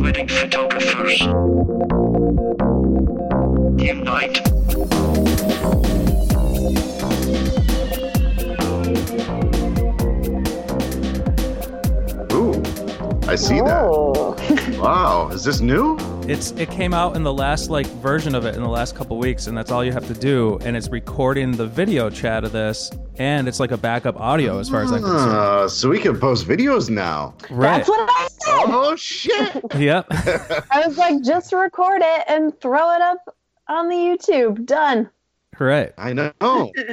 [0.00, 1.20] Wedding photographers.
[3.80, 4.40] Invite.
[12.32, 12.60] Ooh,
[13.28, 13.84] I see that.
[13.88, 14.36] Oh.
[14.84, 15.96] Wow, is this new?
[16.26, 19.18] It's it came out in the last like version of it in the last couple
[19.18, 20.58] weeks, and that's all you have to do.
[20.62, 24.70] And it's recording the video chat of this, and it's like a backup audio as
[24.70, 25.12] far as I can see.
[25.12, 27.34] Uh, so we can post videos now.
[27.50, 27.76] Right.
[27.76, 28.64] That's what I said.
[28.68, 29.62] Oh shit!
[29.74, 30.06] Yep.
[30.10, 33.36] I was like, just record it and throw it up
[33.68, 34.64] on the YouTube.
[34.64, 35.10] Done.
[35.60, 35.92] Right.
[35.98, 36.32] I know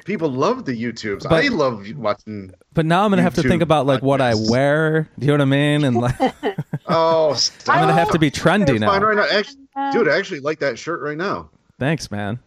[0.06, 1.24] people love the YouTubes.
[1.24, 2.54] But- I love watching.
[2.74, 5.10] But now I'm gonna have to think about like what I wear.
[5.20, 5.84] Do you know what I mean?
[5.84, 6.16] And like,
[6.88, 9.08] Oh, I'm Oh, gonna have to be trendy It's fine now.
[9.08, 9.28] right now.
[9.38, 9.58] Actually,
[9.94, 11.50] dude, I actually like that shirt right now.
[11.80, 12.40] Thanks, man.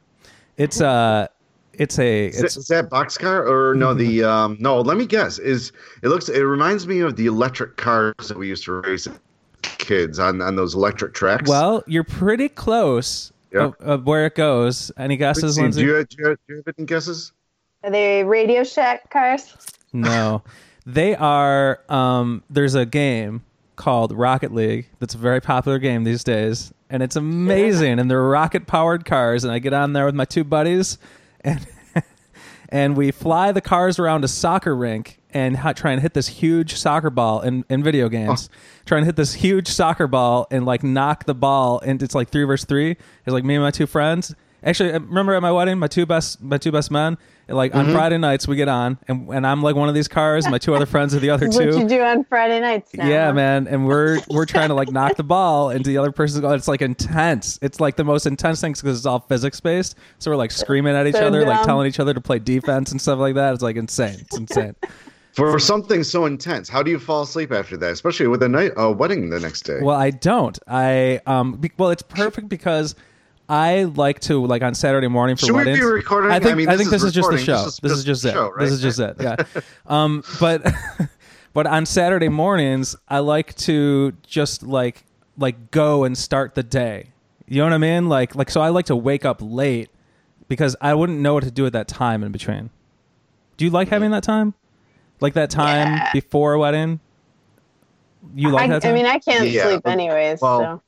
[0.57, 1.27] It's uh,
[1.73, 3.95] it's a Is, that, it's is that boxcar or no?
[3.95, 4.81] The um, no.
[4.81, 5.39] Let me guess.
[5.39, 6.29] Is it looks?
[6.29, 9.09] It reminds me of the electric cars that we used to race
[9.79, 11.49] kids on on those electric tracks.
[11.49, 13.67] well, you're pretty close Yeah.
[13.67, 14.91] of, of where it goes.
[14.99, 17.33] Any guesses, see, do you, do, you, do you have any guesses?
[17.85, 19.55] Are they Radio Shack cars?
[19.93, 20.43] No,
[20.87, 21.81] they are.
[21.89, 23.45] Um, there's a game
[23.77, 28.01] called Rocket League that's a very popular game these days, and it's amazing.
[28.01, 30.99] And they're rocket powered cars, and I get on there with my two buddies,
[31.43, 31.65] and
[32.71, 36.29] and we fly the cars around a soccer rink and ha- try and hit this
[36.29, 38.09] huge soccer ball in, in video oh.
[38.09, 38.49] games.
[38.87, 42.31] Try and hit this huge soccer ball and like knock the ball, and it's like
[42.31, 42.93] three versus three.
[42.93, 44.35] It's like me and my two friends.
[44.63, 47.19] Actually, I remember at my wedding, my two best my two best men.
[47.47, 47.95] Like on mm-hmm.
[47.95, 50.47] Friday nights, we get on, and, and I'm like one of these cars.
[50.47, 52.59] And my two other friends are the other This is what you do on Friday
[52.59, 53.07] nights now.
[53.07, 53.33] Yeah, huh?
[53.35, 56.53] man, and we're we're trying to like knock the ball into the other person's goal.
[56.53, 57.59] It's like intense.
[57.61, 59.97] It's like the most intense thing because it's all physics based.
[60.19, 62.93] So we're like screaming at each So other, like telling each other to play defense
[62.93, 63.53] and stuff like that.
[63.53, 64.17] It's like insane.
[64.21, 64.75] It's insane.
[65.35, 67.91] For something so intense, how do you fall asleep after that?
[67.91, 69.81] Especially with a night a wedding the next day.
[69.83, 70.57] Well, I don't.
[70.69, 71.55] I um.
[71.57, 72.95] Be, well, it's perfect because
[73.49, 75.91] I like to like on Saturday morning for Should we be weddings.
[75.91, 76.31] recording?
[76.31, 77.65] I think I mean, I this think this is is just the show.
[77.65, 78.39] This is This is just just it.
[78.39, 78.73] show, This right?
[78.73, 79.17] is just it.
[79.21, 79.61] Yeah.
[79.87, 80.23] um.
[80.39, 80.73] But
[81.53, 85.05] but on Saturday mornings, I like to just like
[85.37, 87.09] like go and start the day.
[87.49, 88.09] You know what I mean?
[88.09, 89.91] Like like so I like to wake up late
[90.47, 92.71] because I wouldn't know what to do at that time in between.
[93.57, 94.55] Do you like having that time?
[95.25, 96.11] Like that time Yeah.
[96.13, 97.01] before a wedding?
[98.35, 98.91] You like I, that time?
[98.91, 100.43] I mean, I can't Yeah, sleep but- anyways.
[100.43, 100.83] well, so.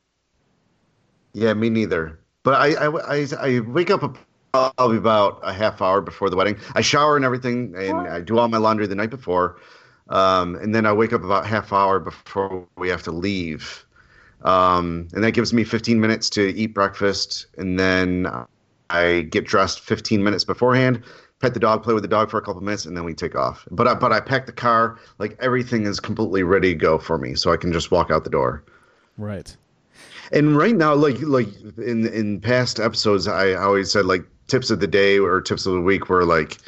[1.32, 2.20] Yeah, me neither.
[2.42, 4.18] But I, I, I, I wake up
[4.52, 6.58] probably about a half hour before the wedding.
[6.74, 9.56] I shower and everything, and I do all my laundry the night before.
[10.10, 13.86] Um, and then I wake up about half hour before we have to leave.
[14.42, 17.46] Um, and that gives me 15 minutes to eat breakfast.
[17.56, 18.28] And then
[18.90, 21.02] I get dressed 15 minutes beforehand,
[21.40, 23.34] pet the dog, play with the dog for a couple minutes, and then we take
[23.36, 23.66] off.
[23.70, 27.18] But I, but I pack the car, like everything is completely ready to go for
[27.18, 27.34] me.
[27.34, 28.64] So I can just walk out the door.
[29.18, 29.54] right.
[30.32, 31.48] And right now, like like
[31.78, 35.74] in in past episodes, I always said like tips of the day or tips of
[35.74, 36.58] the week were like,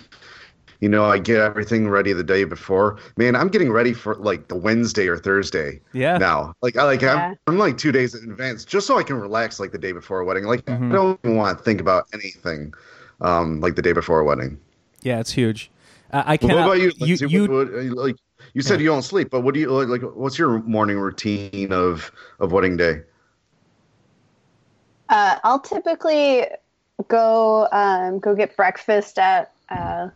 [0.80, 2.98] you know, I get everything ready the day before.
[3.16, 5.80] Man, I'm getting ready for like the Wednesday or Thursday.
[5.92, 6.18] Yeah.
[6.18, 7.30] Now, like I like Yeah.
[7.30, 9.90] I'm, I'm like two days in advance just so I can relax like the day
[9.92, 10.44] before a wedding.
[10.44, 10.90] Like Mhm.
[10.90, 12.72] I don't even want to think about anything,
[13.20, 14.58] um, like the day before a wedding.
[15.02, 15.70] Yeah, it's huge.
[16.12, 16.54] I, I Well, cannot.
[16.56, 16.92] what about you?
[16.96, 17.26] You, Lindsay?
[17.28, 18.16] you, What- what- like
[18.54, 19.88] you said, you don't sleep, but what do you like?
[19.88, 23.02] Like, what's your morning routine of of wedding day?
[25.08, 26.46] Uh, I'll typically
[27.08, 30.08] go um, go get breakfast at uh,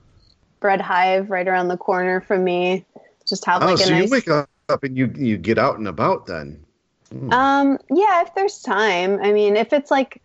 [0.60, 2.84] Bread Hive right around the corner from me.
[3.26, 4.04] Just have Oh, like a so nice.
[4.04, 4.48] you wake up
[4.82, 6.62] and you you get out and about then.
[7.10, 7.32] Hmm.
[7.32, 9.18] Um, yeah, if there's time.
[9.22, 10.22] I mean, if it's like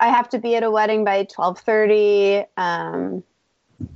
[0.00, 3.22] I have to be at a wedding by twelve thirty, um,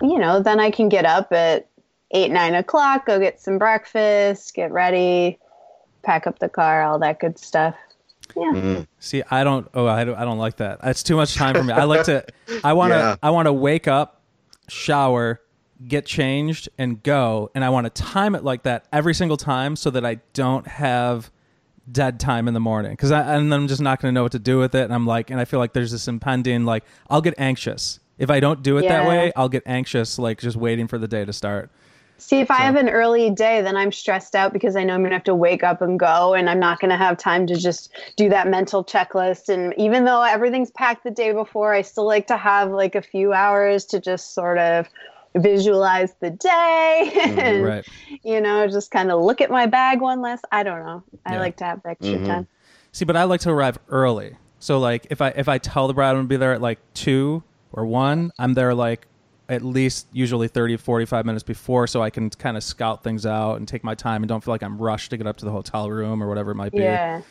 [0.01, 1.69] you know, then I can get up at
[2.13, 5.39] eight nine o'clock, go get some breakfast, get ready,
[6.03, 7.77] pack up the car, all that good stuff.
[8.37, 8.53] Yeah.
[8.53, 8.87] Mm.
[8.99, 9.69] see, I don't.
[9.75, 10.17] Oh, I don't.
[10.17, 10.81] I don't like that.
[10.85, 11.73] It's too much time for me.
[11.73, 12.25] I like to.
[12.65, 12.97] I want to.
[12.97, 13.17] Yeah.
[13.23, 14.23] I want to wake up,
[14.69, 15.41] shower,
[15.87, 17.51] get changed, and go.
[17.55, 20.67] And I want to time it like that every single time, so that I don't
[20.67, 21.31] have
[21.91, 22.93] dead time in the morning.
[22.93, 24.85] Because I and then I'm just not going to know what to do with it.
[24.85, 26.65] And I'm like, and I feel like there's this impending.
[26.65, 29.33] Like I'll get anxious if I don't do it that way.
[29.35, 31.71] I'll get anxious, like just waiting for the day to start.
[32.19, 35.01] See, if I have an early day, then I'm stressed out because I know I'm
[35.01, 37.49] going to have to wake up and go, and I'm not going to have time
[37.49, 39.49] to just do that mental checklist.
[39.49, 43.03] And even though everything's packed the day before, I still like to have like a
[43.03, 44.89] few hours to just sort of
[45.37, 47.85] visualize the day and, Right.
[48.23, 50.45] you know, just kind of look at my bag one last.
[50.53, 51.03] I don't know.
[51.27, 51.41] I Yeah.
[51.41, 52.27] like to have extra Mhm.
[52.27, 52.47] time.
[52.93, 54.37] See, but I like to arrive early.
[54.59, 56.79] So like if I if I tell the bride I'm gonna be there at like
[56.95, 57.43] two
[57.73, 59.07] or one, I'm there like
[59.49, 63.57] at least usually 30 45 minutes before so I can kind of scout things out
[63.57, 65.51] and take my time and don't feel like I'm rushed to get up to the
[65.51, 66.79] hotel room or whatever it might be.
[66.83, 67.23] Yeah.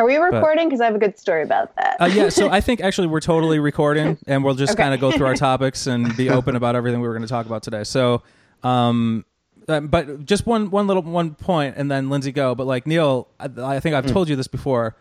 [0.00, 0.66] Are we recording?
[0.66, 2.00] Because I have a good story about that.
[2.00, 4.82] Uh, yeah, so I think actually we're totally recording, and we'll just Okay.
[4.82, 7.28] kind of go through our topics and be open about everything we were going to
[7.28, 7.84] talk about today.
[7.84, 8.22] So,
[8.62, 9.26] um,
[9.68, 12.54] uh, but just one one little one point, and then Lindsay go.
[12.54, 14.96] But like Neil, I, I think I've told you this before.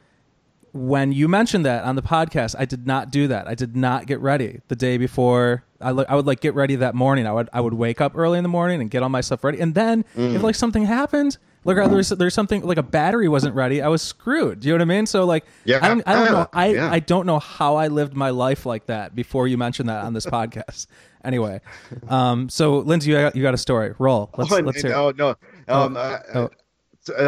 [0.73, 3.47] When you mentioned that on the podcast, I did not do that.
[3.47, 5.63] I did not get ready the day before.
[5.79, 7.25] I, li- I would like get ready that morning.
[7.25, 9.45] I would I would wake up early in the morning and get all my stuff
[9.45, 11.37] ready, and then if like something happened.
[11.65, 14.61] Like uh, there's there's something like a battery wasn't ready, I was screwed.
[14.61, 15.05] Do you know what I mean?
[15.05, 15.79] So like Yeah.
[15.81, 16.91] I don't I don't know I Yeah.
[16.91, 20.13] I don't know how I lived my life like that before you mentioned that on
[20.13, 20.87] this podcast.
[21.23, 21.59] Anyway,
[22.07, 23.93] um, so Lindsay, you got, you got a story.
[23.99, 24.29] Roll.
[24.37, 24.91] Let's oh, let's hear.
[24.91, 24.95] it.
[24.95, 25.35] oh no.
[25.67, 26.49] Um, uh, oh.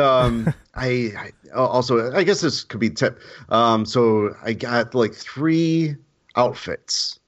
[0.01, 3.19] um, I, I also I guess this could be tip.
[3.50, 5.98] Um, so I got like three
[6.38, 7.19] outfits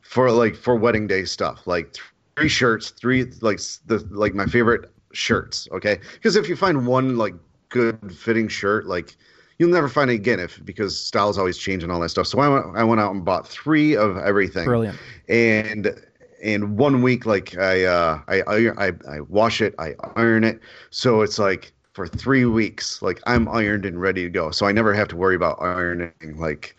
[0.00, 1.94] for like for wedding day stuff, like
[2.36, 5.68] three shirts, three like the like my favorite shirts.
[5.72, 7.34] Okay, because if you find one like
[7.68, 9.16] good fitting shirt, like
[9.58, 12.26] you'll never find it again if because styles always change and all that stuff.
[12.26, 14.98] So I went I went out and bought three of everything Brilliant.
[15.28, 15.94] and
[16.42, 20.60] in one week like i uh I, I i i wash it i iron it
[20.90, 24.72] so it's like for three weeks like i'm ironed and ready to go so i
[24.72, 26.76] never have to worry about ironing like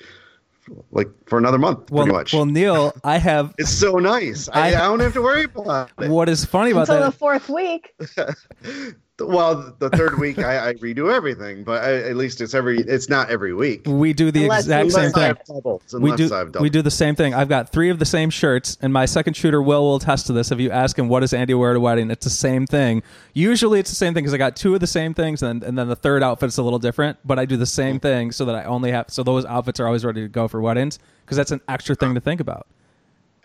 [0.92, 3.54] like for another month Well, pretty much well, Neil, I have.
[3.60, 6.72] it's so nice I, I- I don't have to worry about it What is funny
[6.72, 7.12] about Until that?
[7.12, 7.94] the fourth week.
[9.20, 13.10] well the third week i, I redo everything but I, at least it's every it's
[13.10, 15.24] not every week we do the Unless exact you same I thing.
[15.24, 17.34] have doubles We do I've we do the same thing.
[17.34, 20.34] I've got three of the same shirts, and my second shooter Will will attest to
[20.34, 20.52] this.
[20.52, 23.04] If you ask him what does Andy wear at a wedding, it's the same thing.
[23.34, 25.78] Usually, it's the same thing because I got two of the same things, and and
[25.78, 27.18] then the third outfit's a little different.
[27.24, 28.02] But I do the same mm.
[28.02, 30.62] thing so that I only have so those outfits are always ready to go for
[30.62, 32.68] weddings because that's an extra thing to think about,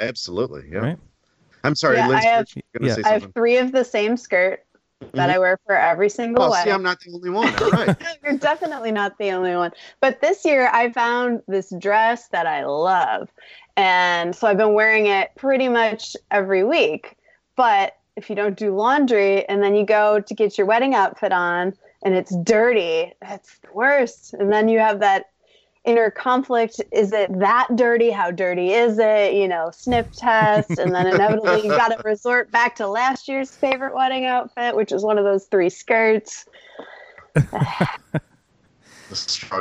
[0.00, 0.98] absolutely yeah right?
[1.64, 2.48] i'm sorry Yeah, I have-
[2.80, 2.94] yeah.
[2.94, 4.64] say I have three of the same skirt
[5.00, 5.30] that mm-hmm.
[5.30, 8.38] I wear for every single oh, see i'm not the only one all right You're
[8.38, 9.72] definitely not the only one.
[10.00, 13.28] But this year I found this dress that I love.
[13.76, 17.16] And so I've been wearing it pretty much every week.
[17.56, 21.32] But if you don't do laundry and then you go to get your wedding outfit
[21.32, 24.34] on and it's dirty, that's the worst.
[24.34, 25.30] And then you have that
[25.84, 28.10] inner conflict is it that dirty?
[28.10, 29.34] How dirty is it?
[29.34, 33.50] You know sniff test and then inevitably you got to resort back to last year's
[33.56, 36.46] favorite wedding outfit which is one of those three skirts.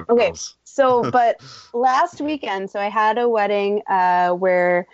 [0.10, 0.34] Okay
[0.64, 1.42] So, but
[1.74, 4.88] last weekend, so I had a wedding uh, where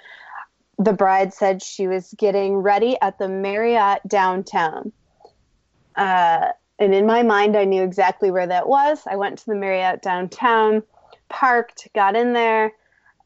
[0.78, 4.92] the bride said she was getting ready at the Marriott downtown.
[5.96, 6.50] Uh,
[6.80, 9.02] and in my mind, I knew exactly where that was.
[9.10, 10.84] I went to the Marriott downtown,
[11.34, 12.72] parked, got in there,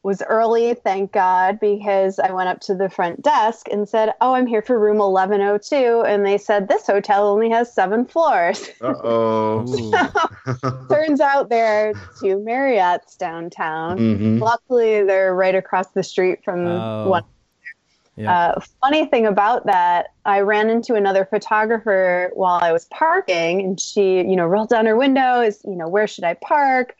[0.04, 4.32] was early, thank God, because I went up to the front desk and said, Oh,
[4.34, 6.02] I'm here for room 1102.
[6.06, 8.70] And they said, This hotel only has seven floors.
[8.80, 10.88] uh-oh Ooh.
[10.88, 13.98] Turns out there are two Marriott's downtown.
[13.98, 14.40] Mhm.
[14.40, 17.08] Luckily, they're right across the street from Oh.
[17.10, 17.24] one.
[18.16, 18.36] Yeah.
[18.56, 23.78] Uh, funny thing about that, I ran into another photographer while I was parking, and
[23.78, 25.40] she, you know, rolled down her window.
[25.40, 26.96] Is you know, where should I park?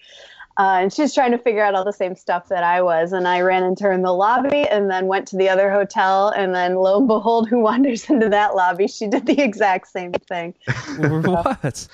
[0.59, 3.13] Uh, and she's trying to figure out all the same stuff that I was.
[3.13, 6.31] And I ran into her in the lobby, and then went to the other hotel,
[6.31, 8.89] and then lo and behold, who wanders into that lobby?
[8.89, 10.55] She did the exact same thing.
[10.99, 11.87] what?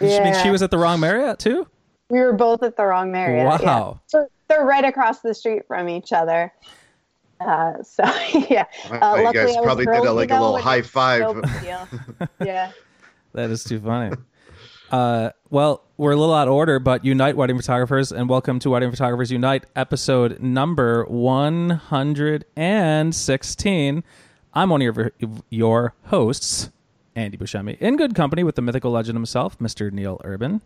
[0.00, 0.42] You mean Yeah.
[0.42, 1.66] she was at the wrong Marriott too?
[2.08, 3.60] We were both at the wrong Marriott.
[3.60, 3.66] yeah.
[3.66, 4.00] Wow.
[4.06, 6.50] So they're right across the street from each other.
[7.40, 8.02] Uh, so
[8.48, 11.20] yeah, uh, you luckily guys I was probably did a, like a little high five.
[11.20, 11.42] no
[12.44, 12.72] yeah,
[13.34, 14.16] That is too funny.
[14.90, 18.70] Uh, well, we're a little out of order, but Unite Wedding Photographers and welcome to
[18.70, 24.04] Wedding Photographers Unite, episode number 116.
[24.54, 25.12] I'm one of your,
[25.50, 26.70] your hosts,
[27.14, 29.92] Andy Buscemi, in good company with the mythical legend himself, Mr.
[29.92, 30.62] Neil Urban.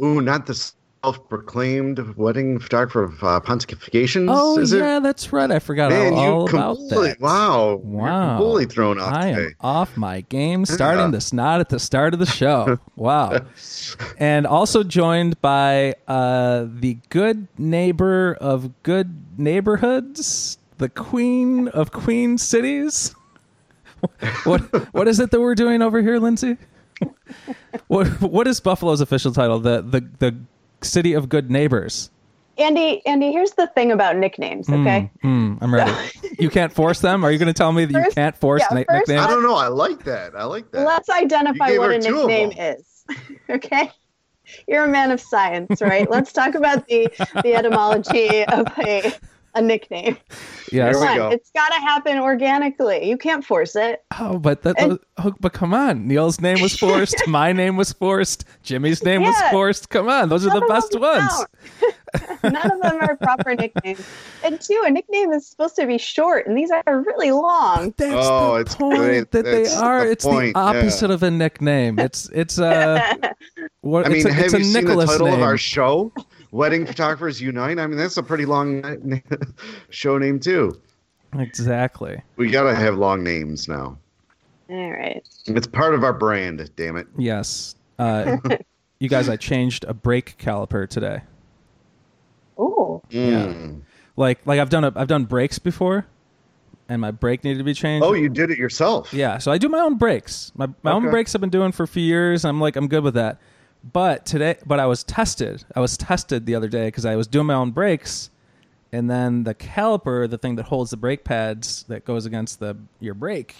[0.00, 0.70] Ooh, not the
[1.04, 4.26] self-proclaimed wedding photographer of uh, pontifications.
[4.30, 5.02] Oh, yeah, it?
[5.02, 5.50] that's right.
[5.50, 7.16] I forgot Man, all you about that.
[7.20, 8.28] wow, Wow.
[8.28, 9.44] You're completely thrown off I today.
[9.46, 11.10] am off my game, starting Yeah.
[11.10, 12.78] the snot at the start of the show.
[12.96, 13.40] wow.
[14.18, 22.38] And also joined by uh, the good neighbor of good neighborhoods, the queen of queen
[22.38, 23.14] cities.
[24.44, 24.60] what
[24.94, 26.56] what is it that we're doing over here, Lindsay?
[27.88, 29.58] what what is Buffalo's official title?
[29.60, 30.36] The the the
[30.84, 32.10] city of good neighbors.
[32.58, 33.04] Andy.
[33.06, 34.68] Andy, here's the thing about nicknames.
[34.68, 35.92] Okay, Hmm, I'm ready.
[36.38, 37.24] you can't force them.
[37.24, 39.26] Are you going to tell me that you can't force yeah, na- first nicknames?
[39.26, 39.54] I don't know.
[39.54, 40.34] I like that.
[40.36, 40.86] I like that.
[40.86, 43.04] let's identify what a nickname is.
[43.50, 43.90] okay,
[44.68, 46.08] you're a man of science, right?
[46.10, 47.08] let's talk about the
[47.42, 49.12] the etymology of a
[49.54, 50.16] a nickname.
[50.72, 50.94] Yes.
[50.98, 51.28] We go.
[51.28, 53.06] it's got to happen organically.
[53.08, 54.02] You can't force it.
[54.18, 56.06] Oh, but that, And- oh, but come on.
[56.08, 57.16] Neil's name was forced.
[57.26, 58.44] my name was forced.
[58.62, 59.90] Jimmy's name was forced.
[59.90, 61.44] Come on, those are the best ones.
[62.42, 64.00] None of them are proper nicknames.
[64.44, 67.92] And two, a nickname is supposed to be short, and these are really long.
[67.96, 69.30] That's Oh, the it's point great.
[69.32, 70.04] that they are.
[70.06, 71.98] the it's point, the opposite of a nickname.
[71.98, 73.14] It's it's uh
[73.82, 75.34] what I mean, it's a, have it's a you seen the title name.
[75.34, 76.12] of our show?
[76.52, 77.78] Wedding Photographers Unite.
[77.78, 79.22] I mean, that's a pretty long
[79.90, 80.80] show name too.
[81.38, 82.20] Exactly.
[82.36, 83.98] We gotta have long names now.
[84.68, 85.26] All right.
[85.46, 86.70] It's part of our brand.
[86.76, 87.06] Damn it.
[87.18, 87.74] Yes.
[87.98, 88.36] Uh,
[89.00, 91.22] you guys, I changed a brake caliper today.
[92.58, 93.00] Ooh.
[93.10, 93.80] Mm.
[94.16, 96.06] Like like I've done a, I've done brakes before,
[96.86, 98.04] and my brake needed to be changed.
[98.04, 99.12] Oh, you did it yourself.
[99.14, 100.52] Yeah, so I do my own brakes.
[100.54, 101.12] My my own Okay.
[101.12, 102.44] brakes I've been doing for a few years.
[102.44, 103.38] I'm like I'm good with that.
[103.84, 105.64] But today, but I was tested.
[105.74, 108.30] I was tested the other day because I was doing my own brakes,
[108.92, 112.76] and then the caliper, the thing that holds the brake pads that goes against the
[113.00, 113.56] your brake,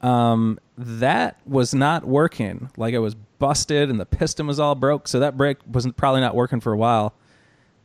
[0.00, 2.70] um, that was not working.
[2.76, 5.08] Like it was busted, and the piston was all broke.
[5.08, 7.14] So that brake was probably not working for a while,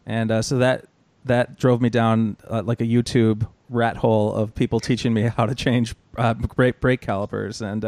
[0.05, 0.85] and uh, so that
[1.25, 5.45] that drove me down uh, like a YouTube rat hole of people teaching me how
[5.45, 7.61] to change uh, brake brake calipers.
[7.61, 7.83] And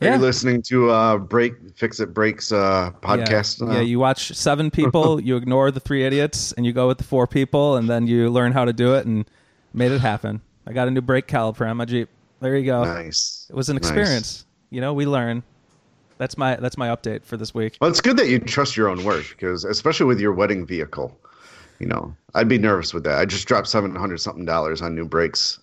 [0.00, 3.60] uh, Are yeah, you listening to uh Break Fix It Breaks uh podcast?
[3.72, 7.04] yeah, you watch seven people, you ignore the three idiots, and you go with the
[7.04, 9.24] four people, and then you learn how to do it, and
[9.74, 10.40] made it happen.
[10.66, 12.08] I got a new brake caliper on my Jeep.
[12.40, 12.84] There you go.
[12.84, 13.46] nice.
[13.50, 13.86] It was an Nice.
[13.86, 14.46] experience.
[14.70, 15.42] You know, we learn.
[16.18, 17.76] That's my that's my update for this week.
[17.80, 21.18] Well, it's good that you trust your own work because, especially with your wedding vehicle,
[21.78, 23.18] you know, I'd be nervous with that.
[23.18, 25.58] I just dropped seven hundred something dollars on new brakes.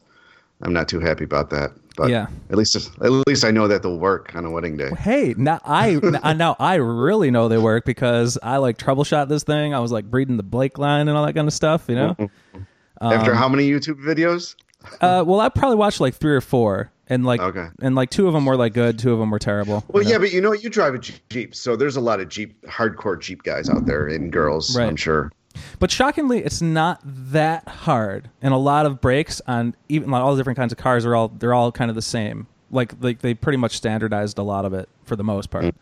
[0.64, 1.72] I'm not too happy about that.
[1.98, 2.28] But Yeah.
[2.52, 4.92] at least at least I know that they'll work on a wedding day.
[4.98, 6.00] Hey, now I
[6.38, 9.74] now I really know they work because I like troubleshot this thing.
[9.74, 11.86] I was like breeding the Blake line and all that kind of stuff.
[11.90, 12.16] You know.
[13.02, 14.56] After Um, how many YouTube videos?
[15.02, 17.68] Uh, well, I probably watched like three or four, and like, Okay.
[17.82, 19.84] and like two of them were like good, two of them were terrible.
[19.90, 20.14] Well, you know?
[20.14, 21.00] yeah, but you know, you drive a
[21.30, 24.76] Jeep, so there's a lot of Jeep, hardcore Jeep guys out there and girls.
[24.78, 24.88] Right.
[24.88, 25.32] I'm sure.
[25.80, 30.34] But shockingly, it's not that hard, and a lot of brakes on even like all
[30.36, 32.48] the different kinds of cars are all they're all kind of the same.
[32.72, 35.74] Like like they pretty much standardized a lot of it for the most part.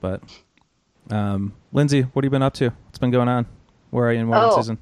[0.00, 0.20] But,
[1.10, 2.70] um, Lindsay, what have you been up to?
[2.86, 3.46] What's been going on?
[3.90, 4.56] Where are you in wedding Oh.
[4.56, 4.78] season?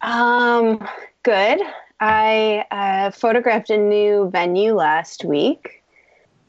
[0.00, 0.86] Um,
[1.22, 1.60] good.
[2.00, 5.82] I uh, photographed a new venue last week.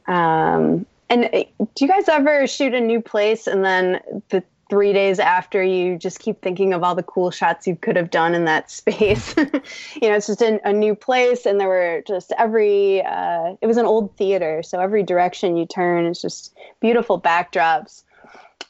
[0.06, 4.00] Um, and uh, do you guys ever shoot a new place and then
[4.30, 7.96] the three days after you just keep thinking of all the cool shots you could
[7.96, 9.34] have done in that space?
[9.36, 13.66] you know, it's just in a new place and there were just every, uh, it
[13.66, 14.62] was an old theater.
[14.62, 18.02] So every direction you turn, it's just beautiful backdrops.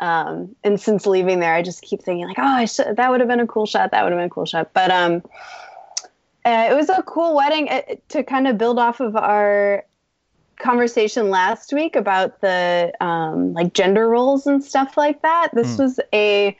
[0.00, 3.28] Um, and since leaving there, I just keep thinking like, oh, should, that would have
[3.28, 3.92] been a cool shot.
[3.92, 4.72] That would have been a cool shot.
[4.72, 5.22] But um,
[6.44, 9.84] uh, it was a cool wedding uh, to kind of build off of our
[10.58, 15.50] conversation last week about the um, like gender roles and stuff like that.
[15.54, 15.82] This Hmm.
[15.82, 16.56] was a,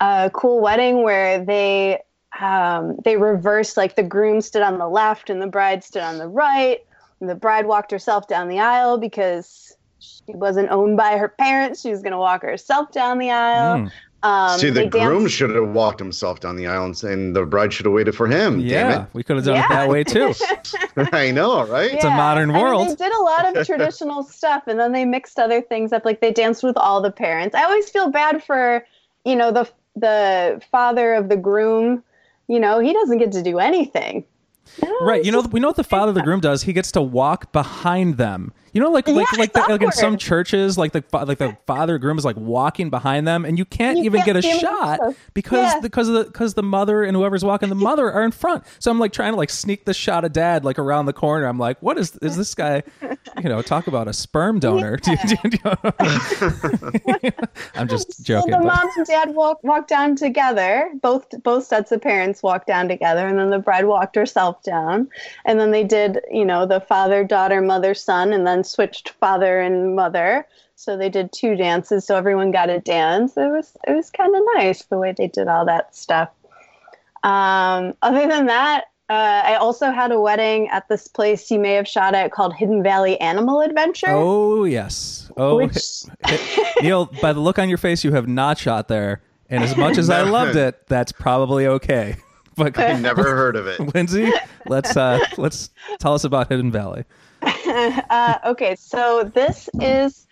[0.00, 2.00] a cool wedding where they
[2.40, 6.18] um, they reversed like the groom stood on the left and the bride stood on
[6.18, 6.80] the right.
[7.20, 11.80] And the bride walked herself down the aisle because she wasn't owned by her parents.
[11.80, 13.84] She was going to walk herself down the aisle.
[13.84, 13.92] Mm.
[14.24, 17.36] Um, See, the they danced- groom should have walked himself down the aisle, and, and
[17.36, 18.58] the bride should have waited for him.
[18.58, 20.32] Yeah, we could have done it that way too.
[21.12, 21.92] I know, right?
[21.92, 22.88] It's a modern I mean, world.
[22.88, 26.06] they did a lot of traditional stuff, and then they mixed other things up.
[26.06, 27.54] Like they danced with all the parents.
[27.54, 28.86] I always feel bad for,
[29.26, 32.02] you know, the the father of the groom.
[32.48, 34.24] You know, he doesn't get to do anything.
[35.02, 35.24] Right.
[35.24, 36.62] You know, we know what the father of the groom does.
[36.62, 38.52] He gets to walk behind them.
[38.74, 41.38] You know, like like Yeah, like, it's the, like in some churches, like the like
[41.38, 44.44] the father groom is like walking behind them, and you can't You even can't get
[44.44, 45.00] a shot
[45.32, 45.80] because Yeah.
[45.80, 48.64] because of the because the mother and whoever's walking the mother are in front.
[48.80, 51.46] So I'm like trying to like sneak the shot of dad like around the corner.
[51.46, 52.82] I'm like, what is is this guy?
[53.00, 54.98] You know, talk about a sperm donor.
[57.74, 58.52] I'm just joking.
[58.52, 60.90] So the but- mom and dad walk walked down together.
[61.00, 65.08] Both both sets of parents walked down together, and then the bride walked herself down.
[65.44, 69.60] And then they did, you know, the father, daughter, mother, son, and then switched father
[69.60, 70.46] and mother.
[70.76, 73.36] So they did two dances, so everyone got a dance.
[73.36, 76.30] It was it was kind of nice the way they did all that stuff.
[77.22, 81.74] Um, other than that, uh, I also had a wedding at this place you may
[81.74, 84.10] have shot at called Hidden Valley Animal Adventure.
[84.10, 85.30] Oh yes.
[85.36, 86.04] Oh, Which-
[86.82, 89.22] Neil, by the look on your face, you have not shot there.
[89.50, 92.16] And as much as I loved it, that's probably okay.
[92.56, 93.80] But I've Never heard of it.
[93.96, 94.30] Lindsay,
[94.66, 97.04] let's uh, let's tell us about Hidden Valley.
[98.10, 100.26] uh, okay, so this is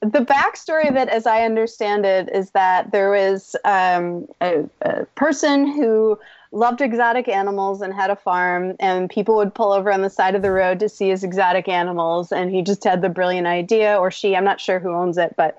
[0.00, 5.04] the backstory of it, as I understand it, is that there was um, a, a
[5.16, 6.18] person who
[6.52, 10.34] loved exotic animals and had a farm and people would pull over on the side
[10.34, 13.98] of the road to see his exotic animals and he just had the brilliant idea
[13.98, 15.58] or she i'm not sure who owns it but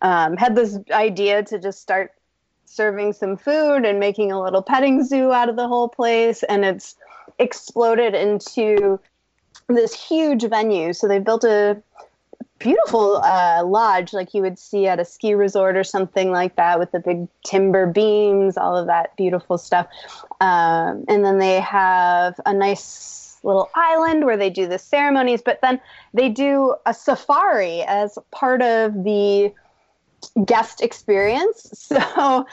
[0.00, 2.12] um, had this idea to just start
[2.66, 6.64] serving some food and making a little petting zoo out of the whole place and
[6.64, 6.94] it's
[7.40, 9.00] exploded into
[9.68, 11.80] this huge venue so they built a
[12.58, 16.78] beautiful uh, lodge like you would see at a ski resort or something like that
[16.78, 19.86] with the big timber beams, all of that beautiful stuff.
[20.40, 25.60] Um, and then they have a nice little island where they do the ceremonies, but
[25.62, 25.80] then
[26.12, 29.52] they do a safari as part of the
[30.44, 31.88] guest experience.
[31.88, 32.46] So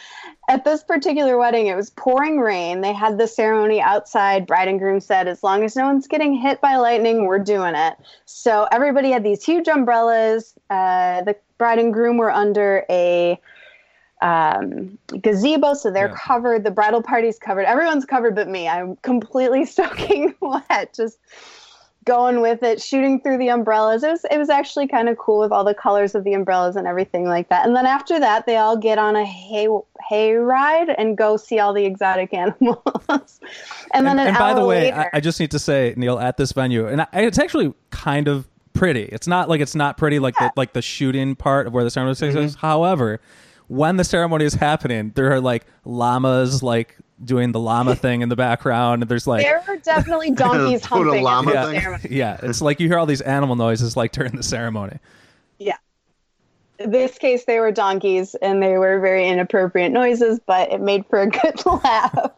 [0.48, 2.82] at this particular wedding, it was pouring rain.
[2.82, 4.48] They had the ceremony outside.
[4.48, 7.76] Bride and groom said, as long as no one's getting hit by lightning, we're doing
[7.76, 7.96] it.
[8.26, 10.54] So everybody had these huge umbrellas.
[10.70, 13.40] Uh, the bride and groom were under a
[14.22, 16.16] um, gazebo, so they're Yeah.
[16.16, 16.64] covered.
[16.64, 17.66] The bridal party's covered.
[17.66, 18.68] Everyone's covered but me.
[18.68, 21.20] I'm completely soaking wet, just
[22.06, 24.04] going with it, shooting through the umbrellas.
[24.04, 26.76] It was it was actually kind of cool with all the colors of the umbrellas
[26.76, 27.66] and everything like that.
[27.66, 29.68] And then after that, they all get on a hay
[30.08, 33.40] hay ride and go see all the exotic animals.
[33.94, 35.94] and then and, an and by the way, later, I, I just need to say,
[35.98, 39.04] Neil, at this venue, and I, it's actually kind of pretty.
[39.04, 41.90] It's not like it's not pretty like the like the shooting part of where the
[41.90, 42.52] ceremony takes place.
[42.52, 42.60] Mm-hmm.
[42.60, 43.20] However,
[43.68, 48.30] when the ceremony is happening, there are like llamas like doing the llama thing in
[48.30, 51.18] the background, and there's like there are definitely donkeys Doing a humping.
[51.18, 52.12] at llama yeah, thing?
[52.12, 55.00] yeah, it's like you hear all these animal noises like during the ceremony.
[55.60, 55.78] Yeah.
[56.80, 61.06] In this case, they were donkeys and they were very inappropriate noises, but it made
[61.06, 62.32] for a good laugh.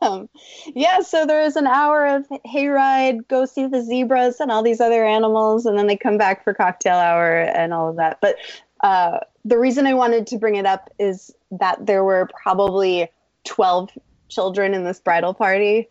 [0.00, 0.28] um,
[0.74, 4.80] yeah, so there is an hour of hayride, go see the zebras and all these
[4.80, 8.18] other animals, and then they come back for cocktail hour and all of that.
[8.20, 8.36] But
[8.80, 13.08] uh, the reason I wanted to bring it up is that there were probably
[13.44, 13.90] 12
[14.28, 15.88] children in this bridal party,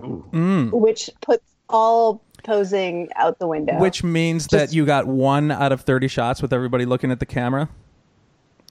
[0.00, 0.70] Mm.
[0.72, 3.78] which puts all posing out the window.
[3.78, 7.26] Which means that you got one out of thirty shots with everybody looking at the
[7.26, 7.68] camera,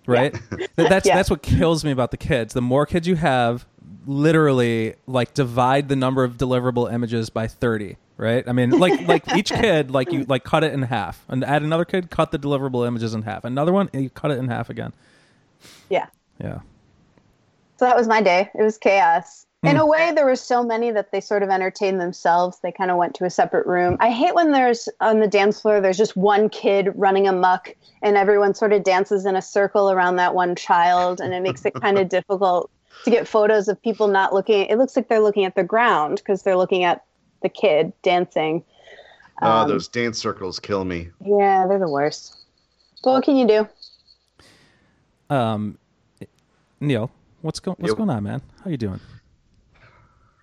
[0.05, 0.33] right?
[0.77, 1.15] That- that's Yeah.
[1.17, 2.53] that's what kills me about the kids.
[2.53, 3.65] The more kids you have,
[4.05, 8.47] literally, like divide the number of deliverable images by thirty, right?
[8.47, 11.61] I mean, like like each kid, like you like cut it in half, and add
[11.61, 13.43] another kid, cut the deliverable images in half.
[13.43, 14.93] Another one, and you cut it in half again.
[15.89, 16.07] yeah.
[16.39, 16.59] Yeah.
[17.77, 18.49] So that was my day.
[18.57, 19.45] It was chaos.
[19.63, 22.59] In a way, there were so many that they sort of entertained themselves.
[22.61, 23.97] They kind of went to a separate room.
[23.99, 28.15] I hate when there's on the dance floor, there's just one kid running amok and
[28.15, 31.19] everyone sort of dances in a circle around that one child.
[31.19, 32.71] And it makes it kind of difficult
[33.03, 34.65] to get photos of people not looking.
[34.67, 37.03] It looks like they're looking at the ground because they're looking at
[37.41, 38.63] the kid dancing.
[39.41, 41.09] Oh, Um, those dance circles kill me.
[41.19, 42.35] Yeah, they're the worst.
[43.03, 43.67] But what can you do?
[45.29, 45.77] Um,
[46.79, 47.11] Neil,
[47.47, 48.41] what's going what's going on, man?
[48.61, 48.99] How you doing?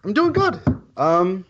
[0.05, 0.59] I'm doing good.
[0.97, 1.45] Um,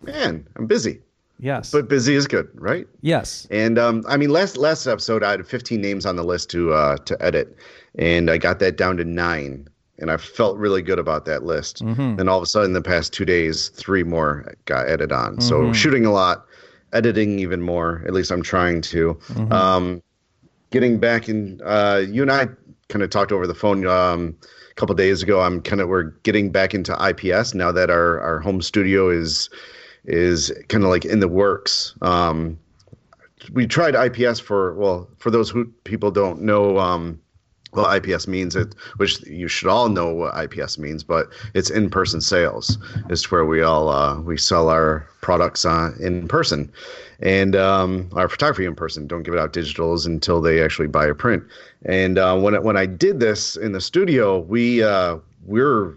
[0.00, 1.02] man, I'm busy,
[1.38, 1.70] Yes.
[1.70, 2.86] but busy is good, right?
[3.02, 3.46] yes.
[3.50, 6.72] And um, I mean, last last episode I had 15 names on the list to
[6.72, 7.54] uh, to edit,
[7.98, 11.84] and I got that down to nine, and I felt really good about that list.
[11.84, 12.16] Mm-hmm.
[12.16, 15.38] Then all of a sudden, the past two days, three more got added on.
[15.42, 16.46] So shooting a lot,
[16.94, 18.02] editing even more.
[18.06, 19.12] At least I'm trying to.
[19.12, 19.52] Mm-hmm.
[19.52, 20.02] Um,
[20.70, 22.48] getting back in, uh, you and I
[22.88, 24.34] kind of talked over the phone um,
[24.78, 25.40] couple days ago.
[25.40, 29.50] I'm kind of we're getting back into IPS now that our our home studio is
[30.04, 31.94] is kind of like in the works.
[32.00, 32.58] Um,
[33.52, 37.20] we tried IPS for well for those who people don't know um,
[37.72, 42.20] what IPS means it which you should all know what IPS means but it's in-person
[42.20, 42.78] sales
[43.10, 46.72] it's where we all uh, we sell our products uh, in person
[47.20, 51.06] and um, our photography in person don't give it out digitals until they actually buy
[51.06, 51.42] a print.
[51.84, 55.96] And uh, when when I did this in the studio we uh, we're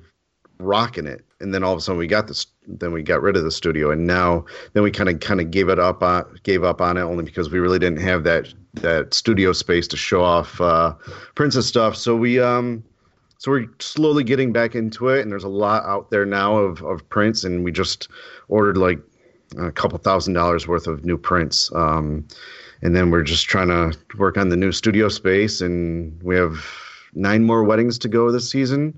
[0.61, 1.25] rocking it.
[1.39, 3.51] And then all of a sudden we got this then we got rid of the
[3.51, 3.91] studio.
[3.91, 6.97] And now then we kind of kind of gave it up on gave up on
[6.97, 10.93] it only because we really didn't have that that studio space to show off uh
[11.35, 11.95] prints and stuff.
[11.95, 12.83] So we um
[13.37, 15.21] so we're slowly getting back into it.
[15.21, 17.43] And there's a lot out there now of of prints.
[17.43, 18.07] And we just
[18.47, 18.99] ordered like
[19.57, 22.25] a couple thousand dollars worth of new prints um
[22.83, 26.65] and then we're just trying to work on the new studio space and we have
[27.13, 28.97] nine more weddings to go this season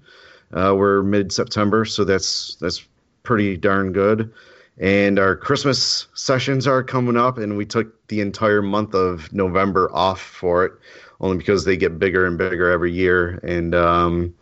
[0.54, 2.86] uh, we're mid September, so that's that's
[3.24, 4.32] pretty darn good.
[4.80, 9.92] And our Christmas sessions are coming up, and we took the entire month of November
[9.94, 10.74] off for it,
[11.22, 13.40] only because they get bigger and bigger every year.
[13.44, 14.34] And um,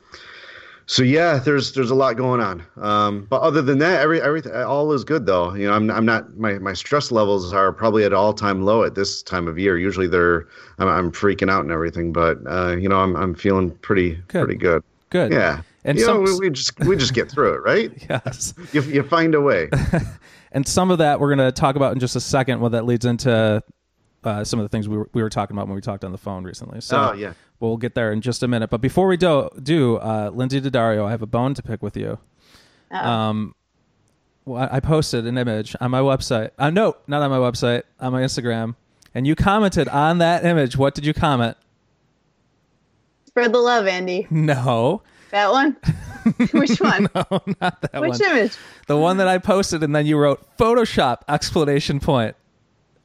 [0.91, 2.65] so yeah, there's there's a lot going on.
[2.75, 5.53] Um, but other than that, every everything all is good though.
[5.53, 8.83] You know, I'm I'm not my my stress levels are probably at all time low
[8.83, 9.77] at this time of year.
[9.77, 10.49] Usually they're
[10.79, 14.43] I'm, I'm freaking out and everything, but uh, you know I'm I'm feeling pretty Good.
[14.43, 14.83] pretty good.
[15.11, 15.31] Good.
[15.31, 15.61] Yeah.
[15.85, 17.91] And you some know, we, we just we just get through it, right?
[18.09, 18.53] yes.
[18.73, 19.69] You, you find a way.
[20.53, 22.59] And some of that we're going to talk about in just a second.
[22.59, 23.63] What that leads into
[24.25, 26.11] uh, some of the things we were, we were talking about when we talked on
[26.11, 26.81] the phone recently.
[26.81, 27.31] So Oh, yeah.
[27.61, 28.69] We'll get there in just a minute.
[28.69, 31.95] But before we do, do uh, Lindsay Daddario, I have a bone to pick with
[31.95, 32.17] you.
[32.91, 33.55] Um,
[34.43, 36.51] well, I posted an image on my website.
[36.57, 38.75] Uh, no, not on my website, on my Instagram.
[39.13, 40.75] And you commented on that image.
[40.75, 41.55] What did you comment?
[43.27, 44.27] Spread the love, Andy.
[44.29, 45.77] No, That one?
[46.51, 47.07] Which one?
[47.15, 47.25] no,
[47.61, 48.09] not that one.
[48.09, 48.53] Which image?
[48.87, 52.35] The one that I posted, and then you wrote Photoshop explanation point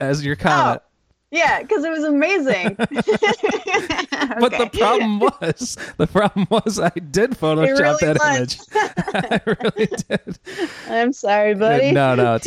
[0.00, 0.82] as your comment.
[1.32, 2.76] Yeah, because it was amazing.
[4.38, 8.36] But the problem was, the problem was, I did Photoshop really that was.
[8.36, 8.58] image.
[9.14, 10.38] I really did.
[10.88, 11.92] I'm sorry, buddy.
[11.92, 12.46] No, no, it's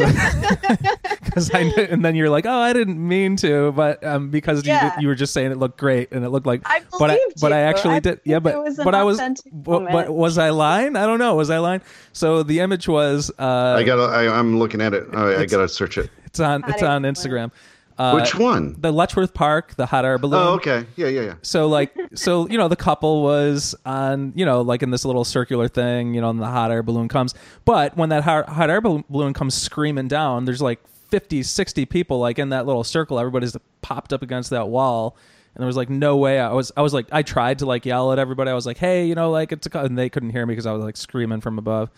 [1.23, 4.65] because I knew, and then you're like, oh, I didn't mean to, but um, because
[4.65, 4.95] Yeah.
[4.95, 7.15] you, you were just saying it looked great, and it looked like, I but I,
[7.15, 9.51] believed but I actually I did, yeah, but it was an but I was, authentic
[9.53, 10.95] but, but was I lying?
[10.95, 11.81] I don't know, was I lying?
[12.13, 13.99] So the image was, uh, I got.
[14.09, 15.07] I, I'm looking at it.
[15.13, 16.09] I, I gotta search it.
[16.25, 17.51] it's on, it's on air Instagram.
[17.99, 18.77] Uh, Which one?
[18.79, 20.39] the Letchworth Park, the hot air balloon.
[20.41, 20.85] Oh, okay.
[20.95, 21.33] Yeah, yeah, yeah.
[21.41, 25.25] So like, so you know, the couple was on, you know, like in this little
[25.25, 27.35] circular thing, you know, and the hot air balloon comes.
[27.65, 32.19] But when that hot, hot air balloon comes screaming down, there's like 50, 60 people
[32.19, 33.19] like in that little circle.
[33.19, 35.17] Everybody's popped up against that wall.
[35.55, 36.39] And there was like no way.
[36.39, 38.49] I was, I was like, I tried to like yell at everybody.
[38.49, 40.65] I was like, hey, you know, like it's a, and they couldn't hear me because
[40.65, 41.89] I was like screaming from above.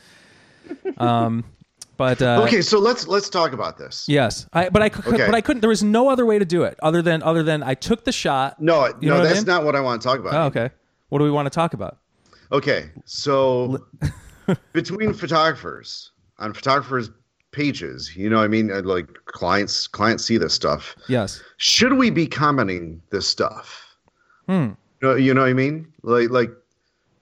[0.97, 1.43] Um,
[2.01, 4.05] but uh, Okay, so let's let's talk about this.
[4.07, 5.25] yes, I, but I, Okay.
[5.27, 5.61] but I couldn't.
[5.61, 8.11] There was no other way to do it other than other than I took the
[8.11, 8.59] shot.
[8.59, 9.45] No, You no, what I that's mean?
[9.45, 10.33] not what I want to talk about.
[10.33, 10.71] Oh, okay.
[11.09, 11.99] What do we want to talk about?
[12.51, 13.85] Okay, so
[14.73, 17.11] between photographers on photographers'
[17.51, 20.95] pages, you know, what I mean, uh, like clients clients see this stuff.
[21.07, 21.39] Yes.
[21.57, 23.95] Should we be commenting this stuff?
[24.47, 24.69] Hmm.
[25.01, 25.87] You know, you know what I mean?
[26.01, 26.49] Like, like,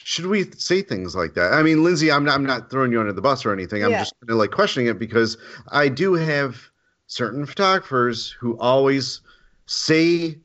[0.10, 1.54] should we say things like that?
[1.54, 3.84] I mean, Lindsay, I'm not, I'm not throwing you under the bus or anything.
[3.84, 4.00] I'm Yeah.
[4.00, 5.38] just kind of like questioning it because
[5.72, 6.60] I do have
[7.06, 9.22] certain photographers who always
[9.68, 10.40] say,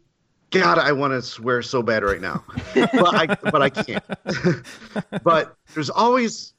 [0.50, 4.04] "God, I want to swear so bad right now," but I, but I can't.
[5.24, 6.52] but there's always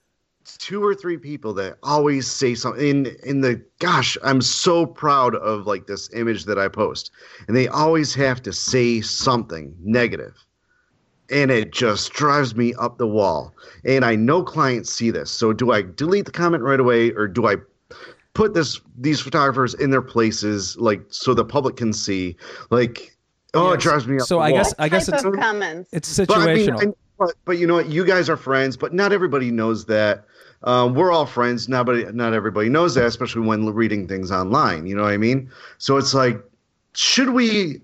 [0.58, 5.34] two or three people that always say something in in the gosh i'm so proud
[5.34, 7.10] of like this image that i post
[7.48, 10.45] and they always have to say something negative
[11.32, 13.54] and it just drives me up the wall
[13.86, 17.28] and i know clients see this so do i delete the comment right away or
[17.28, 17.56] do i
[18.34, 22.36] put this these photographers in their places like so the public can see
[22.70, 23.16] like
[23.54, 24.60] oh it drives me up So the I wall.
[24.60, 25.90] guess I guess it's of comments.
[25.94, 26.88] it's But I mean, situational.
[26.90, 27.88] I- but, but you know what?
[27.88, 30.26] You guys are friends, but not everybody knows that.
[30.64, 31.70] Um, we're all friends.
[31.70, 34.86] Nobody, not everybody knows that, especially when reading things online.
[34.86, 35.50] You know what I mean?
[35.78, 36.44] So it's like,
[36.94, 37.80] should we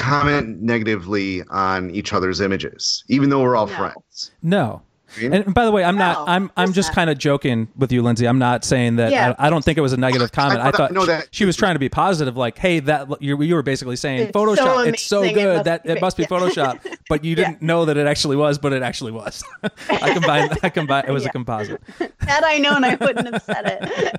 [0.00, 3.76] comment negatively on each other's images, even though we're all No.
[3.76, 4.30] friends?
[4.42, 4.82] no.
[5.20, 6.28] And by the way, I'm not.
[6.28, 6.52] I'm.
[6.56, 8.26] I'm just kind of joking with you, Lindsay.
[8.28, 9.10] I'm not saying that.
[9.10, 9.34] Yeah.
[9.40, 10.60] I, I don't think it was a negative comment.
[10.60, 11.28] I, I thought know she, that.
[11.32, 14.32] she was trying to be positive, like, "Hey, that you, you were basically saying It's
[14.32, 14.86] so Photoshop.
[14.86, 16.22] it's so amazing, it good that be it must be.
[16.22, 16.28] Yeah.
[16.38, 19.42] Photoshop." But you didn't know that it actually was, but it actually was.
[19.90, 20.56] I combined.
[20.62, 21.08] I combined.
[21.08, 21.82] It was a composite.
[22.20, 23.64] Had I known, I wouldn't have said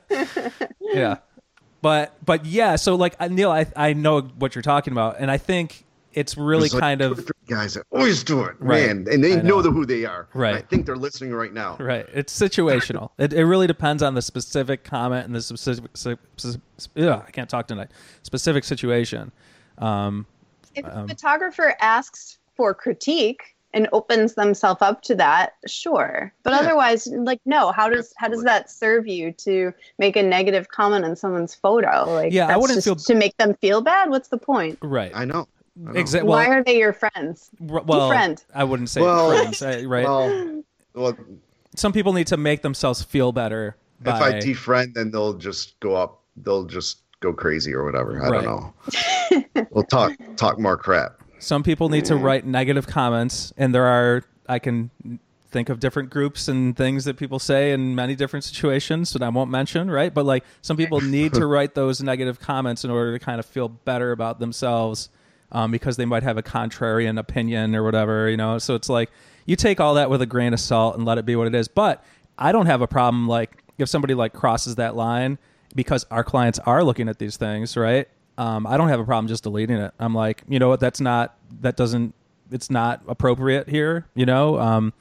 [0.10, 0.76] it.
[0.82, 1.20] yeah
[1.82, 5.30] but but yeah so like uh, neil I, I know what you're talking about and
[5.32, 8.86] i think it's really There's like kind two of guys that always do it, Right.
[8.86, 9.44] man, and they I know.
[9.44, 10.28] know, the, who they are.
[10.34, 10.56] Right.
[10.56, 11.78] I think they're listening right now.
[11.80, 16.18] right it's situational it, it really depends on the specific comment and the specific si-
[16.38, 16.60] si-
[16.98, 17.92] ugh, i can't talk tonight
[18.24, 19.32] specific situation
[19.78, 20.26] um
[20.76, 26.34] If a photographer asks for critique and opens themselves up to that, sure.
[26.44, 26.60] But Yeah.
[26.60, 27.72] otherwise, like, no.
[27.72, 32.06] How does how does that serve you to make a negative comment on someone's photo?
[32.14, 34.10] Like, Yeah, I wouldn't just feel- to make them feel bad.
[34.10, 34.78] What's the point?
[34.82, 35.48] right I know.
[35.78, 35.94] Know.
[35.94, 37.50] exactly Why well, are they your friends?
[37.72, 38.44] r- well friend.
[38.54, 41.18] i wouldn't say Well, friends right Well, well,
[41.78, 45.80] some people need to make themselves feel better by, if I defriend, then they'll just
[45.80, 46.20] go up.
[46.36, 48.22] They'll just go crazy or whatever.
[48.22, 48.44] I Right.
[48.44, 49.66] don't know.
[49.72, 51.21] we'll talk talk more crap.
[51.42, 54.92] Some people need to write negative comments, and there are I can
[55.50, 59.30] think of different groups and things that people say in many different situations that I
[59.30, 60.14] won't mention, right?
[60.14, 63.46] But like some people need to write those negative comments in order to kind of
[63.46, 65.10] feel better about themselves
[65.52, 68.58] um, because they might have a contrarian opinion or whatever, you know.
[68.58, 69.12] So it's like
[69.46, 71.56] you take all that with a grain of salt and let it be what it
[71.56, 71.68] is.
[71.68, 72.04] But
[72.38, 75.38] I don't have a problem like if somebody like crosses that line
[75.76, 78.08] because our clients are looking at these things, right?
[78.38, 79.94] Um, I don't have a problem just deleting it.
[80.00, 80.80] I'm like, you know what?
[80.80, 82.14] That's not that doesn't
[82.52, 84.60] it's not appropriate here, you know.
[84.60, 84.94] Um,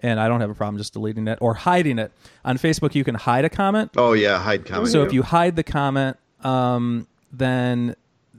[0.00, 2.12] and I don't have a problem just deleting it or hiding it
[2.44, 2.94] on Facebook.
[2.94, 4.88] You can hide a comment, Oh yeah, hide comment.
[4.88, 7.94] so if you hide the comment, um, then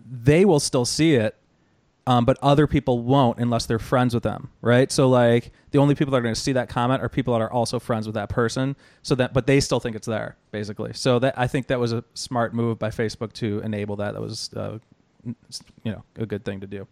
[0.10, 1.36] they will still see it.
[2.08, 4.92] Um, but other people won't unless they're friends with them, right?
[4.92, 7.42] So like the only people that are going to see that comment are people that
[7.42, 8.76] are also friends with that person.
[9.02, 10.94] So that, but they still think it's there, basically.
[10.94, 14.14] So that I think that was a smart move by Facebook to enable that.
[14.14, 14.78] That was, uh,
[15.26, 16.88] you know, a good thing to do.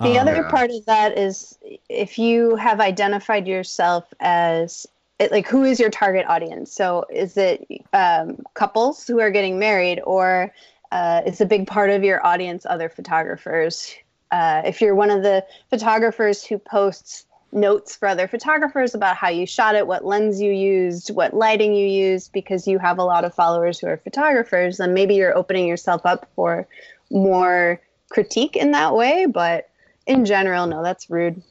[0.00, 0.50] The Um, other Yeah.
[0.50, 4.86] part of that is if you have identified yourself as
[5.18, 6.70] it- like who is your target audience?
[6.72, 10.52] So is it um, couples who are getting married, or
[10.92, 13.94] uh, is a big part of your audience other photographers?
[14.30, 19.28] Uh, if you're one of the photographers who posts notes for other photographers about how
[19.28, 23.04] you shot it, what lens you used, what lighting you used, because you have a
[23.04, 26.66] lot of followers who are photographers, then maybe you're opening yourself up for
[27.10, 29.26] more critique in that way.
[29.26, 29.68] But
[30.06, 31.42] in general, no, that's rude.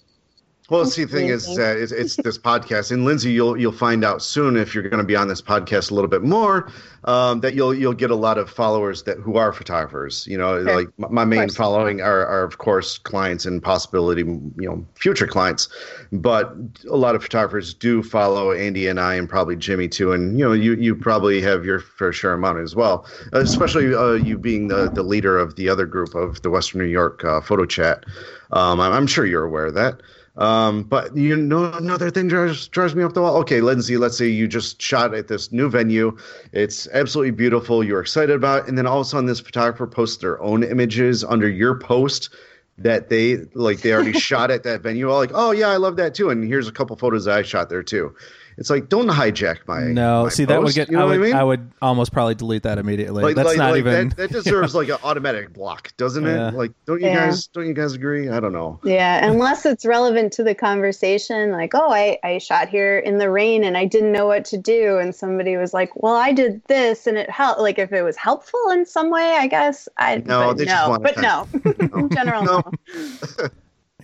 [0.67, 4.03] Well, see, the thing is, uh, it's, it's this podcast, and Lindsay, you'll you'll find
[4.03, 6.71] out soon if you're going to be on this podcast a little bit more
[7.03, 10.25] um, that you'll you'll get a lot of followers that who are photographers.
[10.25, 10.75] You know, Sure.
[10.75, 15.27] like my, my main following are, are of course clients and possibility, you know, future
[15.27, 15.69] clients.
[16.11, 16.51] But
[16.89, 20.13] a lot of photographers do follow Andy and I, and probably Jimmy too.
[20.13, 24.13] And you know, you you probably have your fair share amount as well, especially uh,
[24.13, 27.39] you being the the leader of the other group of the Western New York uh,
[27.39, 28.03] Photo Chat.
[28.51, 30.01] Um, I'm, I'm sure you're aware of that.
[30.37, 33.37] Um, but you know, another thing drives drives me off the wall.
[33.37, 36.17] Okay, Lindsay, let's say you just shot at this new venue.
[36.51, 37.83] It's absolutely beautiful.
[37.83, 40.63] You're excited about, it, and then all of a sudden, this photographer posts their own
[40.63, 42.29] images under your post
[42.77, 45.09] that they like they already shot at that venue.
[45.09, 46.29] All like, oh yeah, I love that too.
[46.29, 48.13] And here's a couple photos that I shot there too.
[48.57, 50.89] It's like, don't hijack my No, my see that would get.
[50.89, 51.25] You know I what would.
[51.25, 51.35] I mean?
[51.35, 53.21] I would almost probably delete that immediately.
[53.23, 54.09] like, That's like, not like even.
[54.09, 56.53] that, that deserves like an automatic block, doesn't it?
[56.53, 57.25] Like, don't you Yeah.
[57.27, 58.29] guys don't you guys agree?
[58.29, 58.79] I don't know.
[58.83, 63.29] Yeah, unless it's relevant to the conversation, like, oh, I, I shot here in the
[63.29, 64.97] rain and I didn't know what to do.
[64.99, 67.59] And somebody was like, well, I did this and it helped.
[67.59, 69.89] Like, if it was helpful in some way, I guess.
[69.97, 71.47] I No, but they just no, want but no.
[71.99, 72.63] in general, no.
[72.63, 73.49] No.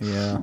[0.00, 0.38] yeah.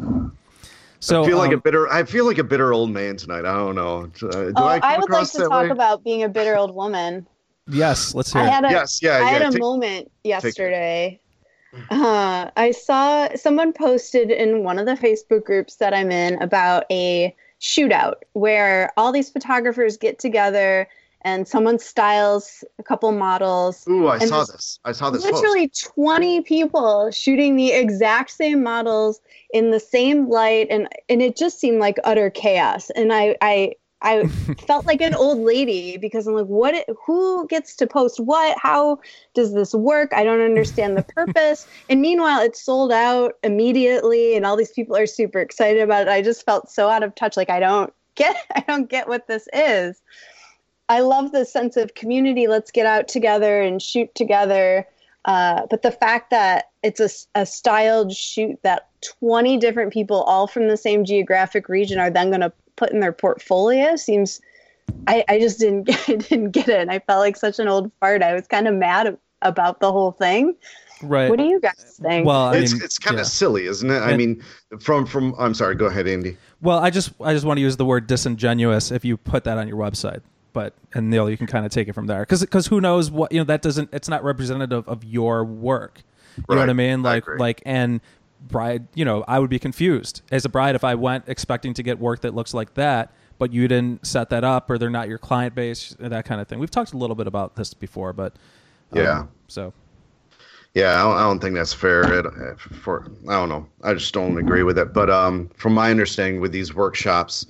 [1.02, 1.88] So I feel like um, a bitter.
[1.92, 3.46] I feel like a bitter old man tonight.
[3.46, 4.04] I don't know.
[4.22, 5.70] Uh, do Oh, I I, would like to talk way?
[5.70, 7.26] about being a bitter old woman.
[7.68, 8.42] yes, let's hear.
[8.42, 8.50] I it.
[8.52, 9.30] had a, yes, yeah, I yeah.
[9.30, 11.20] had a take- moment yesterday.
[11.92, 16.86] Uh, I saw someone posted in one of the Facebook groups that I'm in about
[16.92, 20.88] a shootout where all these photographers get together
[21.22, 23.86] and someone styles a couple models.
[23.88, 24.80] Ooh, I saw this.
[24.86, 25.24] I saw this.
[25.24, 25.36] post.
[25.36, 31.36] Literally 20 people shooting the exact same models in the same light and and it
[31.36, 34.28] just seemed like utter chaos and I I I
[34.68, 36.86] felt like an old lady because I'm like, what?
[37.06, 38.58] Who gets to post what?
[38.58, 39.00] How
[39.34, 40.14] does this work?
[40.14, 41.68] I don't understand the purpose.
[41.90, 46.08] and meanwhile, it's sold out immediately, and all these people are super excited about it.
[46.08, 47.36] I just felt so out of touch.
[47.36, 50.02] Like I don't get, I don't get what this is.
[50.90, 52.48] I love the sense of community.
[52.48, 54.88] Let's get out together and shoot together.
[55.26, 58.88] Uh, but the fact that it's a, a styled shoot that
[59.20, 63.00] 20 different people, all from the same geographic region, are then going to put in
[63.00, 64.42] their portfolio seems.
[65.08, 66.80] I, I just didn't get, I didn't get it.
[66.80, 68.24] And I felt like such an old fart.
[68.24, 70.56] I was kind of mad about the whole thing.
[71.02, 71.30] Right.
[71.30, 72.26] What do you guys think?
[72.26, 73.22] well, I it's mean, it's kind yeah.
[73.22, 74.00] of silly, isn't it?
[74.00, 74.44] I And- mean,
[74.80, 75.36] from from.
[75.38, 75.76] I'm sorry.
[75.76, 76.36] Go ahead, Andy.
[76.62, 79.58] Well, I just I just want to use the word disingenuous if you put that
[79.58, 80.22] on your website.
[80.52, 83.12] But and Neil, you can kind of take it from there because because who knows
[83.12, 86.02] what you know that doesn't it's not representative of your work.
[86.38, 87.04] You know what I mean?
[87.04, 87.38] Like agree.
[87.38, 88.02] like and
[88.48, 91.84] bride, you know, I would be confused as a bride if I went expecting to
[91.84, 95.08] get work that looks like that, but you didn't set that up or they're not
[95.08, 96.60] your client base, that kind of thing.
[96.60, 98.34] We've talked a little bit about this before, but
[98.94, 99.26] um, Yeah.
[99.48, 99.74] So
[100.74, 102.20] Yeah, I don't, I don't think that's fair.
[102.20, 103.68] It, for I don't know.
[103.84, 104.94] I just don't agree with it.
[104.94, 107.46] But um, from my understanding, with these workshops,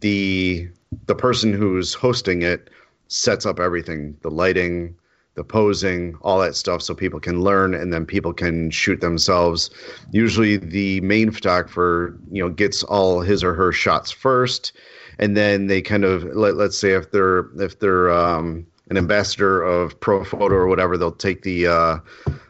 [0.00, 0.68] the
[1.06, 2.70] the person who's hosting it
[3.08, 4.94] sets up everything: the lighting,
[5.34, 9.70] the posing, all that stuff, so people can learn, and then people can shoot themselves.
[10.10, 14.72] Usually, the main photographer, you know, gets all his or her shots first,
[15.18, 19.62] and then they kind of let, let's say if they're if they're um, an ambassador
[19.62, 21.96] of Profoto or whatever, they'll take the uh,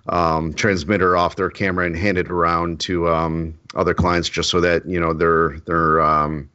[0.08, 4.60] um, transmitter off their camera and hand it around to um, other clients, just so
[4.60, 6.50] that you know their their um,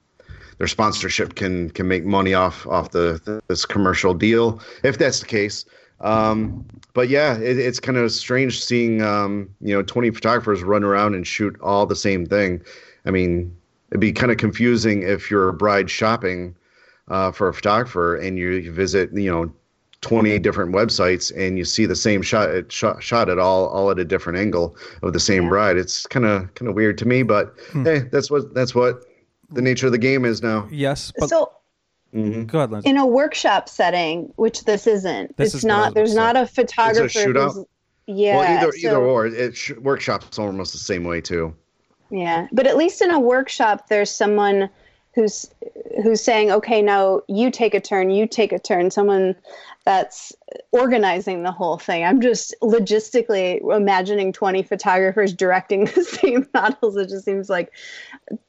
[0.58, 5.26] their sponsorship can can make money off off the this commercial deal, if that's the
[5.28, 5.66] case.
[6.02, 10.84] Um, but yeah, it, it's kind of strange seeing um, you know 20 photographers run
[10.84, 12.62] around and shoot all the same thing.
[13.06, 13.56] I mean,
[13.92, 16.56] it'd be kind of confusing if you're a bride shopping
[17.08, 19.52] uh, for a photographer and you, visit you know
[20.02, 23.90] 20 different websites and you see the same shot at, shot, shot at all all
[23.90, 25.50] at a different angle of the same Yeah.
[25.50, 29.06] bride it's kind of kind of weird to me but hey that's what that's what
[29.52, 31.52] the nature of the game is now yes, but so
[32.14, 32.90] hmm go ahead, Lindsay.
[32.90, 35.94] in a workshop setting, which this isn't, This it's is what I was not.
[35.94, 37.06] There's to not a photographer.
[37.06, 37.54] It's a shootout?
[37.54, 37.66] who's-
[38.08, 38.38] Yeah.
[38.38, 39.26] well, either so- either or.
[39.28, 41.54] It sh- workshops almost the same way too.
[42.10, 44.70] Yeah, but at least in a workshop, there's someone
[45.14, 45.50] who's
[46.04, 49.36] who's saying, "Okay, now you take a turn, you take a turn." Someone
[49.84, 50.32] that's
[50.72, 52.06] organizing the whole thing.
[52.06, 56.96] I'm just logistically imagining 20 photographers directing the same models.
[56.96, 57.72] It just seems like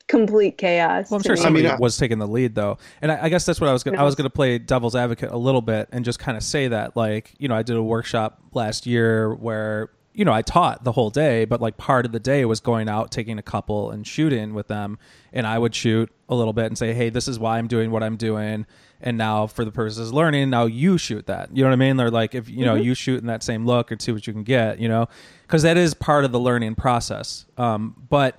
[0.07, 1.11] complete chaos.
[1.11, 1.41] Well, I'm sure me.
[1.41, 3.69] somebody I mean, I- was taking the lead though, and I, I guess that's what
[3.69, 3.83] I was.
[3.83, 6.43] Gonna, I was going to play devil's advocate a little bit and just kind of
[6.43, 10.43] say that, like, you know, I did a workshop last year where you know I
[10.43, 13.43] taught the whole day, but like part of the day was going out, taking a
[13.43, 14.99] couple, and shooting with them,
[15.33, 17.91] and I would shoot a little bit and say, hey, this is why I'm doing
[17.91, 18.67] what I'm doing.
[19.01, 21.57] And now, for the purposes of learning, now you shoot that.
[21.57, 21.97] You know what I mean?
[21.99, 24.33] They're like, if you know, you shoot in that same look and see what you
[24.33, 24.81] can get.
[24.81, 25.07] You know,
[25.43, 27.47] because that is part of the learning process.
[27.57, 28.37] Um, but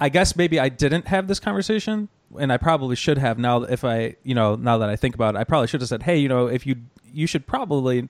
[0.00, 3.38] I guess maybe I didn't have this conversation, and I probably should have.
[3.38, 5.88] Now, if I, you know, now that I think about it, I probably should have
[5.88, 6.76] said, "Hey, you know, if you
[7.12, 8.08] you should probably,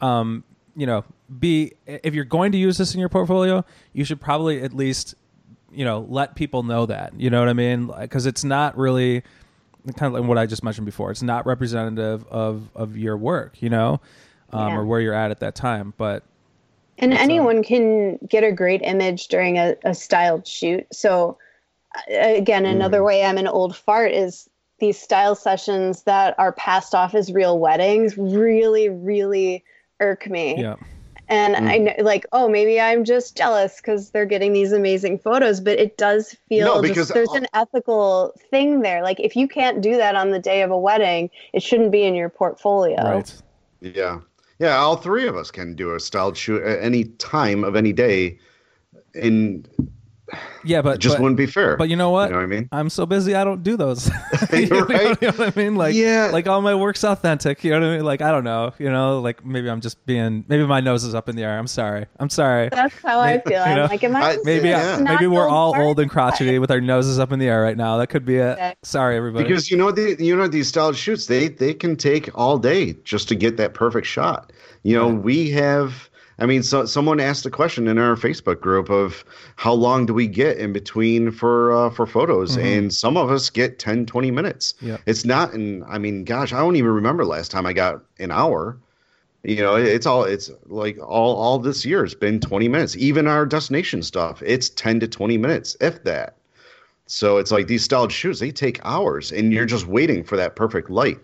[0.00, 0.44] um,
[0.76, 1.04] you know,
[1.40, 5.14] be if you're going to use this in your portfolio, you should probably at least,
[5.72, 7.18] you know, let people know that.
[7.18, 7.90] You know what I mean?
[8.00, 9.22] Because it's not really
[9.96, 11.10] kind of like what I just mentioned before.
[11.10, 14.00] It's not representative of of your work, you know,
[14.52, 14.76] um, Yeah.
[14.76, 15.94] or where you're at at that time.
[15.96, 16.22] But
[16.98, 20.86] And It's, um, anyone can get a great image during a, a styled shoot.
[20.92, 21.36] So,
[21.96, 23.06] uh, again, another Mm.
[23.06, 27.58] way I'm an old fart is these style sessions that are passed off as real
[27.58, 29.64] weddings really, really
[30.00, 30.60] irk me.
[30.60, 30.74] yeah,
[31.28, 35.58] And I know, like, oh, maybe I'm just jealous because they're getting these amazing photos,
[35.60, 39.02] but it does feel No, just- there's all- an ethical thing there.
[39.02, 42.02] Like, if you can't do that on the day of a wedding, it shouldn't be
[42.04, 43.02] in your portfolio.
[43.02, 43.32] right.
[43.80, 44.20] Yeah.
[44.64, 47.92] Yeah, all three of us can do a styled shoot at any time of any
[47.92, 48.38] day,
[49.14, 49.68] and
[50.64, 51.76] Yeah, but it just but, wouldn't be fair.
[51.76, 52.26] But you know what?
[52.26, 52.68] You know what I mean?
[52.72, 54.08] I'm so busy, I don't do those.
[54.52, 55.18] you, You're know, right.
[55.22, 55.74] you know what I mean?
[55.76, 56.30] Like, Yeah.
[56.32, 57.62] like all my work's authentic.
[57.64, 58.04] You know what I mean?
[58.04, 58.72] Like, I don't know.
[58.78, 60.44] You know, like maybe I'm just being.
[60.48, 61.58] Maybe my nose is up in the air.
[61.58, 62.06] I'm sorry.
[62.18, 62.68] I'm sorry.
[62.70, 63.52] That's how I feel.
[63.52, 64.20] You I'm know, like, am I?
[64.32, 65.00] I- Maybe uh, Yeah.
[65.00, 66.44] Maybe we're all old and crotchety.
[66.44, 67.96] crotchety with our noses up in the air right now.
[67.98, 68.52] That could be it.
[68.52, 68.74] Okay.
[68.82, 69.44] Sorry, everybody.
[69.44, 72.94] Because you know the you know these styled shoots they they can take all day
[73.04, 74.52] just to get that perfect shot.
[74.82, 76.08] You know we have.
[76.38, 79.24] I mean, so someone asked a question in our Facebook group of
[79.56, 83.50] how long do we get in between for uh, for photos, and some of us
[83.50, 84.74] get 10, 20 minutes.
[84.80, 85.00] Yep.
[85.06, 88.32] It's not, and I mean, gosh, I don't even remember last time I got an
[88.32, 88.76] hour.
[89.44, 92.96] You know, it- it's all it's like all all this year has been twenty minutes.
[92.96, 96.36] Even our destination stuff, it's ten to twenty minutes, if that.
[97.06, 100.56] So it's like these styled shoots, they take hours, and you're just waiting for that
[100.56, 101.18] perfect light.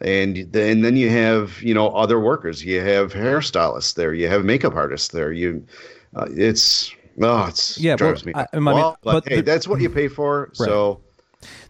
[0.00, 2.64] And then, then you have you know other workers.
[2.64, 4.14] You have hairstylists there.
[4.14, 5.32] You have makeup artists there.
[5.32, 5.64] You,
[6.16, 8.40] uh, it's oh, it's Yeah, drives well, me.
[8.40, 10.50] I- I mean, well, but, but hey, the- that's what you pay for.
[10.54, 11.00] So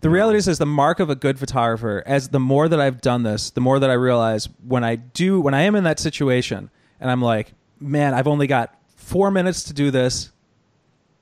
[0.01, 2.03] The reality is, is the mark of a good photographer.
[2.07, 5.41] As the more that I've done this, the more that I realize when I do,
[5.41, 9.65] when I am in that situation, and I'm like, man, I've only got four minutes
[9.65, 10.31] to do this,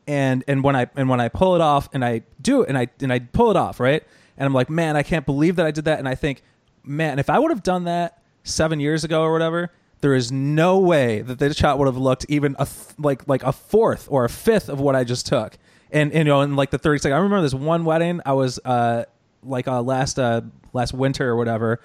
[0.06, 2.76] and and when I and when I pull it off, and I do it, and
[2.76, 4.02] I and I pull it off, right,
[4.36, 6.42] and I'm like, man, I can't believe that I did that, and I think,
[6.84, 9.70] man, if I would have done that seven years ago or whatever.
[10.00, 13.42] There is no way that this shot would have looked even a th- like like
[13.42, 15.58] a fourth or a fifth of what I just took.
[15.90, 18.32] And, and you know in like the thirty second, i remember this one wedding i
[18.32, 19.04] was uh
[19.42, 21.80] like uh last uh last winter or whatever.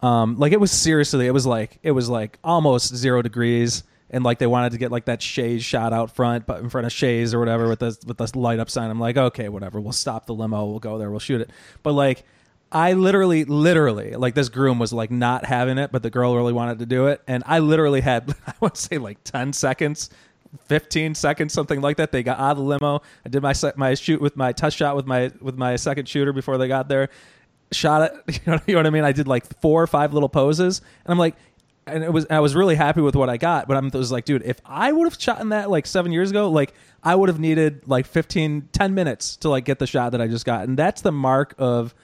[0.00, 4.24] Um like it was seriously it was like it was like almost zero degrees and
[4.24, 6.92] like they wanted to get like that Shays shot out front but in front of
[6.92, 8.90] Shays or whatever with this with this light up sign.
[8.90, 11.50] I'm like okay whatever we'll stop the limo we'll go there we'll shoot it.
[11.84, 12.24] But like
[12.72, 16.52] I literally, literally, like this groom was like not having it, but the girl really
[16.54, 20.10] wanted to do it, and I literally had, I would say, like ten seconds
[20.66, 22.12] 15 seconds, something like that.
[22.12, 23.00] They got out of the limo.
[23.24, 26.32] I did my my shoot with my touch shot with my with my second shooter
[26.32, 27.08] before they got there.
[27.72, 28.40] Shot it.
[28.46, 29.04] You know, you know what I mean?
[29.04, 31.36] I did like four or five little poses, and I'm like,
[31.86, 33.66] and it was I was really happy with what I got.
[33.66, 36.12] But I'm I was like, dude, if I would have shot in that like seven
[36.12, 39.86] years ago, like I would have needed like 15, 10 minutes to like get the
[39.86, 41.94] shot that I just got, and that's the mark of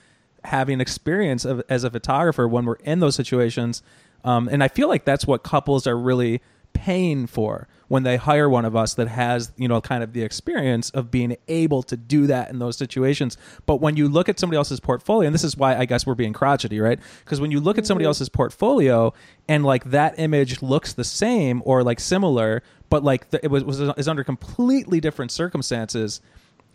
[0.45, 3.83] having experience of, as a photographer when we're in those situations.
[4.25, 6.41] Um, and I feel like that's what couples are really
[6.73, 10.23] paying for when they hire one of us that has, you know, kind of the
[10.23, 13.37] experience of being able to do that in those situations.
[13.67, 16.15] But when you look at somebody else's portfolio, and this is why I guess we're
[16.15, 17.01] being crotchety, right?
[17.25, 19.13] Because when you look at somebody else's portfolio
[19.49, 23.65] and like that image looks the same or like similar, but like the, it was,
[23.65, 26.21] was is under completely different circumstances,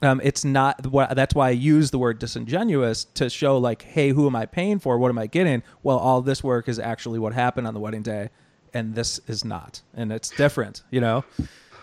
[0.06, 0.82] um, it's not
[1.16, 4.80] that's why I use the word disingenuous to show like, hey, who am I paying
[4.80, 4.98] for?
[4.98, 5.64] What am I getting?
[5.82, 8.30] Well, all this work is actually what happened on the wedding day,
[8.74, 11.24] and this is not, and it's different, you know.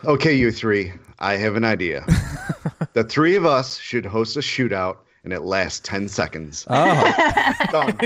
[0.04, 2.04] Okay, you three, I have an idea.
[2.94, 6.66] the three of us should host a shootout and it lasts 10 seconds.
[6.68, 6.74] Oh,
[7.70, 7.98] Done.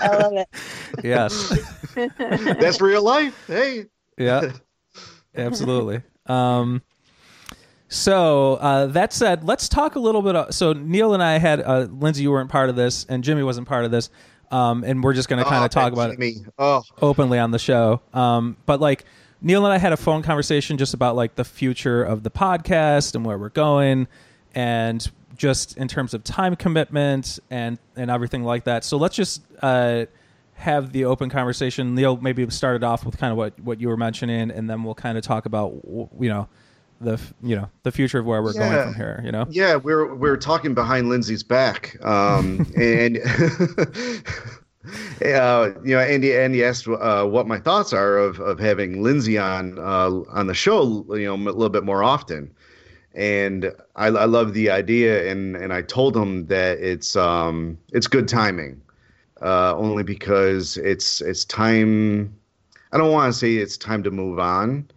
[0.00, 0.48] I love it.
[1.04, 1.56] yes,
[1.94, 3.44] That's real life.
[3.46, 3.84] Hey.
[4.16, 4.50] yeah.
[5.36, 6.02] Absolutely.
[6.26, 6.82] Um,
[7.88, 10.36] so uh, that said, let's talk a little bit.
[10.36, 13.42] Of, so Neil and I had uh, Lindsay, you weren't part of this, and Jimmy
[13.42, 14.10] wasn't part of this,
[14.50, 16.36] um, and we're just going to kind Oh, of talk that about it Jimmy.
[16.58, 18.00] Oh, openly on the show.
[18.12, 19.04] Um, but like
[19.40, 23.14] Neil and I had a phone conversation just about like the future of the podcast
[23.14, 24.06] and where we're going,
[24.54, 28.84] and just in terms of time commitment and and everything like that.
[28.84, 30.06] So let's just uh,
[30.54, 31.94] have the open conversation.
[31.94, 34.94] Neil maybe started off with kind of what what you were mentioning, and then we'll
[34.96, 35.72] kind of talk about
[36.20, 36.48] you know
[37.00, 39.20] the you know the future of where we're going from here.
[39.24, 39.46] You know.
[39.50, 43.18] yeah, we're we're talking behind Lindsay's back, um, and
[45.24, 49.38] uh, you know, Andy Andy asked uh, what my thoughts are of of having Lindsay
[49.38, 52.50] on uh, on the show, you know, a little bit more often.
[53.14, 58.06] And I, I love the idea, and and I told him that it's um it's
[58.06, 58.80] good timing,
[59.42, 62.34] uh, only because it's it's time.
[62.92, 64.88] I don't want to say it's time to move on,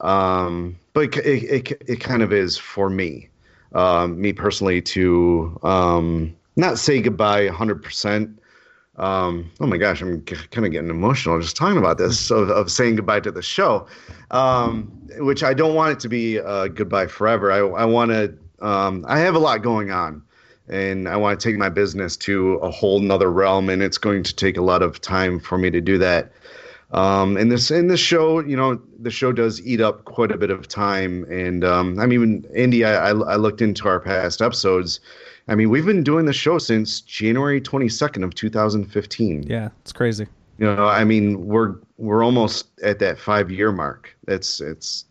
[0.00, 3.28] um, but it, it, it, kind of is for me,
[3.72, 8.36] um, me personally, to um, not say goodbye 100%.
[8.96, 12.50] Um, oh my gosh, I'm g- kind of getting emotional just talking about this of,
[12.50, 13.86] of saying goodbye to the show,
[14.32, 17.52] um, which I don't want it to be uh, goodbye forever.
[17.52, 20.20] I, I want to, um, I have a lot going on
[20.68, 24.24] and I want to take my business to a whole nother realm, and it's going
[24.24, 26.32] to take a lot of time for me to do that.
[26.90, 30.38] Um, and this in this show, you know, the show does eat up quite a
[30.38, 31.24] bit of time.
[31.30, 35.00] And um, I mean, Andy, I, I, I looked into our past episodes.
[35.48, 39.42] I mean, we've been doing the show since January 22nd of 2015.
[39.44, 40.26] Yeah, it's crazy.
[40.58, 44.16] You know, I mean, we're we're almost at that five year mark.
[44.26, 45.04] It's it's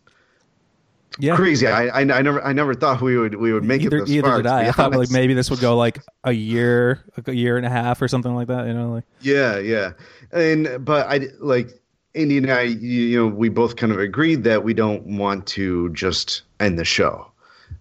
[1.18, 1.36] Yeah.
[1.36, 1.66] crazy.
[1.66, 4.10] I, I I never I never thought we would we would make either it this
[4.10, 4.36] either far.
[4.38, 4.68] did I.
[4.68, 8.00] I thought like maybe this would go like a year, a year and a half,
[8.00, 8.66] or something like that.
[8.66, 9.92] You know, like Yeah, yeah.
[10.32, 11.70] And but I like
[12.14, 15.90] Andy and I, you, know, we both kind of agreed that we don't want to
[15.90, 17.30] just end the show.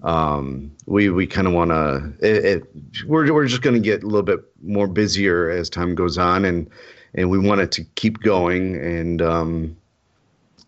[0.04, 2.14] Um, we we kind of want to.
[2.22, 2.64] It, it,
[3.06, 6.46] we're we're just going to get a little bit more busier as time goes on,
[6.46, 6.70] and
[7.16, 9.78] and we want it to keep going and um,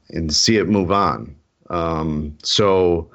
[0.09, 1.35] and see it move on.
[1.69, 3.09] Um, so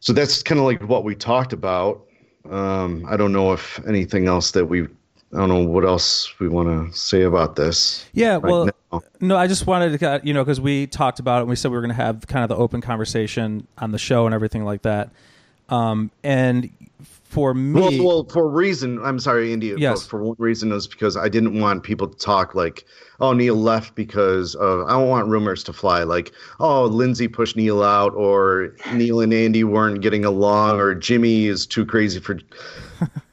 [0.00, 2.06] so that's kind of like what we talked about.
[2.50, 4.86] Um, I don't know if anything else that we, I
[5.32, 8.06] don't know what else we want to say about this.
[8.14, 9.02] Yeah, right well, now.
[9.20, 11.70] no, I just wanted to, you know, because we talked about it and we said
[11.70, 14.64] we were going to have kind of the open conversation on the show and everything
[14.64, 15.10] like that.
[15.68, 16.70] Um, and
[17.30, 19.76] for me, Well, well, for a reason, I'm sorry, India.
[19.78, 20.02] Yes.
[20.02, 22.84] For, for one reason is because I didn't want people to talk like,
[23.20, 27.56] oh, Neil left because of, I don't want rumors to fly like, oh, Lindsay pushed
[27.56, 32.34] Neil out, or Neil and Andy weren't getting along, or Jimmy is too crazy for,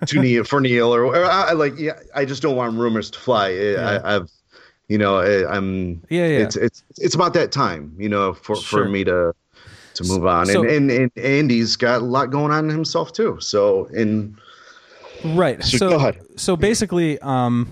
[0.05, 3.19] to Neil for Neil, or, or I, like, yeah, I just don't want rumors to
[3.19, 3.49] fly.
[3.49, 3.99] Yeah.
[4.03, 4.29] I, I've,
[4.89, 6.37] you know, I, I'm, Yeah, yeah.
[6.39, 8.83] it's it's it's about that time, you know, for Sure.
[8.83, 9.33] for me to
[9.97, 10.45] to move on.
[10.47, 13.37] So- and, and and Andy's got a lot going on himself too.
[13.39, 14.37] So in
[15.23, 15.63] right.
[15.63, 17.69] So So, so basically, um,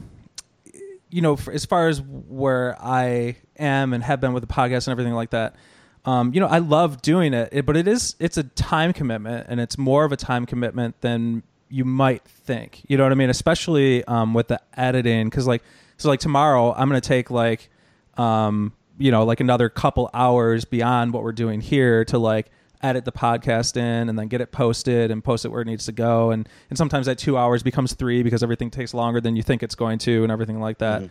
[1.09, 4.89] you know, as far as where I am and have been with the podcast and
[4.89, 5.55] everything like that,
[6.03, 9.47] um, you know, I love doing it, it, but it is it's a time commitment,
[9.49, 12.84] and it's more of a time commitment than you might think.
[12.88, 13.30] You know what I mean?
[13.30, 15.63] Especially um, with the editing, because like,
[15.97, 17.69] so like tomorrow, I'm gonna take like,
[18.17, 22.50] um, you know, like another couple hours beyond what we're doing here to like
[22.82, 25.86] edit the podcast in and then get it posted and post it where it needs
[25.86, 26.32] to go.
[26.32, 29.64] And and sometimes that two hours becomes three because everything takes longer than you think
[29.64, 31.02] it's going to and everything like that.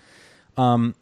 [0.57, 0.95] Um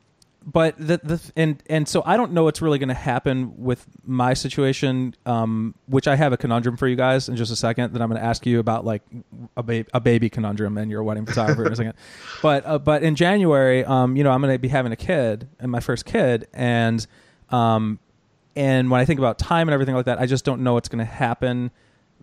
[0.45, 3.87] but the the and and so I don't know what's really going to happen with
[4.05, 7.93] my situation, um, which I have a conundrum for you guys in just a second
[7.93, 9.03] that I'm going to ask you about, like
[9.57, 11.95] a, ba- a baby conundrum and your wedding photographer in a second.
[12.43, 15.49] But uh, but in January, um, you know, I'm going to be having a kid
[15.61, 17.07] and my first kid, and
[17.51, 17.99] um,
[18.57, 20.89] and when I think about time and everything like that, I just don't know what's
[20.89, 21.71] going to happen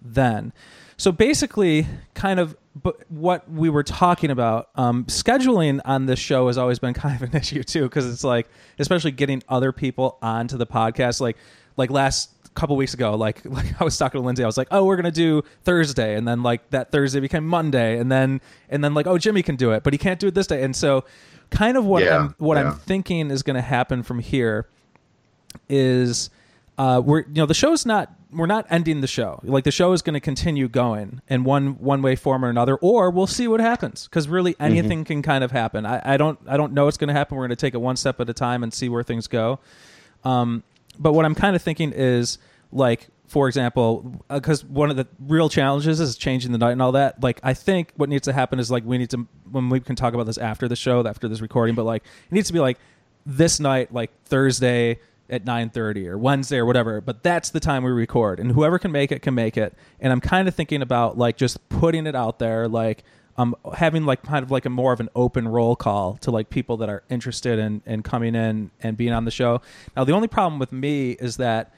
[0.01, 0.51] then.
[0.97, 6.47] So basically, kind of but what we were talking about, um, scheduling on this show
[6.47, 10.17] has always been kind of an issue too, because it's like, especially getting other people
[10.21, 11.21] onto the podcast.
[11.21, 11.37] Like,
[11.77, 14.67] like last couple weeks ago, like like I was talking to Lindsay, I was like,
[14.71, 18.83] oh, we're gonna do Thursday, and then like that Thursday became Monday, and then and
[18.83, 20.75] then like, oh, Jimmy can do it, but he can't do it this day, and
[20.75, 21.05] so
[21.49, 22.71] kind of what Yeah, I'm what yeah.
[22.71, 24.67] I'm thinking is going to happen from here
[25.67, 26.29] is
[26.77, 29.39] uh, we're you know the show's not we're not ending the show.
[29.43, 32.75] Like the show is going to continue going in one one way form or another
[32.75, 35.85] or we'll see what happens because really anything can kind of happen.
[35.85, 37.37] I, I don't i don't know what's going to happen.
[37.37, 39.59] We're going to take it one step at a time and see where things go.
[40.23, 40.63] Um,
[40.97, 42.39] but what i'm kind of thinking is
[42.71, 46.91] like for example because one of the real challenges is changing the night and all
[46.91, 47.23] that.
[47.23, 49.95] Like i think what needs to happen is like we need to when we can
[49.95, 52.59] talk about this after the show after this recording but like it needs to be
[52.59, 52.77] like
[53.25, 54.99] this night like thursday
[55.29, 58.91] at 9:30 or Wednesday or whatever, but that's the time we record and whoever can
[58.91, 59.73] make it can make it.
[59.99, 63.03] And I'm kind of thinking about like just putting it out there like
[63.37, 66.49] um having like kind of like a more of an open roll call to like
[66.49, 69.61] people that are interested in in coming in and being on the show.
[69.95, 71.73] Now the only problem with me is that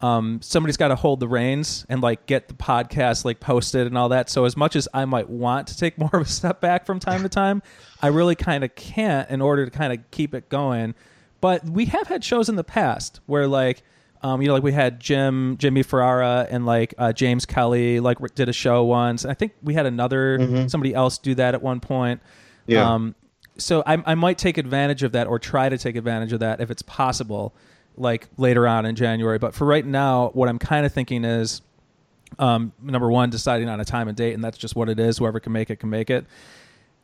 [0.00, 3.96] um, somebody's got to hold the reins and like get the podcast like posted and
[3.96, 4.28] all that.
[4.28, 7.00] So as much as I might want to take more of a step back from
[7.00, 7.62] time to time,
[8.02, 10.94] I really kind of can't in order to kind of keep it going.
[11.40, 13.82] But we have had shows in the past where like,
[14.22, 18.18] um, you know, like we had Jim, Jimmy Ferrara, and like uh, James Kelly, like
[18.34, 19.24] did a show once.
[19.24, 22.20] I think we had another somebody else do that at one point.
[22.66, 22.94] Yeah.
[22.94, 23.14] Um,
[23.58, 26.60] so I, I might take advantage of that or try to take advantage of that
[26.60, 27.54] if it's possible,
[27.96, 29.38] like later on in January.
[29.38, 31.62] But for right now, what I'm kind of thinking is,
[32.38, 35.18] um, number one, deciding on a time and date, and that's just what it is.
[35.18, 36.26] Whoever can make it can make it.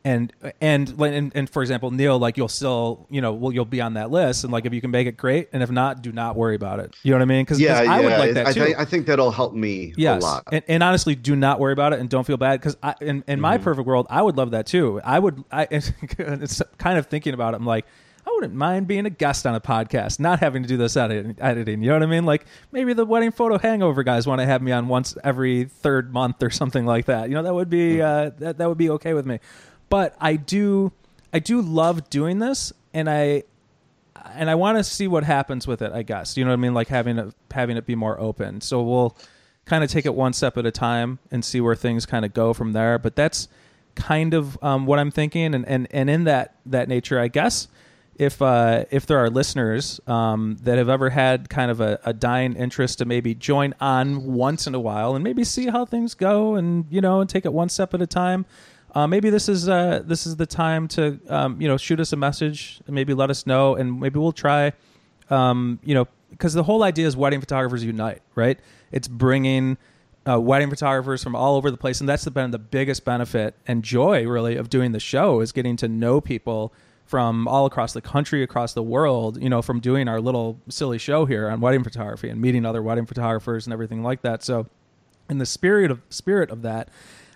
[0.05, 3.79] And and and, and for example, Neil, like you'll still, you know, well, you'll be
[3.79, 6.11] on that list, and like if you can make it, great, and if not, do
[6.11, 6.93] not worry about it.
[7.03, 7.45] You know what I mean?
[7.45, 8.63] Because yeah, I would yeah, like that I, too.
[8.65, 10.43] think, I think that'll help me Yes, a lot.
[10.51, 13.39] And, and honestly, do not worry about it, and don't feel bad because in, in
[13.39, 13.63] my Mm-hmm.
[13.63, 14.99] perfect world, I would love that too.
[15.05, 15.41] I would.
[15.49, 17.57] I it's kind of thinking about it.
[17.57, 17.85] I'm like,
[18.27, 21.35] I wouldn't mind being a guest on a podcast, not having to do this editing.
[21.39, 22.25] editing you know what I mean?
[22.25, 26.13] Like maybe the wedding photo hangover guys want to have me on once every third
[26.13, 27.29] month or something like that.
[27.29, 29.39] You know, that would be uh, that that would be okay with me.
[29.93, 30.91] But I do,
[31.31, 33.43] I do love doing this, and I
[34.33, 35.91] and I want to see what happens with it.
[35.91, 38.59] I guess you know what I mean, like having it having it be more open.
[38.61, 39.15] So we'll
[39.65, 42.33] kind of take it one step at a time and see where things kind of
[42.33, 42.97] go from there.
[42.97, 43.47] But that's
[43.93, 47.67] kind of um, what I'm thinking, and, and and in that that nature, I guess
[48.15, 52.13] if uh, if there are listeners um, that have ever had kind of a, a
[52.13, 56.15] dying interest to maybe join on once in a while and maybe see how things
[56.15, 58.47] go, and you know, and take it one step at a time.
[58.95, 62.13] Uh, maybe this is uh, this is the time to um, you know shoot us
[62.13, 64.73] a message, and maybe let us know, and maybe we'll try.
[65.29, 68.59] Um, you know, because the whole idea is wedding photographers unite, right?
[68.91, 69.77] It's bringing
[70.29, 73.83] uh, wedding photographers from all over the place, and that's been the biggest benefit and
[73.83, 76.71] joy, really, of doing the show is getting to know people
[77.05, 79.41] from all across the country, across the world.
[79.41, 82.83] You know, from doing our little silly show here on wedding photography and meeting other
[82.83, 84.43] wedding photographers and everything like that.
[84.43, 84.67] So,
[85.29, 86.89] in the spirit of spirit of that,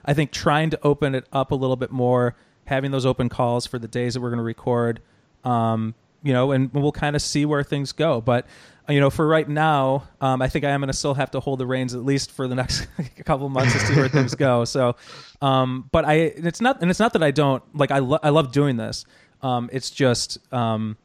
[0.07, 2.35] I think trying to open it up a little bit more,
[2.65, 5.01] having those open calls for the days that we're going to record,
[5.43, 5.93] um,
[6.23, 8.21] you know, and we'll kind of see where things go.
[8.21, 8.45] But
[8.89, 11.29] uh, you know, for right now, um, I think I am going to still have
[11.31, 12.87] to hold the reins at least for the next
[13.25, 14.63] couple months to see where things go.
[14.65, 14.95] So,
[15.41, 17.91] um, but I, it's not, and it's not that I don't like.
[17.91, 19.05] I lo- I love doing this.
[19.41, 20.97] Um, it's just um,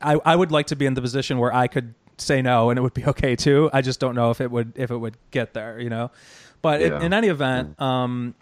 [0.00, 2.78] I I would like to be in the position where I could say no and
[2.78, 3.68] it would be okay too.
[3.72, 5.78] I just don't know if it would if it would get there.
[5.80, 6.10] You know,
[6.62, 7.02] but in, Yeah.
[7.02, 8.34] in any event, um,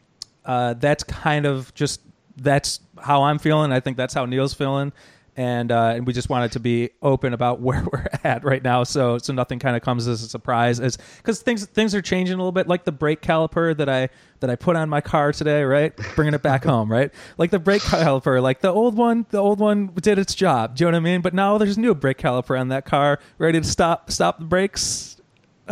[0.44, 2.00] uh, that's kind of just
[2.36, 3.72] that's how I'm feeling.
[3.72, 4.92] I think that's how Neil's feeling,
[5.36, 8.84] and uh, and we just wanted to be open about where we're at right now,
[8.84, 12.34] so so nothing kind of comes as a surprise, as because things things are changing
[12.34, 12.68] a little bit.
[12.68, 14.08] Like the brake caliper that I
[14.40, 17.12] that I put on my car today, right, bringing it back home, right.
[17.38, 20.76] Like the brake caliper, like the old one, the old one did its job.
[20.76, 21.20] Do you know what I mean?
[21.20, 24.44] But now there's a new brake caliper on that car, ready to stop stop the
[24.44, 25.11] brakes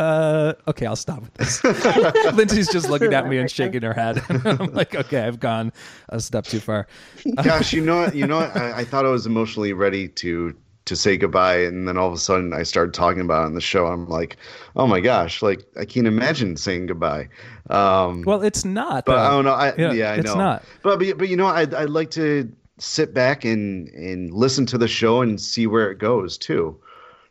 [0.01, 1.63] uh, okay, I'll stop with this.
[2.33, 4.21] Lindsay's just looking at me and shaking her head.
[4.29, 5.71] I'm like, okay, I've gone
[6.09, 6.87] a step too far.
[7.43, 8.15] Gosh, you know what?
[8.15, 8.55] You know what?
[8.55, 12.13] I, I thought I was emotionally ready to to say goodbye, and then all of
[12.13, 13.85] a sudden I started talking about it on the show.
[13.85, 14.37] I'm like,
[14.75, 17.29] oh my gosh, like I can't imagine saying goodbye.
[17.69, 19.05] Um, Well, it's not.
[19.05, 19.21] but though.
[19.21, 19.53] I don't know.
[19.53, 20.35] I, Yeah, yeah, I it's know.
[20.35, 20.63] not.
[20.81, 24.77] But but but you know, I'd I'd like to sit back and and listen to
[24.79, 26.75] the show and see where it goes too.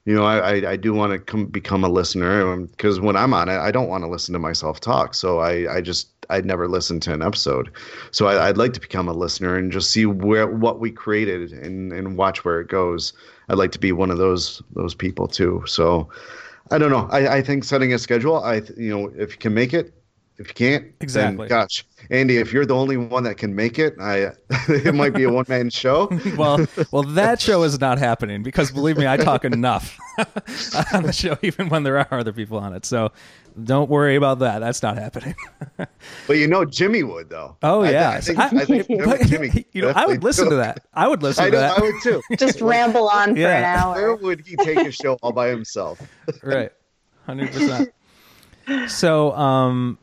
[0.06, 3.34] You know, I I, do want to come become a listener um, because when I'm
[3.34, 5.14] on it, I don't want to listen to myself talk.
[5.14, 7.70] So I I just I'd never listened to an episode.
[8.10, 11.52] So I, I'd like to become a listener and just see where what we created
[11.52, 13.12] and and watch where it goes.
[13.50, 15.62] I'd like to be one of those those people too.
[15.66, 16.08] So.
[16.72, 17.08] I don't know.
[17.10, 18.36] I, I think setting a schedule.
[18.36, 19.92] I you know if you can make it,
[20.40, 21.48] if you can't, then Exactly.
[21.48, 24.32] gosh, Andy, if you're the only one that can make it, I
[24.68, 26.08] it might be a one man show.
[26.36, 29.96] well, well, that show is not happening because believe me, I talk enough
[30.94, 32.84] on the show, even when there are other people on it.
[32.86, 33.12] So
[33.64, 34.60] don't worry about that.
[34.60, 35.34] That's not happening.
[36.26, 37.56] But you know, Jimmy would though.
[37.62, 39.66] Oh I, yeah, I think, I- I think but, Jimmy.
[39.72, 40.86] you know, I would definitely listen to that.
[40.94, 41.78] I would listen I to that.
[41.78, 42.22] I would too.
[42.38, 43.88] Just ramble on for Yeah.
[43.88, 44.16] an Where hour.
[44.16, 46.00] would he take a show all by himself?
[46.42, 46.72] right
[47.28, 47.88] 100%
[48.88, 49.98] so um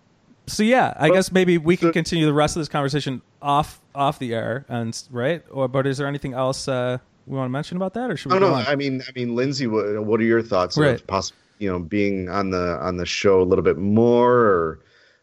[0.48, 4.18] so yeah i guess maybe we can continue the rest of this conversation off off
[4.20, 7.76] the air and right or but is there anything else uh we want to mention
[7.78, 8.66] about that or should we I don't on?
[8.66, 10.95] I mean, I mean, Lindsay, what, what are your thoughts Right.
[10.95, 14.32] of possibly, you know, being on the on the show a little bit more?
[14.32, 14.80] Or,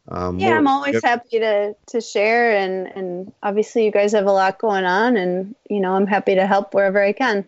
[0.08, 4.26] um, Yeah, what- I'm always happy to to share, and and obviously you guys have
[4.26, 7.46] a lot going on, and you know I'm happy to help wherever I can.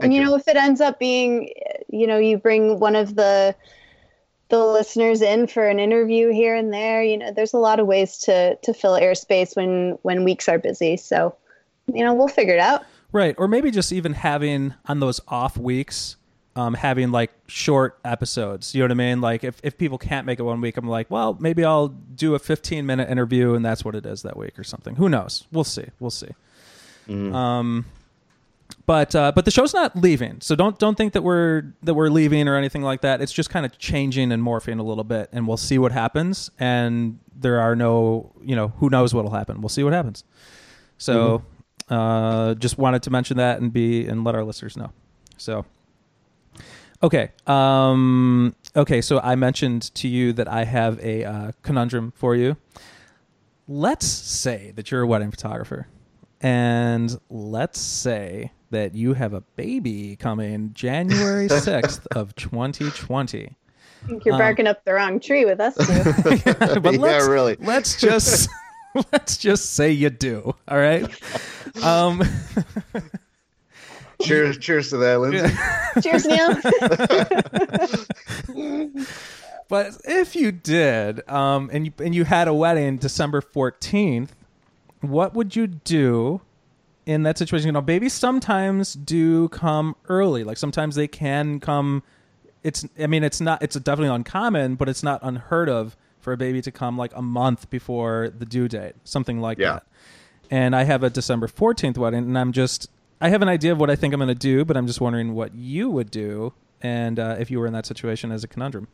[0.00, 1.52] and you know, if it ends up being,
[1.90, 3.54] you know, you bring one of the
[4.50, 7.86] the listeners in for an interview here and there, you know, there's a lot of
[7.86, 10.96] ways to to fill airspace when when weeks are busy.
[10.96, 11.34] So,
[11.92, 12.84] you know, we'll figure it out.
[13.12, 13.34] Right.
[13.38, 16.16] Or maybe just even having on those off weeks,
[16.54, 18.74] um, having like short episodes.
[18.74, 19.20] You know what I mean?
[19.20, 22.34] Like if, if people can't make it one week, I'm like, well, maybe I'll do
[22.34, 24.96] a 15 minute interview and that's what it is that week or something.
[24.96, 25.46] Who knows?
[25.50, 25.86] We'll see.
[25.98, 26.28] We'll see.
[27.08, 27.86] Um,
[28.86, 32.08] but uh, but the show's not leaving, so don't don't think that we're that we're
[32.08, 33.20] leaving or anything like that.
[33.20, 36.50] It's just kind of changing and morphing a little bit, and we'll see what happens.
[36.58, 39.60] And there are no, you know, who knows what'll happen.
[39.60, 40.24] We'll see what happens.
[40.98, 41.42] So,
[41.88, 44.92] uh, just wanted to mention that and be and let our listeners know.
[45.36, 45.64] So,
[47.02, 49.00] okay, um, okay.
[49.00, 52.56] So I mentioned to you that I have a uh, conundrum for you.
[53.68, 55.86] Let's say that you're a wedding photographer,
[56.40, 63.56] and let's say that you have a baby coming January sixth of 2020.
[64.02, 66.12] I think you're barking up the wrong tree with us two.
[66.80, 67.56] but Yeah, let's, really.
[67.60, 68.48] Let's just
[69.12, 70.54] let's just say you do.
[70.68, 71.04] All right.
[71.82, 72.22] Um,
[74.22, 75.54] cheers, cheers to that, Lindsay.
[76.00, 76.56] Cheers, Neil.
[79.68, 84.34] but if you did, um, and you and you had a wedding December fourteenth,
[85.02, 86.40] what would you do
[87.10, 87.66] in that situation?
[87.66, 90.44] You know, babies sometimes do come early.
[90.44, 92.02] Like sometimes they can come.
[92.62, 92.86] It's.
[92.98, 93.62] I mean, it's not.
[93.62, 97.22] It's definitely uncommon, but it's not unheard of for a baby to come like a
[97.22, 99.72] month before the due date, something like Yeah.
[99.72, 99.86] that.
[100.50, 102.88] And I have a December fourteenth wedding, and I'm just.
[103.22, 105.00] I have an idea of what I think I'm going to do, but I'm just
[105.00, 108.48] wondering what you would do, and uh, if you were in that situation as a
[108.48, 108.88] conundrum.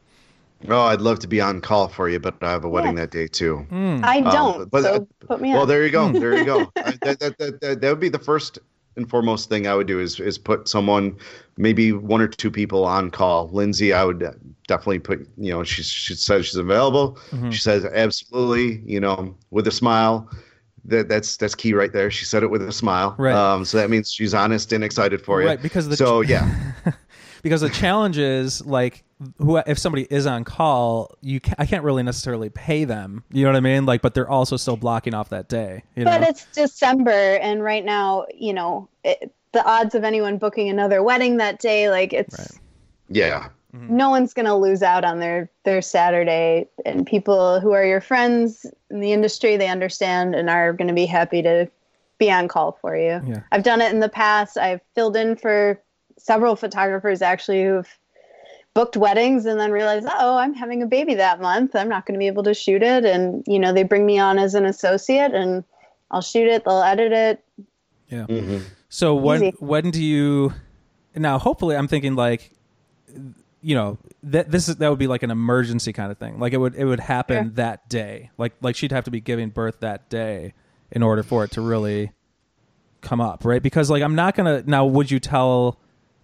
[0.69, 3.03] Oh, I'd love to be on call for you, but I have a wedding Yeah.
[3.03, 3.67] that day too.
[3.71, 4.71] I Um, don't.
[4.71, 5.69] but- so put me Well, on.
[5.69, 6.11] there you go.
[6.11, 6.61] There you go.
[6.77, 8.59] I, that, that, that, that, that would be the first
[8.97, 11.15] and foremost thing I would do is is put someone,
[11.59, 13.49] maybe one or two people on call.
[13.53, 14.21] Lindsay, I would
[14.67, 15.29] definitely put.
[15.37, 17.19] You know, she she says she's available.
[17.51, 18.81] She says absolutely.
[18.87, 20.29] You know, with a smile.
[20.87, 22.11] That that's that's key right there.
[22.11, 23.15] She said it with a smile.
[23.19, 23.35] Right.
[23.35, 25.49] Um, so that means she's honest and excited for you.
[25.49, 26.49] Right, because the- so yeah.
[27.43, 29.05] because the challenge is like
[29.39, 33.45] who if somebody is on call you ca- I can't really necessarily pay them you
[33.45, 36.11] know what I mean like but they're also still blocking off that day you know
[36.11, 41.03] But it's December, and right now, you know, it, the odds of anyone booking another
[41.03, 42.61] wedding that day, like it's Right.
[43.09, 43.49] Yeah.
[43.75, 43.97] Mm-hmm.
[43.97, 46.69] no one's going to lose out on their their Saturday.
[46.85, 50.95] And people who are your friends in the industry, they understand and are going to
[50.95, 51.69] be happy to
[52.19, 53.21] be on call for you.
[53.27, 53.43] Yeah.
[53.53, 54.57] I've done it in the past.
[54.57, 55.81] I've filled in for
[56.19, 57.99] several photographers actually who've
[58.77, 61.75] booked weddings and then realized, oh, I'm having a baby that month.
[61.75, 63.07] I'm not going to be able to shoot it.
[63.07, 65.65] And, you know, they bring me on as an associate and
[66.11, 67.45] I'll shoot it, they'll edit it.
[68.09, 68.63] yeah Mhm.
[68.89, 69.57] so when Easy.
[69.59, 70.53] when do you
[71.17, 72.53] now hopefully I'm thinking like
[73.63, 76.53] you know that this is that would be like an emergency kind of thing like
[76.53, 77.53] it would it would happen Sure.
[77.55, 80.55] that day like like she'd have to be giving birth that day
[80.93, 82.13] in order for it to really
[83.01, 85.81] come up right because like I'm not gonna now would you tell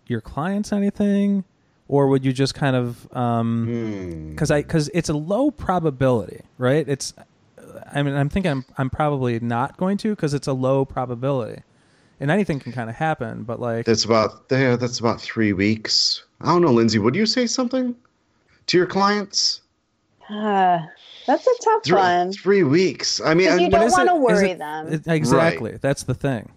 [0.06, 1.42] your clients anything
[1.88, 4.30] or would you just kind of um Hmm.
[4.30, 6.88] because I because it's a low probability, right?
[6.88, 7.12] It's,
[7.92, 11.62] I mean, I'm thinking I'm I'm probably not going to because it's a low probability,
[12.20, 13.42] and anything can kind of happen.
[13.42, 14.76] But like, That's about there.
[14.76, 16.22] That's about three weeks.
[16.40, 16.98] I don't know, Lindsay.
[16.98, 17.94] Would you say something
[18.66, 19.60] to your clients?
[20.30, 20.78] Uh,
[21.26, 22.32] that's a tough Three, one.
[22.32, 23.20] three weeks.
[23.20, 24.92] I mean, you I- don't want to worry it- them.
[24.92, 25.76] it- exactly.
[25.80, 26.48] That's the thing.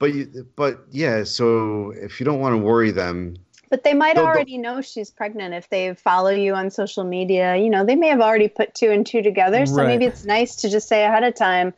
[0.00, 1.24] but you, but yeah.
[1.24, 3.36] So if you don't want to worry them,
[3.70, 7.04] But they might They'll- they'll- already know she's pregnant if they follow you on social
[7.04, 7.56] media.
[7.56, 9.66] You know, they may have already put two and two together.
[9.66, 9.86] So Right.
[9.88, 11.74] maybe it's nice to just say ahead of time,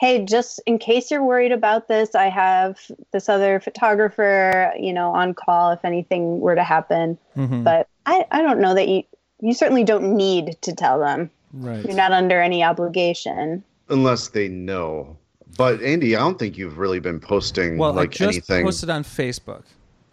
[0.00, 2.78] hey, just in case you're worried about this, I have
[3.12, 7.18] this other photographer, you know, on call if anything were to happen.
[7.36, 7.62] Mhm.
[7.64, 9.02] But I, I don't know that you,
[9.40, 11.30] you certainly don't need to tell them.
[11.52, 11.84] Right.
[11.84, 13.62] You're not under any obligation.
[13.88, 15.16] unless they know.
[15.58, 18.64] But Andy, I don't think you've really been posting Well, like I just anything.
[18.64, 19.64] posted on Facebook.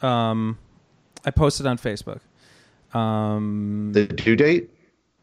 [0.04, 0.58] Um,
[1.26, 2.20] I posted on Facebook.
[2.94, 4.70] Um, the due date.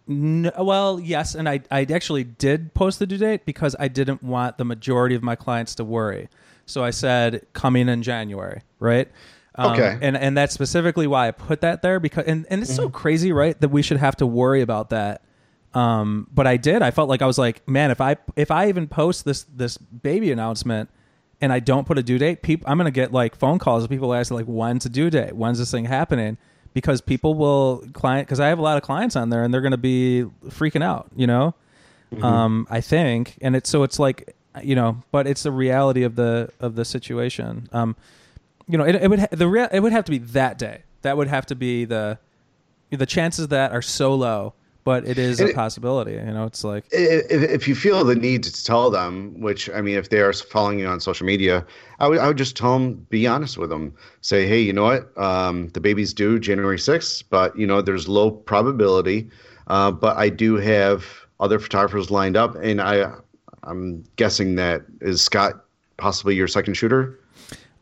[0.08, 4.22] No, well, yes, and I I actually did post the due date because I didn't
[4.22, 6.28] want the majority of my clients to worry.
[6.64, 9.08] So I said coming in January, right?
[9.56, 9.98] Um, Okay.
[10.00, 13.32] And and that's specifically why I put that there because and, and it's so crazy,
[13.32, 15.22] right, that we should have to worry about that.
[15.74, 16.82] Um, but I did.
[16.82, 19.76] I felt like I was like, man, if I if I even post this this
[19.76, 20.88] baby announcement
[21.40, 23.90] and I don't put a due date, people I'm gonna get like phone calls of
[23.90, 25.34] people asking like, when's the due date?
[25.34, 26.38] When's this thing happening?
[26.74, 29.62] Because people will client because I have a lot of clients on there and they're
[29.62, 31.54] gonna be freaking out, you know.
[32.22, 36.16] Um, I think, and it's so it's like you know, but it's the reality of
[36.16, 37.68] the of the situation.
[37.72, 37.96] Um,
[38.68, 40.82] you know, it, it would ha- the real it would have to be that day.
[41.02, 42.18] That would have to be the
[42.90, 44.54] the chances of that are so low,
[44.86, 46.12] but it is And a it- possibility.
[46.12, 49.80] You know, it's like if, if you feel the need to tell them, which I
[49.82, 51.66] mean, if they are following you on social media,
[51.98, 54.84] I would I would just tell them, be honest with them, say, hey, you know
[54.84, 59.28] what, um, the baby's due January sixth, but you know, there's low probability,
[59.66, 61.04] uh, but I do have
[61.40, 63.12] other photographers lined up, and I
[63.64, 65.64] I'm guessing that is Scott
[65.96, 67.18] possibly your second shooter,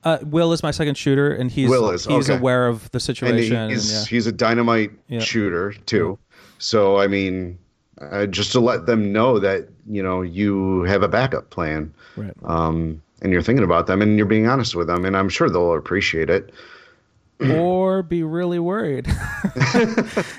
[0.05, 2.39] uh, Will is my second shooter, and he's Will is, he's okay.
[2.39, 3.57] aware of the situation.
[3.57, 4.05] And, he's yeah.
[4.05, 5.21] he's a dynamite Yeah.
[5.21, 6.19] shooter too.
[6.65, 7.59] So I mean,
[8.01, 11.93] uh, just to let them know that you know you have a backup plan.
[12.17, 12.33] Right.
[12.45, 15.49] um, and you're thinking about them and you're being honest with them and i'm sure
[15.49, 16.53] they'll appreciate it
[17.51, 19.09] or be really worried,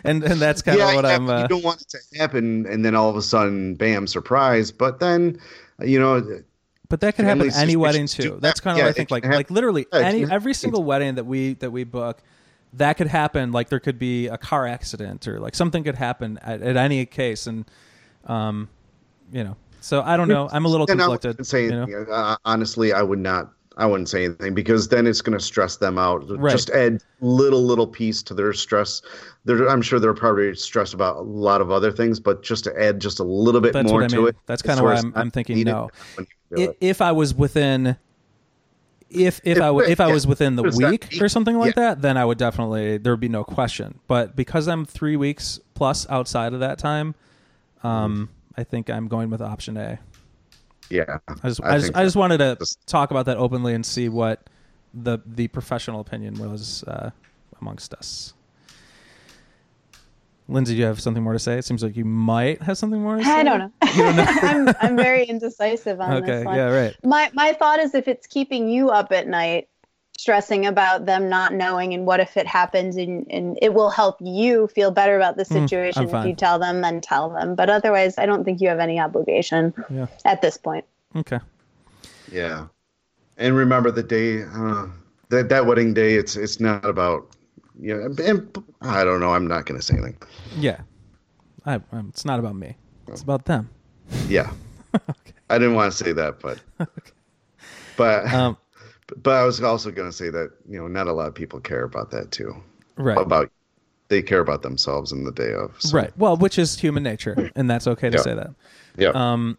[0.05, 1.29] and and that's kind of yeah, what yeah, I'm.
[1.29, 4.71] Uh, you don't want it to happen and then all of a sudden bam surprise
[4.71, 5.37] but then
[5.81, 6.41] you know
[6.87, 8.37] But that can happen any wedding too.
[8.39, 9.11] That's kind of Yeah, what I think.
[9.11, 12.21] Like, like literally any every single wedding that we that we book,
[12.77, 13.51] that could happen.
[13.51, 17.05] Like there could be a car accident or like something could happen at, at any
[17.05, 17.65] case, and
[18.25, 18.69] um,
[19.31, 19.55] you know.
[19.81, 20.49] So I don't know.
[20.51, 21.45] I'm a little and conflicted.
[21.45, 22.05] say you know?
[22.11, 25.77] uh, honestly i would not i wouldn't say anything because then it's going to stress
[25.77, 26.51] them out Right.
[26.51, 29.01] just add little little piece to their stress
[29.43, 32.81] they're, i'm sure they're probably stressed about a lot of other things but just to
[32.81, 35.13] add just a little bit That's more I to it That's kinda far why I'm-
[35.15, 35.89] I'm thinking no.
[36.15, 36.77] when you do I- it.
[36.81, 37.97] if I was within
[39.15, 41.75] if if I w- if I yeah, was within the there's week or something like
[41.75, 41.81] Yeah.
[41.89, 43.99] that, then I would definitely there would be no question.
[44.07, 47.15] But because I'm three weeks plus outside of that time,
[47.83, 49.99] um, I think I'm going with option A.
[50.91, 53.73] yeah I just I, just, think I just wanted to Just- talk about that openly
[53.73, 54.47] and see what
[54.93, 57.09] the the professional opinion was uh,
[57.59, 58.34] amongst us.
[60.47, 61.57] Lindsay, do you have something more to say?
[61.57, 63.31] It seems like you might have something more to say.
[63.31, 63.71] I don't know.
[63.81, 66.55] I'm I'm very indecisive on Okay, this one.
[66.55, 66.95] yeah, right.
[67.03, 69.69] My my thought is if it's keeping you up at night,
[70.17, 74.17] stressing about them not knowing, and what if it happens, and and it will help
[74.21, 77.55] you feel better about the Mm, situation if you tell them, then tell them.
[77.55, 80.07] But otherwise, I don't think you have any obligation Yeah.
[80.25, 80.85] at this point.
[81.15, 81.39] Okay.
[82.31, 82.67] Yeah,
[83.37, 84.87] and remember the day uh,
[85.29, 86.15] that that wedding day.
[86.15, 87.34] It's it's not about
[87.79, 88.13] know.
[88.23, 89.33] And, I don't know.
[89.33, 90.17] I'm not going to say anything.
[90.57, 90.81] Yeah.
[91.65, 92.75] I, it's not about me.
[93.07, 93.69] It's about them.
[94.27, 94.51] Yeah,
[95.49, 96.59] I didn't want to say that, but
[97.97, 98.57] but Um,
[99.23, 101.59] but I was also going to say that you know not a lot of people
[101.59, 102.55] care about that too.
[102.97, 103.17] right.
[103.17, 103.51] About
[104.09, 105.75] they care about themselves in the day of.
[105.79, 106.15] so, Right.
[106.17, 108.21] Well, which is human nature, and that's okay to Yeah.
[108.23, 108.51] say that.
[108.97, 109.09] Yeah.
[109.15, 109.57] Um,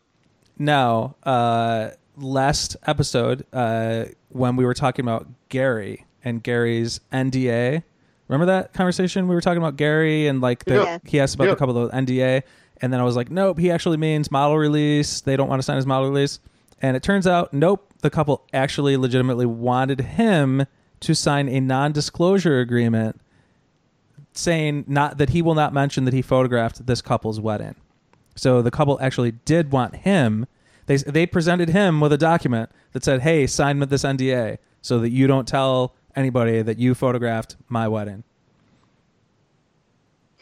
[0.59, 7.83] now, uh, last episode, uh, when we were talking about Gary and Gary's NDA,
[8.29, 10.99] remember that conversation we were talking about Gary and like the, Yeah.
[11.05, 11.51] he asked about Yeah.
[11.51, 12.43] the couple of NDA,
[12.81, 15.20] and then I was like, nope, he actually means model release.
[15.20, 16.41] They don't want to sign his model release,
[16.83, 20.66] and it turns out, nope, the couple actually legitimately wanted him
[21.01, 23.20] to sign a non-disclosure agreement
[24.33, 27.74] saying not that he will not mention that he photographed this couple's wedding.
[28.35, 30.47] So the couple actually did want him.
[30.87, 34.99] They they presented him with a document that said, "Hey, sign with this NDA so
[35.01, 38.25] that you don't tell anybody that you photographed my wedding."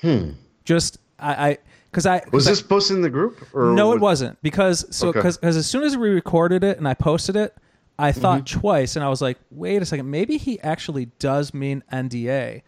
[0.00, 0.30] Hmm.
[0.64, 1.58] Just I I
[1.90, 3.38] because I 'cause was I- this posted in the group?
[3.54, 5.18] Or no, it was- wasn't because so Okay.
[5.20, 7.54] because as soon as we recorded it and I posted it,
[7.98, 8.60] I thought Mm-hmm.
[8.60, 12.62] twice and I was like, wait a second, maybe he actually does mean NDA,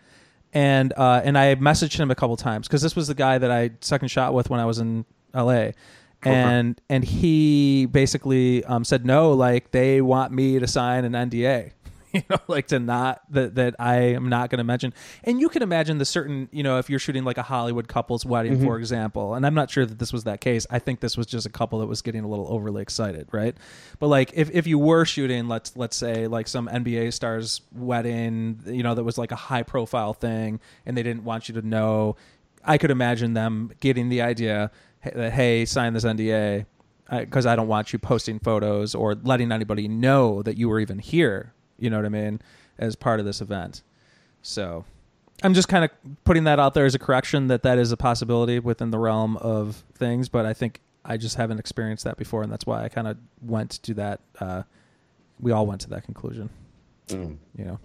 [0.55, 3.51] and uh, and I messaged him a couple times because this was the guy that
[3.51, 5.05] I second shot with when I was in
[5.35, 5.75] L.A.
[6.23, 11.71] And and he basically um, said no, like they want me to sign an NDA,
[12.21, 14.95] you know, like to not that that I am not going to mention.
[15.25, 18.25] And you can imagine the certain, you know, if you're shooting like a Hollywood couple's
[18.25, 18.65] wedding, mm-hmm.
[18.65, 20.67] for example, and I'm not sure that this was that case.
[20.71, 23.57] I think this was just a couple that was getting a little overly excited, right?
[23.99, 28.61] But like if, if you were shooting, let's let's say like some NBA star's wedding,
[28.67, 31.67] you know, that was like a high profile thing, and they didn't want you to
[31.67, 32.17] know.
[32.65, 34.71] I could imagine them getting the idea
[35.05, 36.67] that hey, sign this NDA
[37.11, 40.99] because I don't want you posting photos or letting anybody know that you were even
[40.99, 41.53] here.
[41.79, 42.41] You know what I mean?
[42.79, 43.83] As part of this event.
[44.43, 44.85] So
[45.43, 45.91] I'm just kind of
[46.25, 49.37] putting that out there as a correction that that is a possibility within the realm
[49.39, 52.89] of things, but I think I just haven't experienced that before, and that's why I
[52.89, 54.21] kind of went to that.
[54.41, 54.63] Uh,
[55.41, 56.51] we all went to that conclusion.
[57.09, 57.37] Mm.
[57.57, 57.79] You know.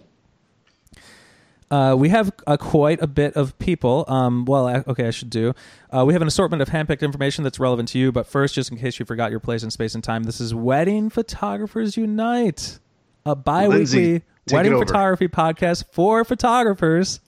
[1.70, 4.04] Uh, we have uh, quite a bit of people.
[4.06, 5.54] Um, well, I- okay, I should do.
[5.90, 8.12] Uh, we have an assortment of handpicked information that's relevant to you.
[8.12, 10.54] But first, just in case you forgot your place in space and time, this is
[10.54, 12.78] Wedding Photographers Unite,
[13.26, 17.20] a bi-weekly wedding photography podcast for photographers.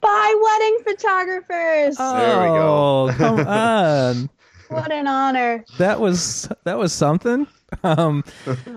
[0.00, 1.96] By wedding photographers.
[1.96, 3.08] There we go.
[3.08, 4.30] Oh, come on.
[4.68, 5.64] what an honor.
[5.78, 7.46] that was that was something.
[7.82, 8.22] Um,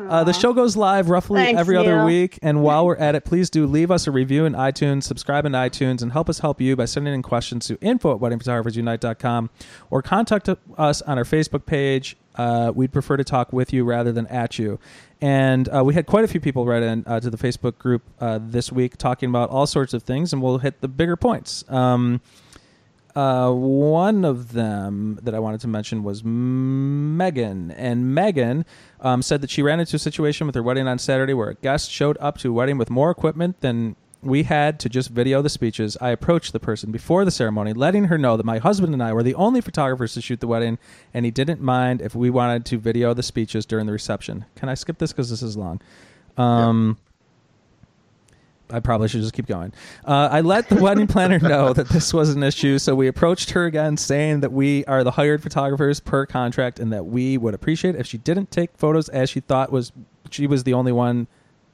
[0.09, 2.05] uh, the show goes live roughly Thanks, every other Neil.
[2.07, 5.45] week, and while we're at it, please do leave us a review in iTunes, subscribe
[5.45, 9.49] in iTunes, and help us help you by sending in questions to info at weddingphotographersunite.com
[9.91, 12.17] or contact us on our Facebook page.
[12.35, 14.79] Uh, we'd prefer to talk with you rather than at you.
[15.21, 18.03] And uh, we had quite a few people write in uh, to the Facebook group
[18.19, 21.63] uh, this week talking about all sorts of things, and we'll hit the bigger points.
[21.69, 22.21] Um,
[23.15, 28.63] uh, one of them that I wanted to mention was Megan, and Megan
[29.01, 31.55] um, said that she ran into a situation with her wedding on Saturday where a
[31.55, 35.41] guest showed up to a wedding with more equipment than we had to just video
[35.41, 35.97] the speeches.
[36.01, 39.13] I approached the person before the ceremony, letting her know that my husband and I
[39.13, 40.79] were the only photographers to shoot the wedding,
[41.13, 44.45] and he didn't mind if we wanted to video the speeches during the reception.
[44.55, 45.81] Can I skip this because this is long?
[46.35, 46.97] Um,
[48.69, 49.71] I probably should just keep going.
[50.03, 53.51] Uh, I let the wedding planner know that this was an issue, so we approached
[53.51, 57.53] her again, saying that we are the hired photographers per contract, and that we would
[57.53, 59.91] appreciate if she didn't take photos as she thought was
[60.29, 61.27] she was the only one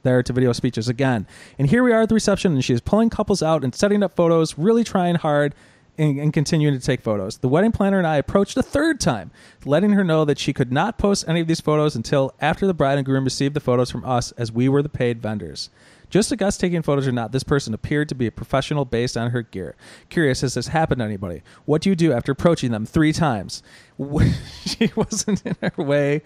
[0.04, 1.26] there to video speeches again.
[1.58, 4.02] And here we are at the reception, and she is pulling couples out and setting
[4.02, 5.54] up photos, really trying hard.
[5.96, 7.38] And, and continuing to take photos.
[7.38, 9.30] The wedding planner and I approached a third time,
[9.64, 12.74] letting her know that she could not post any of these photos until after the
[12.74, 15.70] bride and groom received the photos from us, as we were the paid vendors.
[16.14, 19.16] Just a guest taking photos or not, this person appeared to be a professional based
[19.16, 19.74] on her gear.
[20.10, 21.42] Curious, has this happened to anybody?
[21.64, 23.62] What do you do after approaching them three times?
[24.64, 26.22] she wasn't in her way.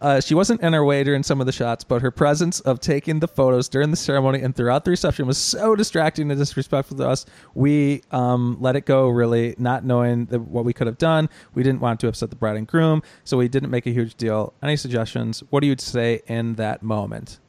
[0.00, 2.78] Uh, she wasn't in her way during some of the shots, but her presence of
[2.78, 6.96] taking the photos during the ceremony and throughout the reception was so distracting and disrespectful
[6.96, 7.26] to us.
[7.54, 11.28] We um, let it go, really, not knowing what we could have done.
[11.54, 14.14] We didn't want to upset the bride and groom, so we didn't make a huge
[14.14, 14.54] deal.
[14.62, 15.42] Any suggestions?
[15.50, 17.40] What do you say in that moment?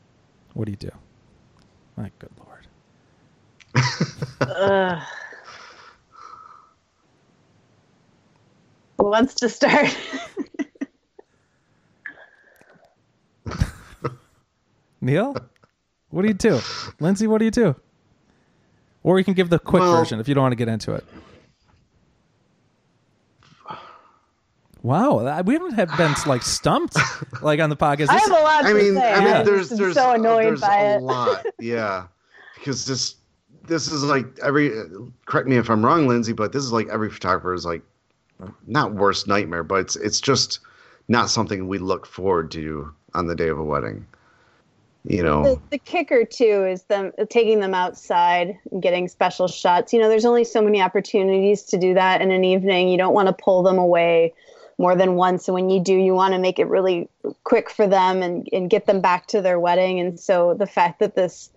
[0.54, 0.92] What do you do?
[1.96, 2.66] My good lord.
[8.98, 9.96] Who wants to start?
[15.02, 15.36] Neil,
[16.10, 16.60] what do you do?
[17.00, 17.76] Lindsay, what do you do?
[19.04, 20.94] Or you can give the quick Well- version if you don't want to get into
[20.94, 21.06] it.
[24.82, 26.96] Wow, we haven't have been like stumped
[27.42, 28.10] like on the podcast.
[28.10, 29.14] I have a lot I to mean, say.
[29.14, 31.02] I mean, I'm there's there's so annoyed there's by a it.
[31.02, 32.08] lot, yeah,
[32.56, 33.16] because this
[33.68, 34.72] this is like every.
[35.26, 37.82] Correct me if I'm wrong, Lindsay, but this is like every photographer's like
[38.68, 40.60] not worst nightmare, but it's it's just
[41.10, 44.06] not something we look forward to on the day of a wedding.
[45.06, 49.94] You know, the, the kicker too is them taking them outside and getting special shots.
[49.94, 52.90] You know, there's only so many opportunities to do that in an evening.
[52.90, 54.34] You don't want to pull them away
[54.78, 55.48] more than once.
[55.48, 57.08] And when you do, you want to make it really
[57.44, 60.00] quick for them and, and get them back to their wedding.
[60.00, 61.50] And so the fact that this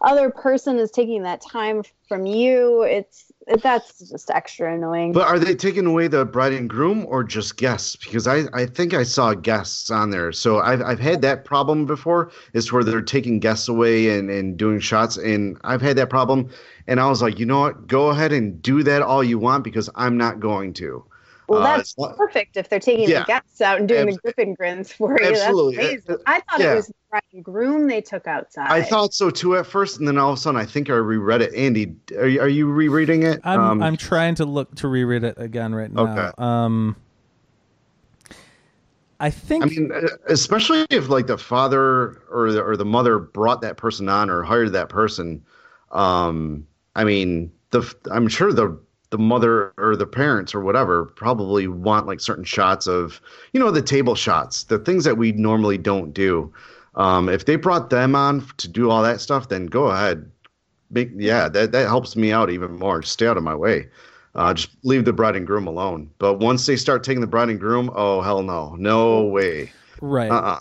[0.00, 5.12] other person is taking that time from you, it's it, that's just extra annoying.
[5.12, 7.96] But are they taking away the bride and groom or just guests?
[7.96, 10.32] Because I, I think I saw guests on there.
[10.32, 14.56] So I've, I've had that problem before is where they're taking guests away and, and
[14.56, 15.16] doing shots.
[15.16, 16.48] And I've had that problem.
[16.86, 17.86] And I was like, you know what?
[17.86, 21.04] Go ahead and do that all you want because I'm not going to.
[21.48, 23.20] Well, Uh, that's it's- perfect if they're taking Yeah.
[23.20, 25.28] the guests out and doing Abs- the grip and grins for you.
[25.28, 25.76] Absolutely.
[25.76, 26.14] That's amazing.
[26.14, 26.72] Uh, I thought yeah.
[26.72, 28.66] it was the bride and groom they took outside.
[28.70, 29.98] I thought so too at first.
[29.98, 31.54] And then all of a sudden, I think I reread it.
[31.54, 33.40] Andy, are you, are you rereading it?
[33.44, 36.02] I'm Um, I'm trying to look to reread it again right now.
[36.02, 36.30] Okay.
[36.38, 36.96] Um,
[39.20, 43.18] I think I mean, uh, especially if like the father or the, or the mother
[43.18, 45.42] brought that person on or hired that person.
[45.92, 46.66] Um,
[46.96, 48.76] I mean, the I'm sure the
[49.14, 53.20] the mother or the parents or whatever probably want like certain shots of
[53.52, 56.52] you know the table shots, the things that we normally don't do.
[56.96, 60.28] Um, if they brought them on to do all that stuff, then go ahead.
[60.90, 63.02] Make, yeah, that that helps me out even more.
[63.02, 63.86] Stay out of my way.
[64.34, 66.10] Uh, just leave the bride and groom alone.
[66.18, 69.70] But once they start taking the bride and groom, oh hell no, no way.
[70.00, 70.28] right.
[70.32, 70.58] Uh-uh.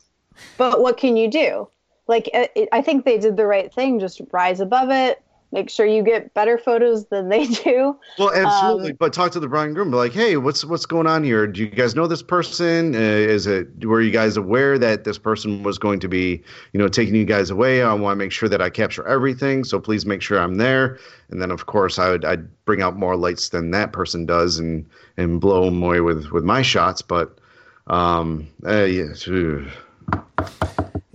[0.59, 1.67] But what can you do?
[2.05, 3.99] Like, it, it- I think they did the right thing.
[3.99, 5.22] Just rise above it.
[5.53, 7.95] Make sure you get better photos than they do.
[8.17, 8.89] Well, absolutely.
[8.89, 9.91] Um, but talk to the bride and groom.
[9.91, 11.45] Be like, hey, what's what's going on here?
[11.45, 12.95] Do you guys know this person?
[12.95, 16.41] Uh, is it were you guys aware that this person was going to be,
[16.71, 17.83] you know, taking you guys away?
[17.83, 19.63] I want to make sure that I capture everything.
[19.63, 20.97] So please make sure I'm there.
[21.29, 24.57] And then, of course, I would I'd bring out more lights than that person does
[24.57, 24.83] and
[25.17, 27.03] and blow them away with with my shots.
[27.03, 27.37] But
[27.85, 29.13] um, uh, yeah.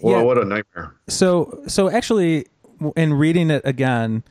[0.01, 0.23] Well, Yeah.
[0.23, 0.95] what a nightmare.
[1.09, 2.47] So so actually, w-
[2.97, 4.25] in reading it again,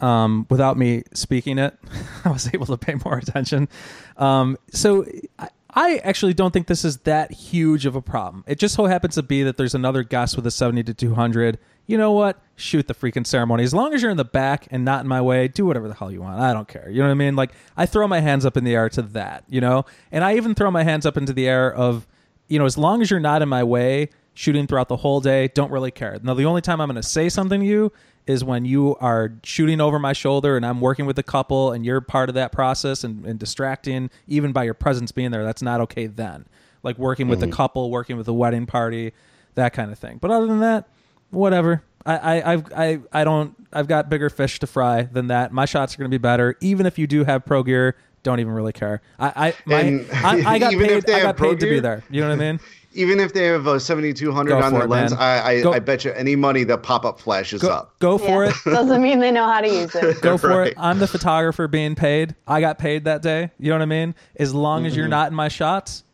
[0.00, 1.78] um, without me speaking it,
[2.24, 3.68] I was able to pay more attention.
[4.16, 5.06] Um, so
[5.38, 8.44] I, I actually don't think this is that huge of a problem.
[8.46, 11.58] It just so happens to be that there's another guest with a 70 to 200
[11.86, 12.40] you know what?
[12.56, 13.62] Shoot the freaking ceremony.
[13.62, 15.94] As long as you're in the back and not in my way, do whatever the
[15.94, 16.40] hell you want.
[16.40, 16.88] I don't care.
[16.88, 17.36] You know what I mean?
[17.36, 19.84] Like I throw my hands up in the air to that, you know?
[20.10, 22.06] And I even throw my hands up into the air of,
[22.48, 25.48] you know, as long as you're not in my way, shooting throughout the whole day,
[25.48, 26.18] don't really care.
[26.22, 27.92] Now the only time I'm going to say something to you
[28.26, 31.84] is when you are shooting over my shoulder and I'm working with a couple and
[31.84, 35.44] you're part of that process and, and distracting even by your presence being there.
[35.44, 36.46] That's not okay then.
[36.82, 39.12] Like working with a couple, working with a wedding party,
[39.54, 40.18] that kind of thing.
[40.20, 40.86] But other than that,
[41.30, 41.82] whatever.
[42.06, 43.54] I, I, I've, I, I don't.
[43.72, 45.52] I've got bigger fish to fry than that.
[45.52, 47.96] My shots are going to be better, even if you do have pro gear.
[48.22, 49.00] Don't even really care.
[49.18, 51.10] I, I, my, And I, I got paid.
[51.10, 52.04] I got paid to be there.
[52.10, 52.60] You know what I mean?
[52.94, 55.20] Even if they have a 7200 Go on their it, lens, man.
[55.20, 57.98] I I, Go- I bet you any money the pop up flashes Go, up.
[57.98, 58.50] go for Yeah.
[58.66, 58.70] it.
[58.70, 60.20] Doesn't mean they know how to use it.
[60.22, 60.68] Go for Right.
[60.68, 60.74] it.
[60.78, 62.34] I'm the photographer being paid.
[62.46, 63.50] I got paid that day.
[63.58, 64.14] You know what I mean?
[64.36, 65.00] As long as Mm-hmm.
[65.00, 66.04] you're not in my shots,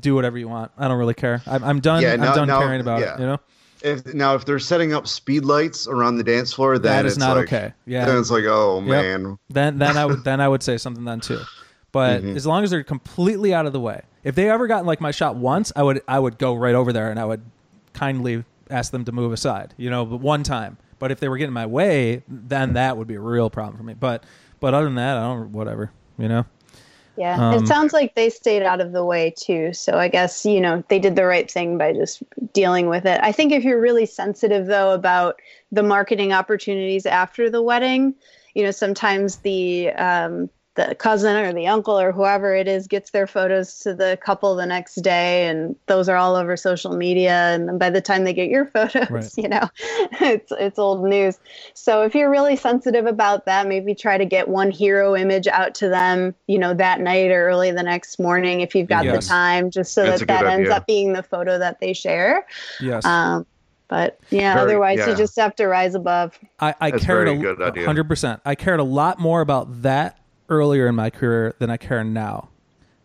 [0.00, 0.70] do whatever you want.
[0.78, 1.42] I don't really care.
[1.46, 2.02] I'm, I'm done.
[2.02, 3.14] Yeah, I'm now- done now- caring about yeah.
[3.14, 3.20] it.
[3.20, 3.38] You know?
[3.82, 7.12] If now if they're setting up speed lights around the dance floor, then That is
[7.12, 7.72] it's not like, okay.
[7.84, 8.06] Yeah.
[8.06, 8.86] then it's like, oh Yep.
[8.88, 11.40] man, Then then I would then I would say something then too.
[11.96, 12.36] But Mm-hmm.
[12.36, 14.02] as long as they're completely out of the way.
[14.22, 16.92] If they ever got like my shot once, I would I would go right over
[16.92, 17.40] there and I would
[17.94, 19.72] kindly ask them to move aside.
[19.78, 20.76] You know, but one time.
[20.98, 23.82] But if they were getting my way, then that would be a real problem for
[23.82, 23.94] me.
[23.94, 24.24] But
[24.60, 25.90] but other than that, I don't whatever.
[26.18, 26.44] You know?
[27.16, 29.72] Yeah, Um, it sounds like they stayed out of the way too.
[29.72, 32.22] So I guess, you know, they did the right thing by just
[32.52, 33.18] dealing with it.
[33.22, 35.40] I think if you're really sensitive, though, about
[35.72, 38.14] the marketing opportunities after the wedding,
[38.52, 43.10] you know, sometimes the, um, the cousin or the uncle or whoever it is gets
[43.10, 47.52] their photos to the couple the next day and those are all over social media
[47.54, 49.30] and then by the time they get your photos Right.
[49.36, 49.68] you know
[50.20, 51.38] it's it's old news
[51.74, 55.74] so if you're really sensitive about that, maybe try to get one hero image out
[55.76, 59.24] to them, you know, that night or early the next morning if you've got Yes.
[59.24, 61.80] the time, just so That's a that good that ends up being the photo that
[61.80, 62.46] they share.
[62.80, 63.04] Yes.
[63.04, 63.46] Um,
[63.88, 65.10] but yeah, Very- otherwise yeah.
[65.10, 66.38] you just have to rise above.
[66.60, 68.40] I, I That's cared very a hundred percent.
[68.44, 70.18] I cared a lot more about that
[70.48, 72.48] earlier in my career than I care now.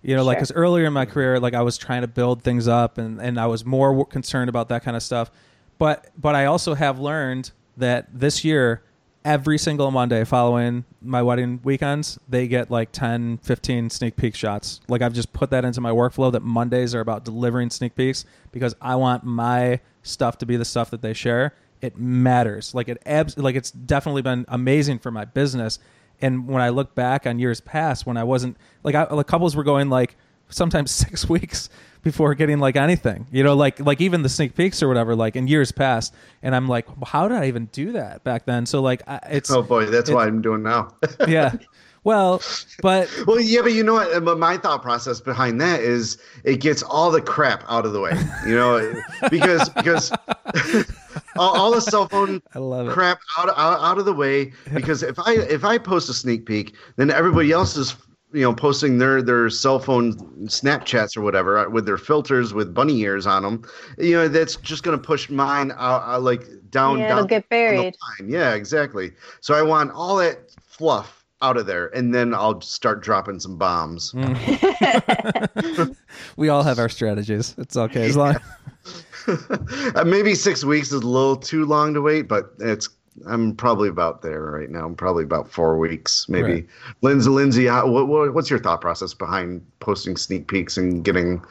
[0.04, 0.42] You know, like Sure.
[0.42, 3.40] because earlier in my career, like I was trying to build things up, and and
[3.40, 5.30] I was more concerned about that kind of stuff.
[5.78, 8.82] But but I also have learned that this year,
[9.24, 14.82] every single Monday following my wedding weekends, they get like 10, 15 sneak peek shots.
[14.88, 18.26] Like I've just put that into my workflow that Mondays are about delivering sneak peeks
[18.52, 21.54] because I want my stuff to be the stuff that they share.
[21.80, 22.74] It matters.
[22.76, 25.78] Like it abs- like it's definitely been amazing for my business.
[26.22, 29.56] And when I look back on years past when I wasn't like I, like couples
[29.56, 30.16] were going like
[30.50, 31.70] sometimes 6 weeks
[32.04, 33.28] before getting like anything.
[33.32, 36.56] You know, like like even the sneak peeks or whatever like in years past and
[36.56, 38.66] I'm like well, how did I even do that back then?
[38.66, 40.96] So like I, it's oh boy, that's it- what I'm doing now.
[41.28, 41.54] yeah.
[42.04, 42.42] Well,
[42.82, 44.26] but Well, yeah, but you know what?
[44.26, 48.00] But my thought process behind that is it gets all the crap out of the
[48.00, 48.14] way.
[48.48, 50.12] You know, because because
[51.38, 54.54] all, all the cell phone I love crap out, out out of the way.
[54.74, 57.96] Because if I if I post a sneak peek, then everybody else is
[58.34, 60.14] you know posting their their cell phone
[60.48, 63.64] Snapchats or whatever uh, with their filters with bunny ears on them.
[63.98, 67.00] You know, that's just going to push mine out, out like down.
[67.00, 67.96] Yeah, down it'll get buried.
[68.26, 69.12] Yeah, exactly.
[69.42, 73.58] So I want all that fluff out of there, and then I'll start dropping some
[73.58, 74.14] bombs.
[76.38, 77.56] we all have our strategies.
[77.58, 78.38] It's okay as long
[80.06, 82.90] maybe six weeks is a little too long to wait, but it's.
[83.28, 84.86] I'm probably about there right now.
[84.86, 86.54] I'm probably about four weeks, maybe.
[86.54, 86.68] Right.
[87.02, 91.44] Lindsay, Lindsay, what, what, what's your thought process behind posting sneak peeks and getting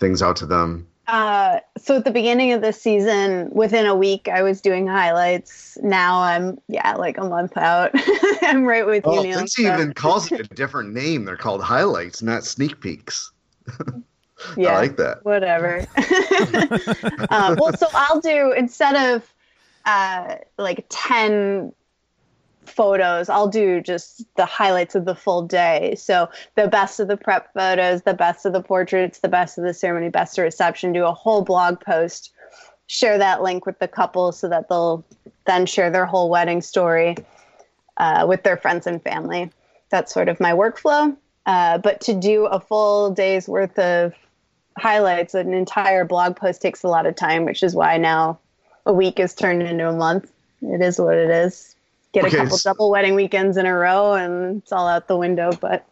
[0.00, 0.86] things out to them?
[1.06, 5.76] Uh, so at the beginning of the season, within a week, I was doing highlights.
[5.82, 7.90] Now I'm, yeah, like a month out.
[8.42, 9.36] I'm right with Oh, you, Neil.
[9.36, 11.26] Lindsay so, even calls it a different name.
[11.26, 13.30] They're called highlights, not sneak peeks.
[14.56, 14.70] Yeah.
[14.70, 15.24] I like that.
[15.24, 15.86] whatever.
[17.30, 19.32] um, well, so I'll do instead of
[19.84, 21.72] uh, like 10
[22.66, 25.94] photos, I'll do just the highlights of the full day.
[25.96, 29.64] So the best of the prep photos, the best of the portraits, the best of
[29.64, 32.32] the ceremony, best of reception, do a whole blog post,
[32.86, 35.04] share that link with the couple so that they'll
[35.46, 37.16] then share their whole wedding story
[37.98, 39.50] uh, with their friends and family.
[39.90, 41.16] That's sort of my workflow.
[41.46, 44.14] Uh, but to do a full day's worth of
[44.78, 48.38] highlights, an entire blog post takes a lot of time, which is why now
[48.86, 50.30] a week is turned into a month.
[50.62, 51.74] It is what it is.
[52.12, 55.08] Get Okay, a couple s- double wedding weekends in a row, and it's all out
[55.08, 55.50] the window.
[55.52, 55.84] But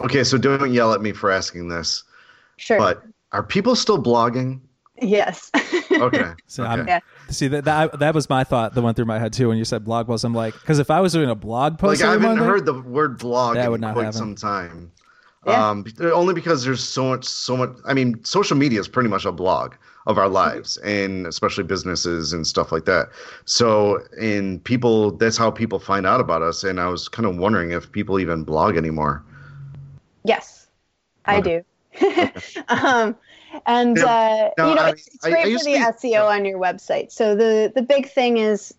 [0.00, 2.02] Okay, so don't yell at me for asking this,
[2.58, 4.60] sure, but are people still blogging?
[5.00, 5.50] yes,
[5.90, 6.32] Okay.
[6.46, 6.72] So okay.
[6.72, 7.00] I'm, Yeah.
[7.30, 9.64] see that, that that was my thought that went through my head too when you
[9.64, 10.24] said blog post.
[10.24, 12.50] I'm like, because if I was doing a blog like post, I every haven't Monday-
[12.52, 14.18] heard the word blog That in would not quite happen.
[14.18, 14.92] some time.
[15.46, 15.70] Yeah.
[15.70, 17.70] Um, only because there's so much, so much.
[17.86, 19.72] I mean, social media is pretty much a blog
[20.06, 23.08] of our lives, and especially businesses and stuff like that.
[23.46, 26.62] So, and people, that's how people find out about us.
[26.62, 29.24] And I was kind of wondering if people even blog anymore.
[30.24, 30.66] Yes,
[31.24, 31.62] I Okay.
[31.98, 32.30] do.
[32.68, 33.16] um,
[33.66, 36.08] and Now- uh, now, you know, I- it's, it's I- great I for the to
[36.08, 37.12] SEO on your website.
[37.12, 38.74] So the the big thing is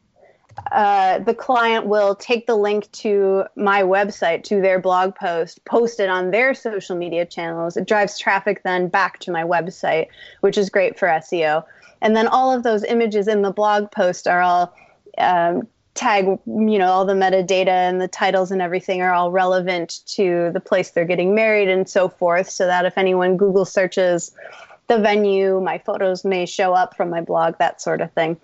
[0.72, 6.00] uh, the client will take the link to my website to their blog post, post
[6.00, 7.78] it on their social media channels.
[7.78, 10.08] It drives traffic then back to my website,
[10.42, 11.64] which is great for SEO.
[12.02, 14.74] And then all of those images in the blog post are all
[15.18, 20.00] um, tag, you know, all the metadata and the titles and everything are all relevant
[20.08, 22.50] to the place they're getting married and so forth.
[22.50, 24.34] So that if anyone Google searches
[24.88, 28.38] the venue, my photos may show up from my blog, that sort of thing.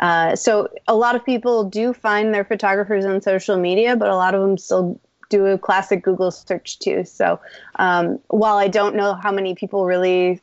[0.00, 4.16] Uh, so a lot of people do find their photographers on social media, but a
[4.16, 7.04] lot of them still do a classic Google search too.
[7.04, 7.40] So
[7.76, 10.40] um, while I don't know how many people really,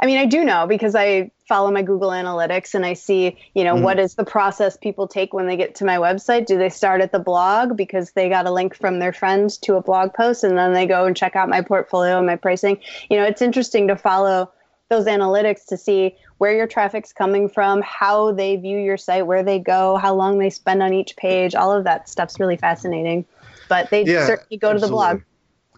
[0.00, 3.64] I mean, I do know because I follow my Google Analytics and I see, you
[3.64, 6.44] know, what is the process people take when they get to my website?
[6.44, 9.76] Do they start at the blog because they got a link from their friends to
[9.76, 12.78] a blog post and then they go and check out my portfolio and my pricing?
[13.08, 14.50] You know, it's interesting to follow
[14.88, 19.42] those analytics to see where your traffic's coming from, how they view your site, where
[19.42, 21.54] they go, how long they spend on each page.
[21.54, 23.24] All of that stuff's really fascinating.
[23.68, 25.20] But they Yeah, certainly go to the blog.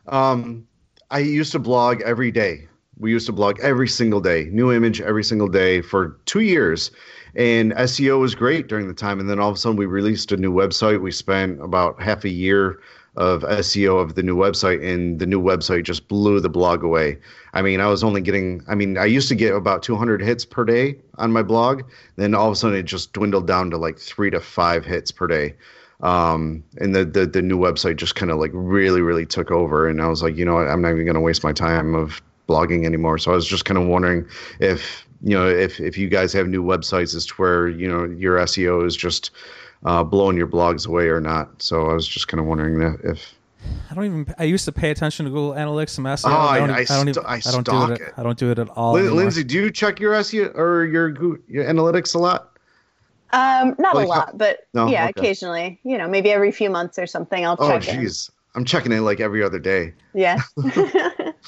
[0.06, 0.66] Um,
[1.10, 2.68] I used to blog every day.
[2.98, 6.90] We used to blog every single day, new image every single day for two years.
[7.34, 9.18] And SEO was great during the time.
[9.18, 11.00] And then all of a sudden, we released a new website.
[11.00, 12.80] We spent about half a year
[13.20, 17.18] of SEO of the new website, and the new website just blew the blog away.
[17.52, 20.44] I mean, I was only getting, I mean, I used to get about 200 hits
[20.44, 21.82] per day on my blog.
[22.16, 25.12] Then all of a sudden, it just dwindled down to like three to five hits
[25.12, 25.54] per day
[26.02, 29.88] um, and the, the the new website just kind of like really really took over
[29.88, 31.94] and i was like you know what i'm not even going to waste my time
[31.94, 34.26] of blogging anymore so i was just kind of wondering
[34.60, 38.04] if you know if if you guys have new websites as to where you know
[38.04, 39.30] your seo is just
[39.84, 42.98] uh, blowing your blogs away or not so i was just kind of wondering that
[43.04, 43.34] if
[43.90, 44.34] I don't even.
[44.38, 46.30] I used to pay attention to Google Analytics and SEO.
[46.30, 47.24] Oh, I- don't, I don't st- even.
[47.26, 48.00] I I don't do it.
[48.00, 48.14] it.
[48.16, 48.94] I don't do it at all.
[48.94, 51.10] Lin- lindsay do you check your seo or your,
[51.46, 52.52] your analytics a lot
[53.34, 54.86] Um, not Like a lot, but No?
[54.88, 55.12] yeah, Okay.
[55.20, 55.78] occasionally.
[55.84, 58.00] You know, maybe every few months or something, I'll oh check in.
[58.00, 60.40] jeez i'm checking it like every other day Yeah.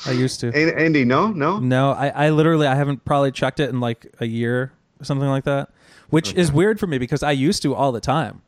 [0.07, 0.53] I used to.
[0.55, 4.27] Andy no no No, I, I literally I haven't probably checked it in like a
[4.27, 4.71] year
[5.01, 5.71] or something like that,
[6.13, 8.43] which is weird for me because I used to all the time.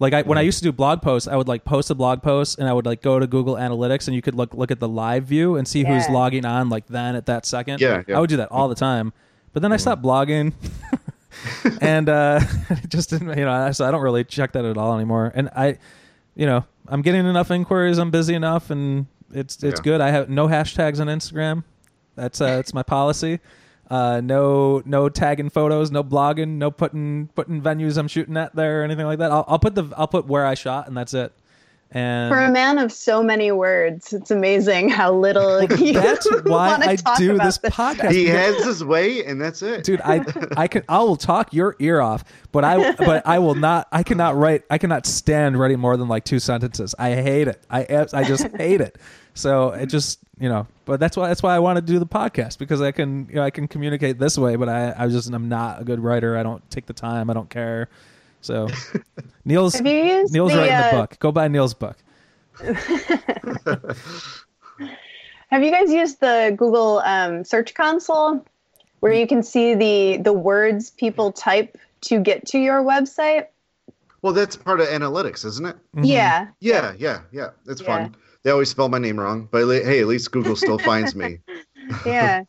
[0.00, 2.22] Like I, when I used to do blog posts, I would like post a blog
[2.22, 4.78] post and I would like go to Google Analytics and you could look look at
[4.78, 7.80] the live view and see who's logging on like then at that second.
[7.80, 8.16] Yeah, yeah.
[8.16, 9.12] I would do that all the time,
[9.52, 10.52] but then I stopped blogging,
[11.80, 12.40] and uh,
[12.70, 15.32] it just didn't you know so I don't really check that at all anymore.
[15.34, 15.78] And I,
[16.36, 17.98] you know, I'm getting enough inquiries.
[17.98, 19.84] I'm busy enough, and it's it's Yeah.
[19.84, 20.00] good.
[20.00, 21.64] I have no hashtags on Instagram.
[22.14, 23.40] That's uh, that's my policy.
[23.90, 28.80] Uh, no, no tagging photos, no blogging, no putting putting venues I'm shooting at there
[28.80, 29.30] or anything like that.
[29.30, 31.32] I'll, I'll put the I'll put where I shot and that's it.
[31.90, 36.68] And For a man of so many words, it's amazing how little you that's why
[36.72, 38.12] wanna I talk do about this this podcast.
[38.12, 39.84] he has his way and that's it.
[39.84, 40.22] Dude i
[40.56, 44.02] i can i will talk your ear off but i but i will not i
[44.02, 46.94] cannot write i cannot stand writing more than like two sentences.
[46.98, 47.62] I hate it.
[47.70, 48.98] I i just hate it.
[49.32, 52.06] So it just you know but that's why that's why i want to do the
[52.06, 55.32] podcast because i can you know i can communicate this way but i i just
[55.32, 56.36] i'm not a good writer.
[56.36, 57.30] I don't take the time.
[57.30, 57.88] I don't care
[58.40, 58.68] so
[59.44, 61.96] neil's Have you neil's the, writing the uh, book go buy neil's book
[65.50, 68.44] Have you guys used the Google um, Search Console,
[69.00, 73.46] where you can see the the words people type to get to your website?
[74.22, 77.50] well that's part of analytics isn't it Yeah, Yeah, yeah, yeah.
[77.66, 77.86] It's Yeah.
[77.86, 78.14] fun.
[78.42, 81.38] They always spell my name wrong, but hey, at least Google still finds me.
[82.04, 82.42] yeah.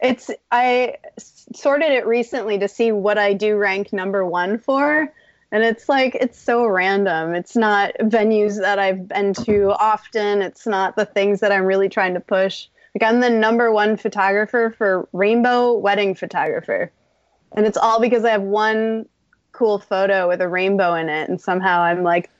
[0.00, 5.12] It's I s- sorted it recently to see what I do rank number one for,
[5.50, 7.34] and it's like it's so random.
[7.34, 10.42] It's not venues that I've been to often.
[10.42, 12.68] It's not the things that I'm really trying to push.
[12.94, 16.92] Like I'm the number one photographer for rainbow wedding photographer,
[17.52, 19.06] and it's all because I have one
[19.52, 22.30] cool photo with a rainbow in it, and somehow I'm like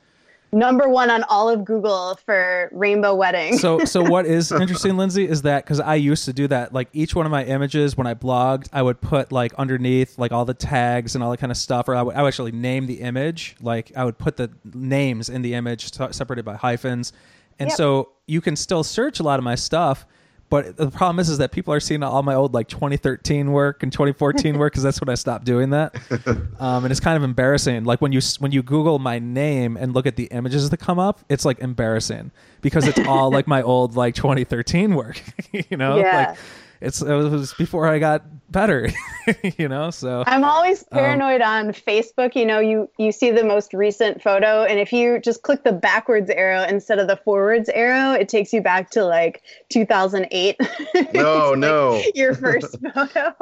[0.53, 3.57] number one on all of Google for rainbow wedding.
[3.57, 6.87] so so what is interesting lindsay is that because i used to do that like
[6.93, 10.45] each one of my images when i blogged i would put like underneath like all
[10.45, 12.85] the tags and all that kind of stuff or i would, I would actually name
[12.85, 17.11] the image like i would put the names in the image se- separated by hyphens
[17.59, 17.77] and Yep.
[17.77, 20.05] so you can still search a lot of my stuff
[20.49, 23.81] But the problem is, is that people are seeing all my old like 2013 work
[23.81, 25.95] and 2014 work because that's when I stopped doing that,
[26.59, 27.85] um, and it's kind of embarrassing.
[27.85, 30.99] Like when you when you Google my name and look at the images that come
[30.99, 32.29] up, it's like embarrassing
[32.61, 35.19] because it's all like my old like 2013 work.
[35.51, 36.27] you know, Yeah.
[36.29, 36.37] like
[36.83, 38.89] it's it was before I got better.
[39.57, 42.35] you know, so I'm always Um, paranoid on Facebook.
[42.35, 45.71] You know, you you see the most recent photo, and if you just click the
[45.71, 50.57] backwards arrow instead of the forwards arrow, it takes you back to like 2008.
[50.93, 52.01] No, It's like no.
[52.15, 53.33] your first photo.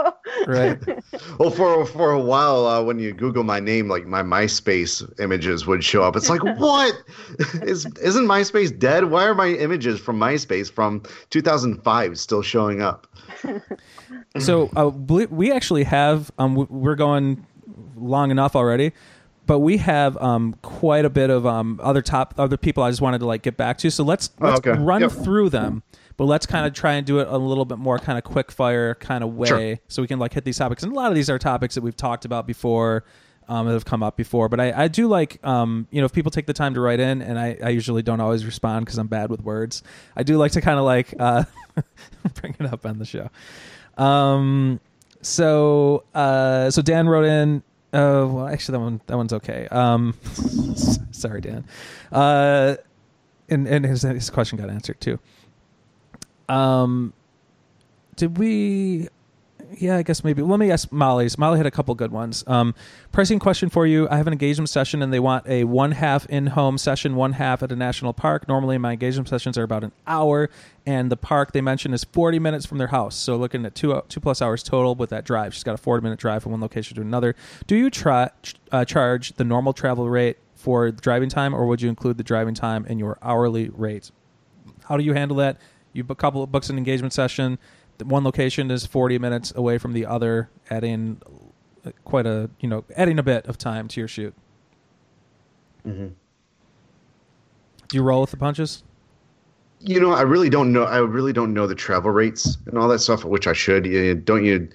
[0.47, 0.77] right.
[1.39, 5.65] Well, for for a while, uh, when you Google my name, like my MySpace images
[5.67, 6.15] would show up.
[6.15, 6.93] It's like, what
[7.63, 9.05] is isn't MySpace dead?
[9.05, 13.07] Why are my images from MySpace from 2005 still showing up?
[14.39, 17.45] So uh, we we actually have um we're going
[17.97, 18.91] long enough already,
[19.45, 23.01] but we have um quite a bit of um other top other people I just
[23.01, 23.91] wanted to like get back to.
[23.91, 24.79] So let's Oh, let's okay.
[24.81, 25.11] run Yep.
[25.11, 25.83] through them.
[26.17, 28.51] But let's kind of try and do it a little bit more kind of quick
[28.51, 29.77] fire kind of way, Sure.
[29.87, 30.83] so we can like hit these topics.
[30.83, 33.05] And a lot of these are topics that we've talked about before,
[33.47, 34.49] um, that have come up before.
[34.49, 36.99] But I, I do like, um, you know, if people take the time to write
[36.99, 39.83] in, and I, I usually don't always respond because I'm bad with words.
[40.15, 41.43] I do like to kind of like uh,
[42.41, 43.29] bring it up on the show.
[43.97, 44.79] Um,
[45.21, 47.63] so uh, so Dan wrote in.
[47.93, 49.67] Uh, well, actually, that one that one's okay.
[49.69, 50.15] Um,
[51.11, 51.65] sorry, Dan.
[52.11, 52.75] Uh,
[53.49, 55.19] and and his his question got answered too.
[56.47, 57.13] Um,
[58.15, 59.09] did we?
[59.77, 60.41] Yeah, I guess maybe.
[60.41, 61.37] Let me ask Molly's.
[61.37, 62.43] Molly had a couple good ones.
[62.45, 62.75] Um,
[63.11, 64.07] pricing question for you.
[64.09, 67.33] I have an engagement session, and they want a one half in home session, one
[67.33, 68.47] half at a national park.
[68.47, 70.49] Normally, my engagement sessions are about an hour,
[70.85, 73.15] and the park they mentioned is forty minutes from their house.
[73.15, 75.53] So looking at two two plus hours total with that drive.
[75.53, 77.35] She's got a forty minute drive from one location to another.
[77.65, 78.29] Do you try
[78.71, 82.55] uh, charge the normal travel rate for driving time, or would you include the driving
[82.55, 84.11] time in your hourly rate?
[84.85, 85.57] How do you handle that?
[85.93, 87.57] You book a couple of books an engagement session.
[88.03, 91.21] One location is 40 minutes away from the other, adding
[92.05, 94.33] quite a you know adding a bit of time to your shoot.
[95.87, 96.11] Mhm.
[97.87, 98.83] Do you roll with the punches?
[99.79, 100.83] You know, I really don't know.
[100.83, 103.85] I really don't know the travel rates and all that stuff, which I should.
[103.85, 104.69] You- Don't you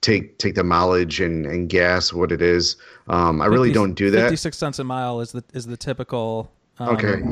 [0.00, 2.76] take take the mileage and, and gas what it is?
[3.08, 4.22] Um, I really 50 don't do that.
[4.22, 6.50] 56 cents a mile is the is the typical.
[6.78, 7.22] Um, Okay.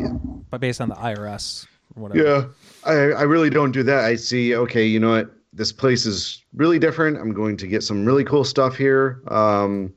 [0.51, 1.67] But based on the IRS
[1.97, 2.23] or whatever.
[2.29, 2.45] Yeah,
[2.85, 4.05] I, I really don't do that.
[4.05, 5.31] I see, okay, you know what?
[5.53, 7.17] This place is really different.
[7.19, 9.23] I'm going to get some really cool stuff here.
[9.29, 9.95] Um,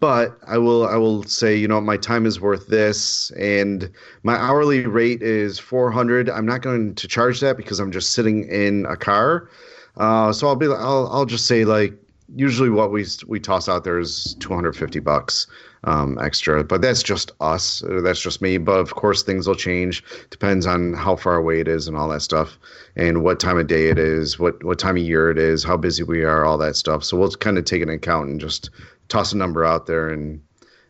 [0.00, 3.90] but I will I will say, you know, my time is worth this and
[4.22, 6.30] my hourly rate is 400.
[6.30, 9.50] I'm not going to charge that because I'm just sitting in a car.
[9.96, 11.94] Uh, so I'll be I'll I'll just say like
[12.36, 15.48] usually what we we toss out there is 250 bucks
[15.84, 17.82] um, extra, but that's just us.
[17.88, 18.58] That's just me.
[18.58, 20.02] But of course, things will change.
[20.30, 22.58] Depends on how far away it is and all that stuff,
[22.96, 25.76] and what time of day it is, what what time of year it is, how
[25.76, 27.04] busy we are, all that stuff.
[27.04, 28.70] So we'll kind of take an account and just
[29.08, 30.40] toss a number out there and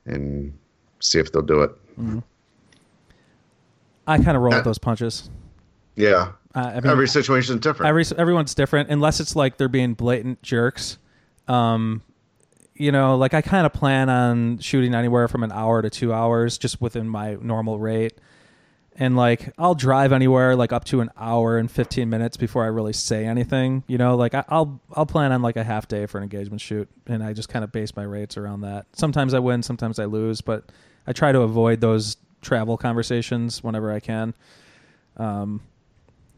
[0.06, 0.56] and
[1.00, 1.70] see if they'll do it.
[4.06, 5.28] I kind of roll Uh, with those punches.
[5.96, 7.88] Yeah, Uh, I mean, every situation is different.
[7.88, 10.96] every everyone's different unless it's like they're being blatant jerks
[11.46, 12.02] um
[12.78, 16.12] you know like i kind of plan on shooting anywhere from an hour to two
[16.12, 18.14] hours just within my normal rate.
[19.00, 22.66] And like i'll drive anywhere like up to an hour and 15 minutes before i
[22.66, 24.16] really say anything you know?
[24.16, 27.22] Like I, i'll i'll plan on like a half day for an engagement shoot and
[27.22, 28.86] i just kind of base my rates around that.
[28.94, 30.70] Sometimes i win sometimes i lose but
[31.06, 34.34] i try to avoid those travel conversations whenever i can.
[35.16, 35.60] Um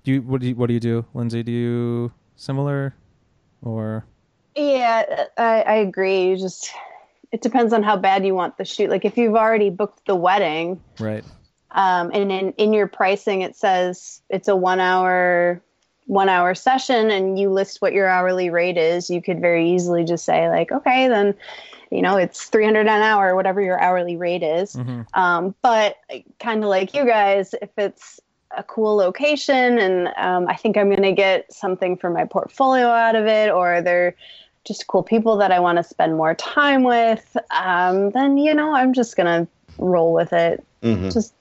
[0.04, 1.42] do you what do you what do you do, Lindsay?
[1.42, 2.94] Do you similar
[3.62, 4.04] or
[4.56, 6.30] Yeah, I, I agree.
[6.30, 6.72] You just
[7.32, 8.90] it depends on how bad you want the shoot.
[8.90, 11.24] Like if you've already booked the wedding, right?
[11.70, 15.62] um, and in in your pricing it says it's a one hour
[16.06, 20.04] one hour session, and you list what your hourly rate is, you could very easily
[20.04, 21.34] just say like, okay, then
[21.92, 24.74] you know it's three hundred an hour, whatever your hourly rate is.
[24.74, 25.06] Mhm.
[25.14, 25.96] Um, but
[26.40, 28.20] kind of like you guys, if it's
[28.56, 32.88] a cool location and um, I think I'm going to get something for my portfolio
[32.88, 34.14] out of it, or they're
[34.64, 38.74] just cool people that I want to spend more time with, um, then, you know,
[38.74, 39.48] I'm just going to
[39.78, 40.64] roll with it.
[40.82, 41.12] Mhm.
[41.12, 41.32] Just,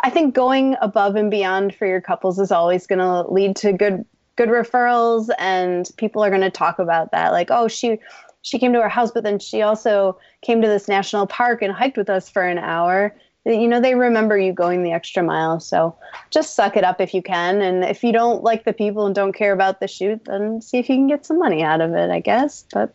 [0.00, 3.72] I think going above and beyond for your couples is always going to lead to
[3.72, 4.04] good,
[4.36, 7.32] good referrals, and people are going to talk about that.
[7.32, 7.98] Like, oh, she,
[8.42, 11.72] she came to our house, but then she also came to this national park and
[11.72, 13.14] hiked with us for an hour.
[13.44, 15.58] You know, they remember you going the extra mile.
[15.58, 15.96] So
[16.30, 17.60] just suck it up if you can.
[17.60, 20.78] And if you don't like the people and don't care about the shoot, then see
[20.78, 22.64] if you can get some money out of it, I guess.
[22.72, 22.94] But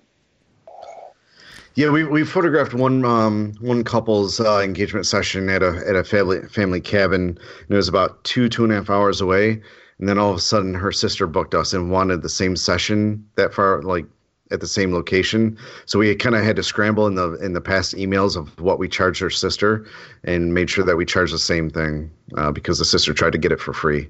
[1.76, 6.03] Yeah, we we photographed one um one couple's uh, engagement session at a at a
[6.03, 9.61] family family cabin, and it was about two two and a half hours away.
[9.99, 13.28] and then all of a sudden her sister booked us and wanted the same session
[13.36, 14.06] that far, like
[14.52, 15.57] at the same location.
[15.86, 18.80] So we kind of had to scramble in the in the past emails of what
[18.80, 19.86] we charged her sister,
[20.24, 23.38] and made sure that we charged the same thing uh, because the sister tried to
[23.38, 24.10] get it for free.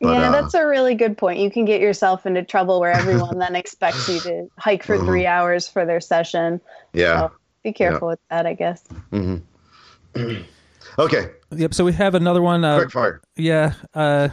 [0.00, 1.38] But, yeah, uh, that's a really good point.
[1.38, 5.04] You can get yourself into trouble where everyone then expects you to hike for Uh-huh.
[5.06, 6.60] three hours for their session.
[6.92, 7.28] Yeah.
[7.28, 7.32] So
[7.62, 8.82] be careful with that, I guess.
[9.12, 10.42] Mm-hmm.
[10.96, 11.30] Okay.
[11.50, 11.74] Yep.
[11.74, 12.64] So we have another one.
[12.64, 13.20] Uh, Quick fire.
[13.36, 14.28] Yeah, uh,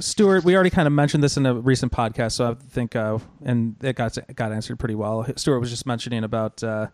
[0.00, 0.44] Stuart.
[0.44, 3.76] We already kind of mentioned this in a recent podcast, so I think, uh, and
[3.82, 5.26] it got got answered pretty well.
[5.36, 6.88] Stuart was just mentioning about, uh,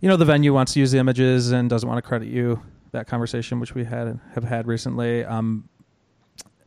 [0.00, 2.62] you know, the venue wants to use the images and doesn't want to credit you.
[2.92, 5.68] That conversation, which we had have had recently, um,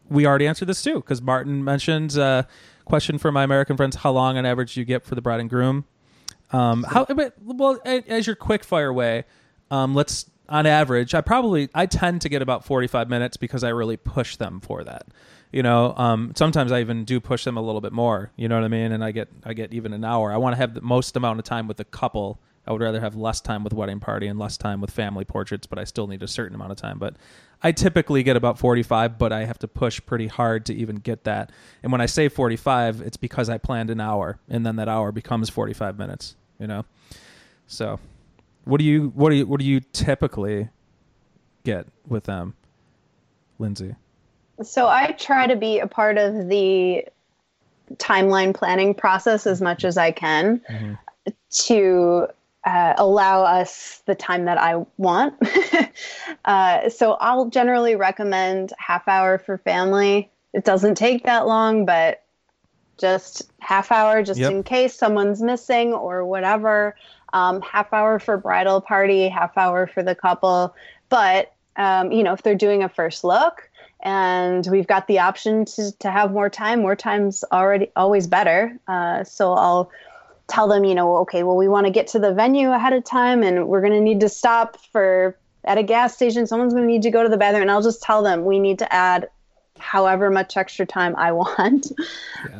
[0.09, 2.43] we already answered this too because Martin mentioned uh,
[2.85, 5.39] question for my American friends: How long on average do you get for the bride
[5.39, 5.85] and groom?
[6.51, 9.25] Um, how but, well as your quick fire way,
[9.69, 13.63] um, let's on average, I probably I tend to get about forty five minutes because
[13.63, 15.07] I really push them for that.
[15.51, 18.31] You know, um, sometimes I even do push them a little bit more.
[18.35, 18.91] You know what I mean?
[18.91, 20.31] And I get I get even an hour.
[20.31, 22.39] I want to have the most amount of time with the couple.
[22.65, 25.65] I would rather have less time with wedding party and less time with family portraits,
[25.65, 26.99] but I still need a certain amount of time.
[26.99, 27.15] But
[27.63, 31.23] I typically get about 45, but I have to push pretty hard to even get
[31.23, 31.51] that.
[31.81, 35.13] And when I say 45, it's because I planned an hour and then that hour
[35.13, 36.83] becomes 45 minutes, you know?
[37.67, 38.01] So
[38.65, 40.67] what do you, what do you, what do you typically
[41.63, 42.55] get with them,
[43.59, 43.95] Lindsay?
[44.63, 47.05] So I try to be a part of the
[47.95, 50.61] timeline planning process as much as I can
[51.49, 52.27] to
[52.65, 55.35] uh, allow us the time that I want.
[56.45, 60.29] uh, so I'll generally recommend half hour for family.
[60.53, 62.23] It doesn't take that long, but
[62.97, 64.51] just half hour just Yep.
[64.51, 66.95] in case someone's missing or whatever.
[67.33, 70.73] Um, half hour for bridal party, half hour for the couple.
[71.09, 73.66] But um, you know, if they're doing a first look
[74.01, 78.77] and we've got the option to, to have more time, more time's already always better.
[78.87, 79.91] Uh, so I'll
[80.47, 83.03] tell them, you know, okay, well, we want to get to the venue ahead of
[83.03, 86.47] time and we're going to need to stop for at a gas station.
[86.47, 87.63] Someone's going to need to go to the bathroom.
[87.63, 89.29] And I'll just tell them we need to add
[89.79, 91.91] however much extra time I want.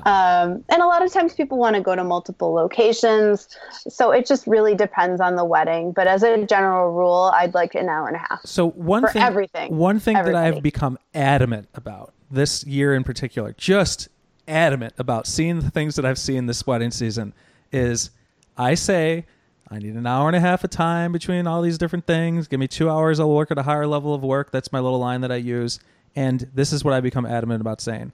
[0.06, 3.48] Um, and a lot of times people want to go to multiple locations.
[3.88, 5.92] So it just really depends on the wedding.
[5.92, 8.42] But as a general rule, I'd like an hour and a half.
[8.46, 9.76] So one For thing, everything.
[9.76, 14.10] one thing that I've become adamant about this year in particular, just
[14.48, 17.34] adamant about seeing the things that I've seen this wedding season,
[17.72, 18.12] is
[18.58, 19.26] I say
[19.70, 22.48] I need an hour and a half of time between all these different things.
[22.48, 23.20] Give me two hours.
[23.20, 24.52] I'll work at a higher level of work.
[24.52, 25.80] That's my little line that I use.
[26.18, 28.12] And this is what I become adamant about saying.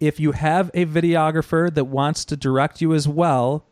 [0.00, 3.64] If you have a videographer that wants to direct you as well,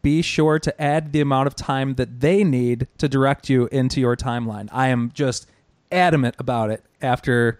[0.00, 4.00] be sure to add the amount of time that they need to direct you into
[4.00, 4.68] your timeline.
[4.70, 5.48] I am just
[5.90, 7.58] adamant about it after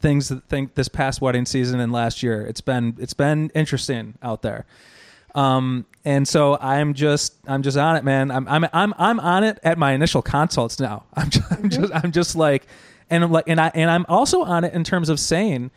[0.00, 2.44] things that think this past wedding season and last year.
[2.44, 4.66] It's been it's been interesting out there.
[5.36, 8.32] Um, and so I'm just I'm just on it, man.
[8.32, 11.04] I'm I'm I'm I'm on it at my initial consults now.
[11.14, 12.66] I'm just, I'm just I'm just like
[13.10, 15.70] and I'm like and I and I'm also on it in terms of saying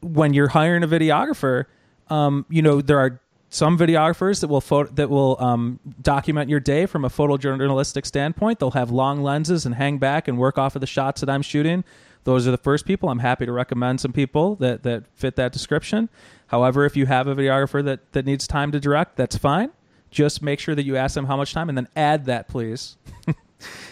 [0.00, 1.64] when you're hiring a videographer,
[2.08, 3.20] um, you know, there are
[3.50, 8.58] some videographers that will photo, that will um, document your day from a photojournalistic standpoint.
[8.58, 11.42] They'll have long lenses and hang back and work off of the shots that I'm
[11.42, 11.84] shooting.
[12.24, 13.08] Those are the first people.
[13.08, 16.10] I'm happy to recommend some people that, that fit that description.
[16.48, 19.70] However, if you have a videographer that, that needs time to direct, that's fine.
[20.10, 22.96] Just make sure that you ask them how much time and then add that, please,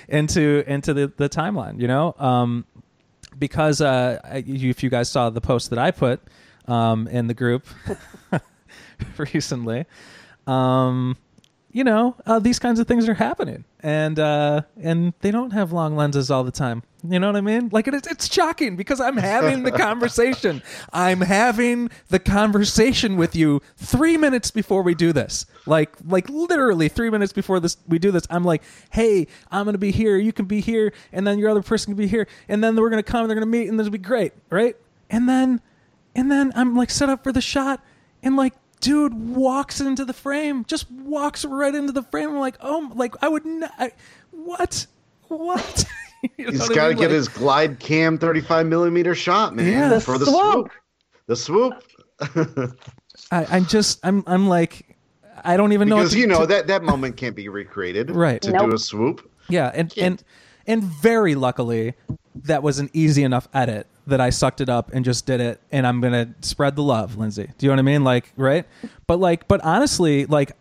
[0.08, 1.80] into into the, the timeline.
[1.80, 2.64] You know, um,
[3.38, 6.20] because uh, if you guys saw the post that I put
[6.66, 7.66] um, in the group
[9.18, 9.86] recently,
[10.46, 11.16] um,
[11.76, 15.72] you know uh, these kinds of things are happening, and uh, and they don't have
[15.72, 16.82] long lenses all the time.
[17.06, 17.68] You know what I mean?
[17.70, 20.62] Like it, it's shocking because I'm having the conversation.
[20.94, 25.44] I'm having the conversation with you three minutes before we do this.
[25.66, 28.22] Like like literally three minutes before this we do this.
[28.30, 30.16] I'm like, hey, I'm gonna be here.
[30.16, 32.88] You can be here, and then your other person can be here, and then we're
[32.88, 33.20] gonna come.
[33.20, 34.76] and They're gonna meet, and this will be great, right?
[35.10, 35.60] And then
[36.14, 37.84] and then I'm like set up for the shot,
[38.22, 42.30] and like dude walks into the frame, just walks right into the frame.
[42.30, 43.72] I'm like, oh, like I would not.
[43.78, 43.92] I,
[44.30, 44.86] what?
[45.28, 45.84] What?
[46.38, 46.96] You know He's what I got to mean?
[46.98, 49.70] get Like- his glide cam 35 millimeter shot, man.
[49.70, 49.88] Yeah.
[49.90, 50.52] The for the swoop.
[50.52, 50.70] swoop.
[51.26, 51.82] The swoop.
[53.30, 54.96] I, I'm just, I'm, I'm like,
[55.44, 55.96] I don't even know.
[55.96, 58.10] Because to- you know to- that that moment can't be recreated.
[58.16, 58.40] Right.
[58.42, 58.70] To Nope.
[58.70, 59.30] do a swoop.
[59.48, 60.24] Yeah, and and
[60.66, 61.94] and very luckily,
[62.34, 65.60] that was an easy enough edit that I sucked it up and just did it,
[65.72, 67.50] and I'm gonna spread the love, Lindsay.
[67.58, 68.04] Do you know what I mean?
[68.04, 68.66] Like, right?
[69.06, 70.52] But like, but honestly, like,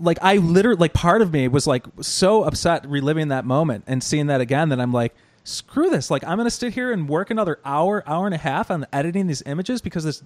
[0.00, 4.02] like I literally, like, part of me was like so upset reliving that moment and
[4.02, 6.10] seeing that again that I'm like, screw this.
[6.10, 9.26] Like, I'm gonna sit here and work another hour, hour and a half on editing
[9.26, 10.22] these images because this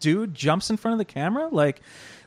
[0.00, 1.80] dude jumps in front of the camera like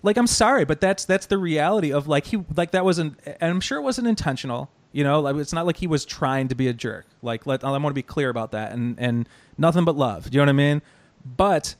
[0.03, 3.51] like i'm sorry but that's that's the reality of like he like that wasn't and
[3.51, 6.55] i'm sure it wasn't intentional you know like it's not like he was trying to
[6.55, 7.05] be a jerk.
[7.21, 9.27] Like let i want to be clear about that and and
[9.57, 10.81] nothing but love Do you know what i mean?
[11.25, 11.75] But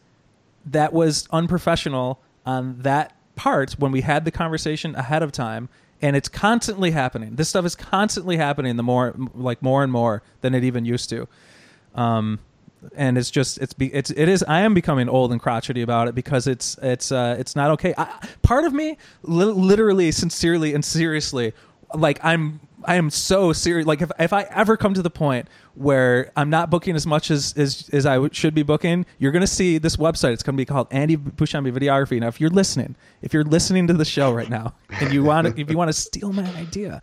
[0.66, 5.70] that was unprofessional on that part when we had the conversation ahead of time
[6.02, 7.36] and it's constantly happening.
[7.38, 11.10] This stuff is constantly happening the more like more and more than it even used
[11.12, 11.28] to.
[11.96, 12.40] Um
[12.98, 16.10] and it's just it's be, it's it is I am becoming old and crotchety about
[16.10, 17.94] it because it's it's uh it's not okay.
[17.98, 18.08] I,
[18.42, 21.54] part of me, li- literally, sincerely, and seriously,
[21.96, 23.88] like I'm I am so serious.
[23.88, 27.32] Like if if I ever come to the point where I'm not booking as much
[27.32, 30.34] as as, as I should be booking, you're gonna see this website.
[30.34, 32.20] It's gonna be called Andy Bushambi Videography.
[32.20, 35.48] Now, if you're listening, if you're listening to the show right now, and you want
[35.48, 37.02] to, if you want to steal my idea,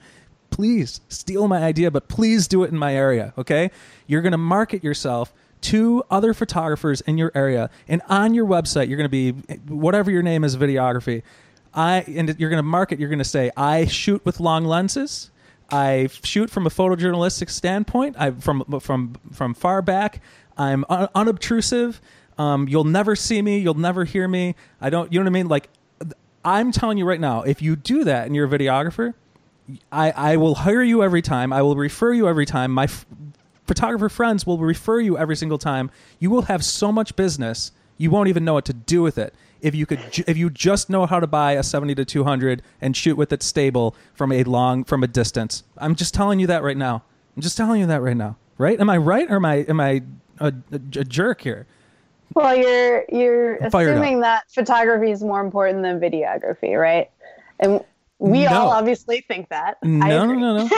[0.51, 3.35] please steal my idea, but please do it in my area.
[3.37, 3.71] Okay,
[4.07, 5.33] you're gonna market yourself
[5.63, 9.31] to other photographers in your area and on your website you're to be
[9.69, 11.23] whatever your name is videography
[11.73, 15.31] i and you're going to market you're going to say i shoot with long lenses
[15.73, 20.21] i shoot from a photojournalistic standpoint i from from from far back
[20.57, 22.01] i'm un- unobtrusive
[22.39, 25.33] um, you'll never see me you'll never hear me i don't you know what i
[25.33, 25.69] mean like
[26.45, 29.15] i'm telling you right now if you do that and you're a videographer
[29.91, 31.53] I, I will hire you every time.
[31.53, 32.73] I will refer you every time.
[32.73, 33.07] My f-
[33.67, 35.91] photographer friends will refer you every single time.
[36.19, 39.35] You will have so much business, you won't even know what to do with it.
[39.63, 42.25] If you could, ju- if you just know how to buy a seventy to two
[42.25, 46.41] hundred and shoot with it stable from a long from a distance, I'm just telling
[46.41, 47.03] you that right now.
[47.37, 48.37] I'm just telling you that right now.
[48.59, 48.79] Right?
[48.81, 50.03] Am I right or am I am I
[50.41, 51.67] a, a, a jerk here?
[52.35, 57.11] Well, you're you're assuming that photography is more important than videography, right?
[57.61, 57.81] And
[58.19, 58.53] we No.
[58.63, 59.77] all obviously think that.
[59.83, 60.69] No, no, no, no.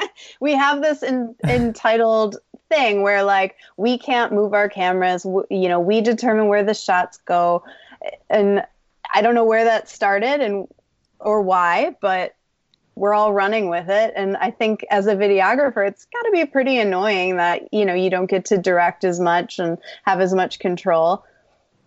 [0.40, 2.36] we have this in, entitled
[2.68, 6.72] thing where like we can't move our cameras w- you know we determine where the
[6.74, 7.62] shots go
[8.30, 8.64] and
[9.14, 10.66] i don't know where that started and
[11.20, 12.34] or why but
[12.94, 14.12] we're all running with it.
[14.16, 17.94] And i think as a videographer it's got to be pretty annoying that you know
[17.94, 21.24] you don't get to direct as much and have as much control.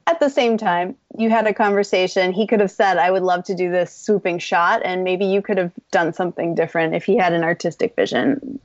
[0.07, 2.33] At the same time you had a conversation.
[2.33, 5.41] He could have said i would love to do this swooping shot and maybe you
[5.41, 8.59] could have done something different if he had an artistic vision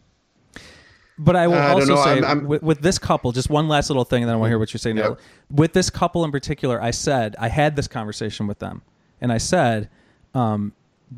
[1.22, 3.90] But I will I also say I'm- I'm- With, with this couple, just one last
[3.90, 4.97] little thing, and then I want to hear what you're saying.
[4.97, 5.20] Yep.
[5.51, 8.80] With this couple in particular, I said I had this conversation with them,
[9.20, 9.90] and I said,
[10.34, 10.72] um,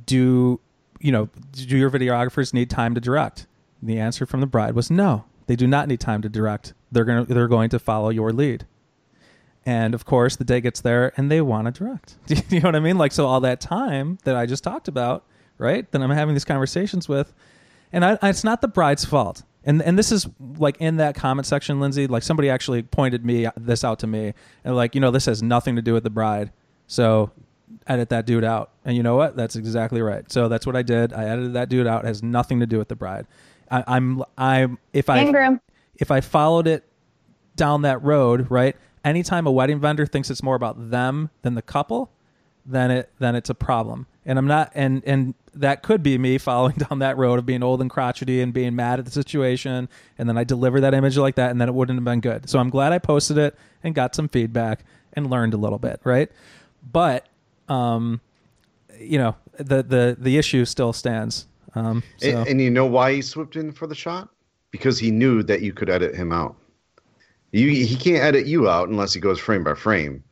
[0.06, 0.58] "Do
[1.00, 1.28] you know?
[1.52, 3.46] Do your videographers need time to direct?"
[3.80, 5.24] The answer from the bride was no.
[5.46, 6.72] They do not need time to direct.
[6.90, 8.66] They're gonna they're going to follow your lead.
[9.64, 12.16] And of course, the day gets there, and they want to direct.
[12.26, 12.98] Do you know what I mean?
[12.98, 15.24] Like, so all that time that I just talked about,
[15.58, 15.88] right?
[15.92, 17.32] That I'm having these conversations with,
[17.93, 19.43] and I, it's not the bride's fault.
[19.64, 20.27] And and this is
[20.59, 22.06] like in that comment section, Lindsay.
[22.06, 25.43] Like somebody actually pointed me this out to me, and like you know this has
[25.43, 26.51] nothing to do with the bride.
[26.86, 27.31] So
[27.86, 28.70] edit that dude out.
[28.85, 29.36] And you know what?
[29.36, 30.31] That's exactly right.
[30.31, 31.12] So that's what I did.
[31.12, 32.05] I edited that dude out.
[32.05, 33.27] It has nothing to do with the bride.
[33.70, 35.60] I, I'm I'm if I Ingram.
[35.97, 36.85] if I followed it
[37.56, 38.77] down that road, right?
[39.05, 42.10] Anytime a wedding vendor thinks it's more about them than the couple,
[42.66, 44.06] then it then it's a problem.
[44.24, 47.62] And I'm not and and that could be me following down that road of being
[47.62, 49.88] old and crotchety and being mad at the situation
[50.18, 52.48] and then I deliver that image like that and then it wouldn't have been good.
[52.48, 54.84] So I'm glad I posted it and got some feedback
[55.14, 56.30] and learned a little bit, right?
[56.90, 57.26] But
[57.68, 58.20] um
[58.98, 61.46] you know, the the the issue still stands.
[61.74, 64.28] Um so And, and you know why he swooped in for the shot?
[64.70, 66.56] Because he knew that you could edit him out.
[67.50, 70.22] You he can't edit you out unless he goes frame by frame.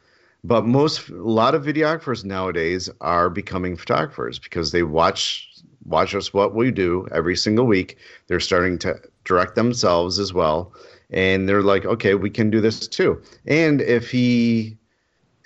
[0.43, 5.49] But most a lot of videographers nowadays are becoming photographers because they watch
[5.85, 7.97] watch us what we do every single week.
[8.27, 10.73] They're starting to direct themselves as well.
[11.11, 13.21] And they're like, okay, we can do this too.
[13.47, 14.79] And if he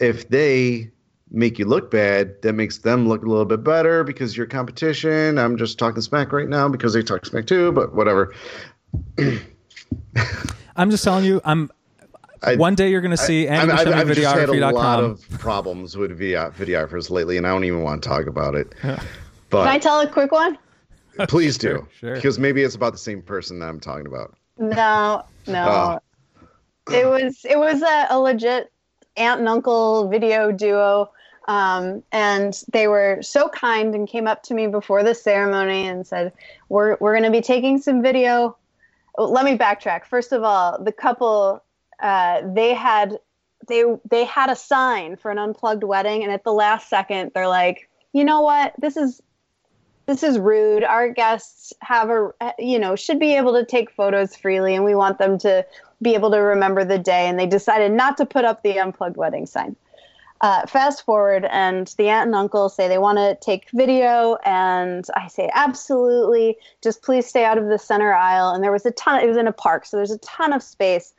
[0.00, 0.90] if they
[1.30, 5.38] make you look bad, that makes them look a little bit better because you're competition.
[5.38, 8.32] I'm just talking smack right now because they talk smack too, but whatever.
[10.76, 11.70] I'm just telling you, I'm
[12.44, 15.26] I- one day you're going to see I, I've, I've just had a lot of
[15.38, 18.72] problems with video, videographers lately, and I don't even want to talk about it.
[18.80, 18.98] Can
[19.52, 20.58] I tell a quick one?
[21.28, 21.68] please do,
[21.98, 22.14] Sure, sure.
[22.14, 24.34] because maybe it's about the same person that I'm talking about.
[24.58, 26.00] No, no.
[26.88, 26.92] Oh.
[26.92, 28.70] It was it was a, a legit
[29.16, 31.10] aunt and uncle video duo.
[31.46, 36.06] Um, and they were so kind and came up to me before the ceremony and
[36.06, 36.32] said,
[36.68, 38.56] "We're we're going to be taking some video."
[39.18, 40.04] Let me backtrack.
[40.06, 41.62] First of all, the couple
[42.04, 43.18] uh, they had
[43.66, 47.48] they they had a sign for an unplugged wedding, and at the last second, they're
[47.48, 48.74] like, "You know what?
[48.78, 49.22] This is
[50.06, 50.84] this is rude.
[50.84, 54.94] Our guests have a, you know, should be able to take photos freely, and we
[54.94, 55.64] want them to
[56.02, 57.26] be able to remember the day.
[57.26, 59.74] And they decided not to put up the unplugged wedding sign.
[60.44, 65.06] uh, fast forward, and the aunt and uncle say they want to take video, and
[65.16, 66.58] I say absolutely.
[66.82, 68.50] Just please stay out of the center aisle.
[68.50, 69.22] And there was a ton.
[69.22, 71.14] It was in a park, so there's a ton of space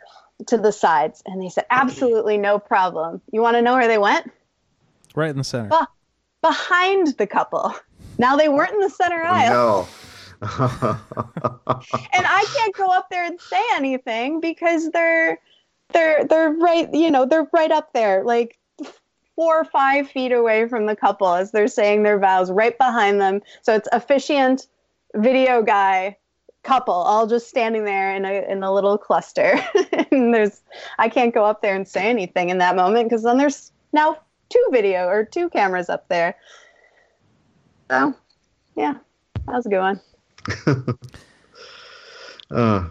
[0.48, 3.22] to the sides, and they said absolutely no problem.
[3.32, 4.32] You want to know where they went?
[5.16, 5.70] Right in the center.
[5.70, 5.86] Be-
[6.42, 7.74] behind the couple.
[8.18, 9.52] Now they weren't in the center oh, aisle.
[9.52, 9.88] No.
[10.42, 15.40] and I can't go up there and say anything because they're
[15.94, 18.60] they're they're right you know they're right up there like
[19.36, 23.22] four or five feet away from the couple as they're saying their vows right behind
[23.22, 24.68] them so it's officiant
[25.16, 26.18] video guy
[26.66, 29.60] couple all just standing there in a in a little cluster
[30.12, 30.62] and there's
[30.98, 34.18] I can't go up there and say anything in that moment because then there's now
[34.50, 36.36] two video or two cameras up there
[37.90, 38.14] so
[38.76, 38.96] yeah
[39.46, 40.02] that was a good one
[42.52, 42.86] Uh,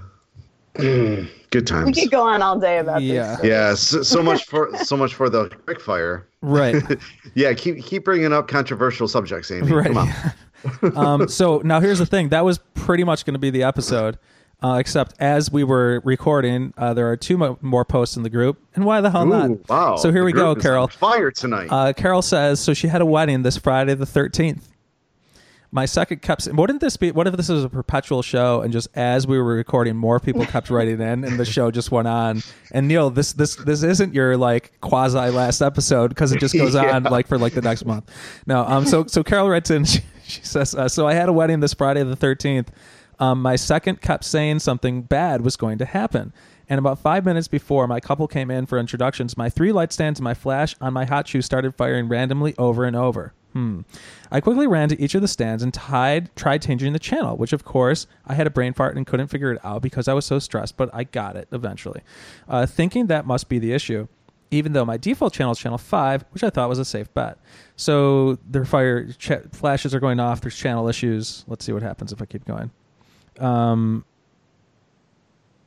[0.75, 3.37] good we could go on all day about Yeah.
[3.37, 6.27] this Yeah, so, so much for so much for the quick fire.
[6.43, 6.83] Right.
[7.35, 9.73] Yeah, keep keep bringing up controversial subjects, Amy.
[9.73, 9.87] Right.
[9.87, 10.13] Come on.
[10.97, 12.29] Um, so now here's the thing.
[12.31, 14.19] That was pretty much going to be the episode,
[14.63, 18.31] uh, except as we were recording, uh, there are two mo- more posts in the
[18.31, 18.59] group.
[18.75, 19.69] And why the hell not?
[19.69, 19.97] Wow.
[19.97, 20.89] So here we go, group is on Carol.
[20.89, 21.69] Fire tonight.
[21.71, 22.75] Uh, Carol says so.
[22.75, 24.71] She had a wedding this Friday the thirteenth.
[25.71, 26.47] My second kept.
[26.47, 27.11] Wouldn't this be?
[27.11, 30.47] What if this is a perpetual show and just as we were recording, more people
[30.47, 32.45] kept writing in, and the show just went on.
[32.71, 36.75] And Neil, this this this isn't your like quasi last episode because it just goes
[36.77, 36.95] Yeah.
[36.95, 38.09] on like for like the next month.
[38.47, 38.87] No, um.
[38.87, 39.85] So so Carol writes in.
[39.85, 39.99] She,
[40.29, 42.71] she says, uh, "So I had a wedding this Friday the thirteenth.
[43.19, 46.33] Um, my second kept saying something bad was going to happen."
[46.69, 50.19] And about five minutes before my couple came in for introductions, my three light stands
[50.19, 53.35] and my flash on my hot shoe started firing randomly over and over.
[53.53, 53.83] Hmm.
[54.33, 57.53] I quickly ran to each of the stands and tied, tried changing the channel, which
[57.53, 60.25] of course I had a brain fart and couldn't figure it out because I was
[60.25, 62.01] so stressed, but I got it eventually.
[62.49, 64.09] Uh, thinking that must be the issue,
[64.55, 67.39] even though my default channel is channel 5, which I thought was a safe bet.
[67.77, 71.45] So their fire ch- flashes are going off, there's channel issues.
[71.49, 72.71] Let's see what happens if I keep going.
[73.39, 74.05] Um,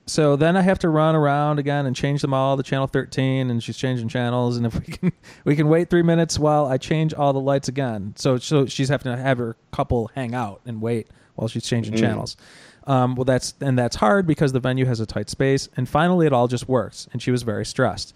[0.06, 3.50] so then I have to run around again and change them all to channel 13,
[3.50, 4.56] and she's changing channels.
[4.56, 5.12] And if we can,
[5.44, 8.14] we can wait three minutes while I change all the lights again.
[8.16, 11.96] So so she's having to have her couple hang out and wait while she's changing
[11.96, 12.38] channels.
[12.86, 15.68] Um, well, that's and that's hard because the venue has a tight space.
[15.76, 18.16] And finally, it all just works, and she was very stressed.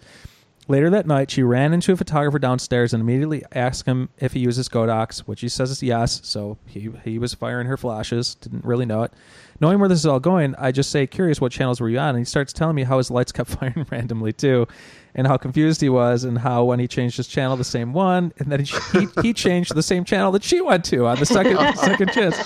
[0.68, 4.38] Later that night, she ran into a photographer downstairs and immediately asked him if he
[4.40, 6.20] uses Godox, which he says is yes.
[6.22, 9.12] So he he was firing her flashes, didn't really know it.
[9.60, 12.10] Knowing where this is all going, I just say, curious, what channels were you on?
[12.10, 14.68] And he starts telling me how his lights kept firing randomly too,
[15.14, 18.32] and how confused he was, and how when he changed his channel, the same one,
[18.38, 21.26] and then he he, he changed the same channel that she went to on the
[21.26, 22.36] second second chance.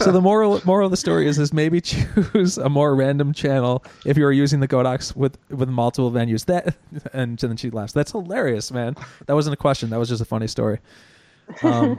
[0.00, 3.84] So the moral moral of the story is is maybe choose a more random channel
[4.04, 6.44] if you are using the Godox with with multiple venues.
[6.46, 6.76] That
[7.12, 7.92] and then she laughs.
[7.92, 8.96] That's hilarious, man.
[9.26, 9.90] That wasn't a question.
[9.90, 10.78] That was just a funny story.
[11.62, 11.98] Um,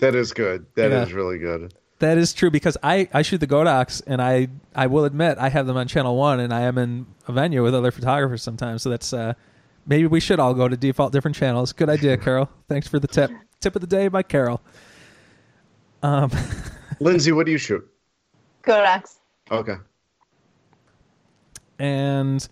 [0.00, 0.66] that is good.
[0.76, 1.16] That is Yeah.
[1.16, 1.74] really good.
[2.00, 5.48] That is true because I, I shoot the Godox and I I will admit I
[5.48, 8.82] have them on channel one and I am in a venue with other photographers sometimes.
[8.82, 9.34] So that's uh,
[9.86, 11.72] maybe we should all go to default different channels.
[11.72, 12.48] Good idea, Carol.
[12.68, 13.30] Thanks for the tip.
[13.60, 14.60] Tip of the day by Carol.
[16.02, 16.30] Um,
[17.00, 17.84] Lindsay, what do you shoot?
[18.62, 19.16] Godox.
[19.50, 19.74] Okay.
[21.78, 22.46] and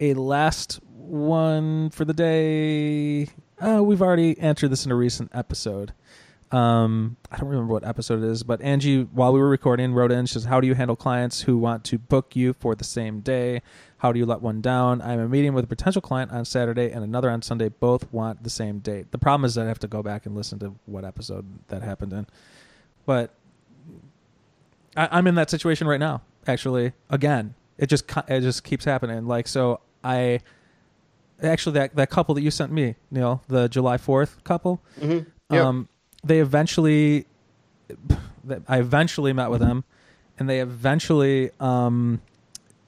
[0.00, 3.28] a last one for the day.
[3.60, 5.92] Uh, we've already answered this in a recent episode.
[6.50, 10.10] Um, I don't remember what episode it is, but Angie, while we were recording, wrote
[10.10, 10.24] in.
[10.26, 13.20] She says, "How do you handle clients who want to book you for the same
[13.20, 13.60] day?
[13.98, 15.02] How do you let one down?
[15.02, 17.68] I'm a meeting with a potential client on Saturday and another on Sunday.
[17.68, 19.10] Both want the same date.
[19.10, 21.82] The problem is that I have to go back and listen to what episode that
[21.82, 22.26] happened in.
[23.04, 23.34] But
[24.96, 26.22] I, I'm in that situation right now.
[26.46, 29.26] Actually, again, it just it just keeps happening.
[29.26, 30.40] Like so, I
[31.42, 34.80] actually that that couple that you sent me, Neil, the July Fourth couple.
[34.98, 35.28] Mm-hmm.
[35.54, 35.64] Yep.
[35.64, 35.88] Um,
[36.24, 37.26] they eventually,
[38.66, 39.84] I eventually met with them,
[40.38, 42.20] and they eventually um,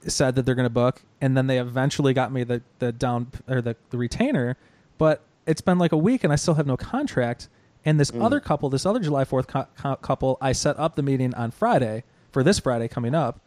[0.07, 3.31] said that they're going to book, and then they eventually got me the the down
[3.47, 4.57] or the, the retainer,
[4.97, 7.49] but it's been like a week, and I still have no contract.
[7.83, 11.01] And this other couple, this other July Fourth co- co- couple, I set up the
[11.01, 13.39] meeting on Friday for this Friday coming up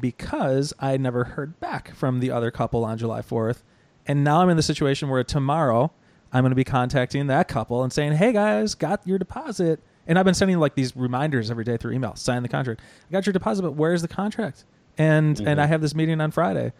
[0.00, 3.64] because I never heard back from the other couple on July Fourth,
[4.06, 5.92] and now I'm in the situation where tomorrow
[6.32, 10.18] I'm going to be contacting that couple and saying, "Hey guys, got your deposit." And
[10.18, 12.16] I've been sending like these reminders every day through email.
[12.16, 12.80] Sign the contract.
[13.08, 14.64] I got your deposit, but where's the contract?
[14.98, 16.72] And and I have this meeting on Friday.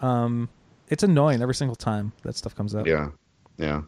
[0.00, 0.48] Um,
[0.88, 2.86] it's annoying every single time that stuff comes up.
[2.86, 3.10] Yeah.
[3.56, 3.82] Yeah.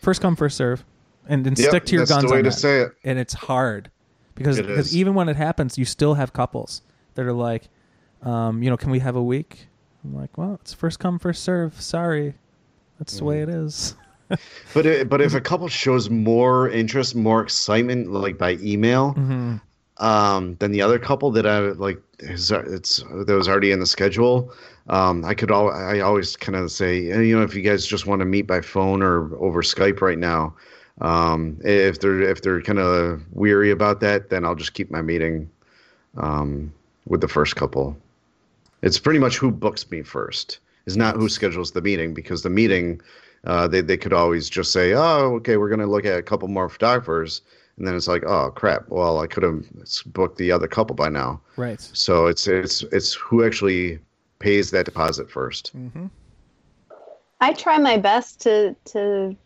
[0.00, 0.84] First come, first serve,
[1.28, 2.24] and, and Yep, stick to your that's guns.
[2.24, 2.56] the way on to that.
[2.56, 2.92] say it.
[3.04, 3.90] And it's hard
[4.34, 6.82] because It because even when it happens, you still have couples
[7.14, 7.68] that are like,
[8.22, 9.68] um, you know, can we have a week?
[10.04, 11.80] I'm like, well, it's first come, first serve.
[11.80, 12.34] Sorry,
[12.98, 13.66] that's the way it Mm-hmm.
[13.66, 13.94] is.
[14.74, 19.56] But it, but if a couple shows more interest, more excitement, like by email, Mm-hmm.
[20.04, 23.86] um, than the other couple that I like, is, it's that was already in the
[23.86, 24.52] schedule.
[24.88, 28.06] Um, I could all I always kind of say, you know, if you guys just
[28.06, 30.54] want to meet by phone or over Skype right now,
[31.00, 35.02] um, if they're if they're kind of weary about that, then I'll just keep my
[35.02, 35.48] meeting
[36.16, 36.72] um,
[37.06, 37.96] with the first couple.
[38.82, 40.58] It's pretty much who books me first.
[40.86, 43.00] Is not who schedules the meeting because the meeting,
[43.44, 46.48] uh, they they could always just say, oh, okay, we're gonna look at a couple
[46.48, 47.42] more photographers,
[47.76, 49.64] and then it's like, oh crap, well I could have
[50.06, 51.40] booked the other couple by now.
[51.56, 51.80] Right.
[51.80, 53.98] So it's it's it's who actually
[54.38, 55.76] pays that deposit first.
[55.76, 56.06] mm-hmm.
[57.40, 59.36] I try my best to to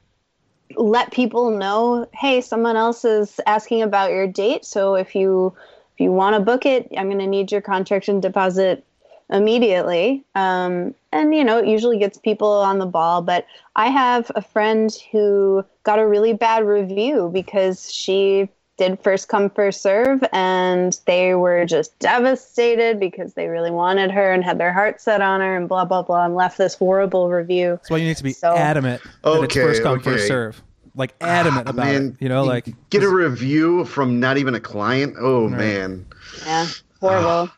[0.76, 5.54] let people know, hey, someone else is asking about your date, so if you
[5.96, 8.84] if you want to book it, I'm going to need your contract and deposit
[9.30, 10.22] immediately.
[10.34, 13.22] Um, and you know, it usually gets people on the ball.
[13.22, 18.48] But I have a friend who got a really bad review because she
[18.78, 24.32] did first come first serve and they were just devastated because they really wanted her
[24.32, 27.30] and had their heart set on her and blah blah blah and left this horrible
[27.30, 30.18] review That's why you need to be So- adamant that it's Okay, first come first
[30.24, 30.28] okay.
[30.28, 30.62] serve.
[30.94, 32.22] Like adamant Ah, about man, it.
[32.22, 35.14] You know, like get a review from not even a client.
[35.18, 36.04] Oh man,
[36.44, 36.66] yeah
[37.00, 37.50] horrible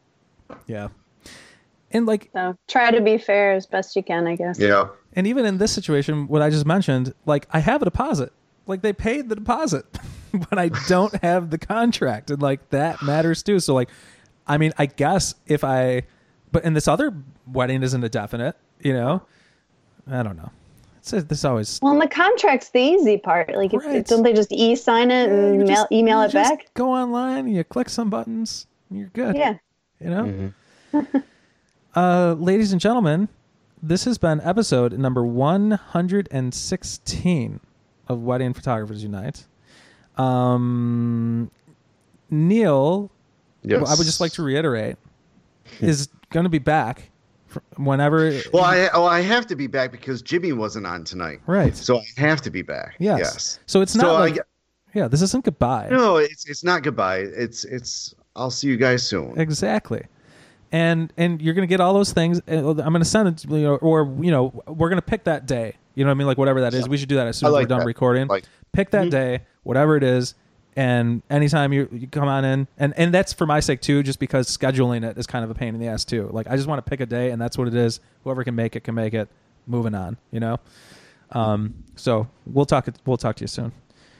[0.66, 0.88] yeah.
[1.90, 4.88] And like so try to be fair as best you can i guess yeah.
[5.14, 8.32] and even in this situation, what I just mentioned, like I have a deposit.
[8.66, 9.86] Like they paid the deposit,
[10.50, 13.58] but I don't have the contract, and like that matters too.
[13.60, 13.88] So like,
[14.46, 16.02] I mean, I guess if I,
[16.52, 17.14] but in this other
[17.50, 19.22] wedding isn't a definite, you know.
[20.10, 20.50] I don't know.
[20.98, 21.78] It's this always.
[21.82, 24.04] well and the contract's the easy part like it's, Right.
[24.06, 26.74] don't they just e-sign it Yeah, and you mail, just- email you it just back
[26.74, 29.34] Go online, and you click some buttons, and you're good.
[29.36, 29.54] yeah
[30.00, 30.52] you know
[30.92, 31.18] mm-hmm.
[31.98, 33.28] uh ladies and gentlemen
[33.82, 37.60] this has been episode number 116
[38.08, 39.46] of wedding photographers unite
[40.16, 41.50] um
[42.30, 43.10] neil
[43.62, 43.88] Yes.
[43.90, 44.94] i would just like to reiterate
[45.80, 47.10] is going to be back
[47.76, 51.40] whenever Well, I well, I have to be back because Jimmy wasn't on tonight.
[51.46, 52.94] right So I have to be back.
[52.98, 53.18] yes.
[53.20, 53.58] Yes.
[53.66, 54.46] so it's not So like get-
[54.94, 57.18] yeah this isn't goodbye No, it's it's not goodbye.
[57.20, 59.32] It's it's I'll see you guys soon.
[59.40, 60.02] Exactly.
[60.70, 62.40] And and you're gonna get all those things.
[62.46, 65.74] and I'm gonna send it, you know, or you know, we're gonna pick that day.
[65.94, 66.26] You know what I mean?
[66.26, 66.88] Like whatever that is.
[66.88, 67.86] We should do that as soon I as like we're done that.
[67.86, 68.28] recording.
[68.28, 70.34] Like- pick that day, whatever it is,
[70.76, 74.18] and anytime you, you come on in, and and that's for my sake too, just
[74.18, 76.28] because scheduling it is kind of a pain in the ass too.
[76.32, 78.00] Like I just want to pick a day, and that's what it is.
[78.24, 79.28] Whoever can make it can make it.
[79.66, 80.58] Moving on, you know.
[81.32, 81.74] Um.
[81.96, 82.88] So we'll talk.
[83.06, 83.72] We'll talk to you soon.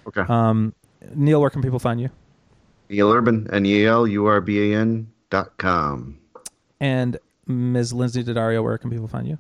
[0.06, 0.22] Okay.
[0.22, 0.74] Um.
[1.14, 2.10] Neil, where can people find you?
[2.88, 6.18] Neil Urban, N E L U R B A N dot com.
[6.80, 7.92] And Ms.
[7.92, 9.38] Lindsay Dedario, where can people find you?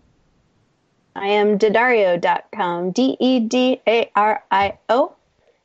[1.16, 5.14] i am dedario.com D E D A R I O,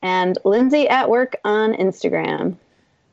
[0.02, 2.56] and lindsay at work on instagram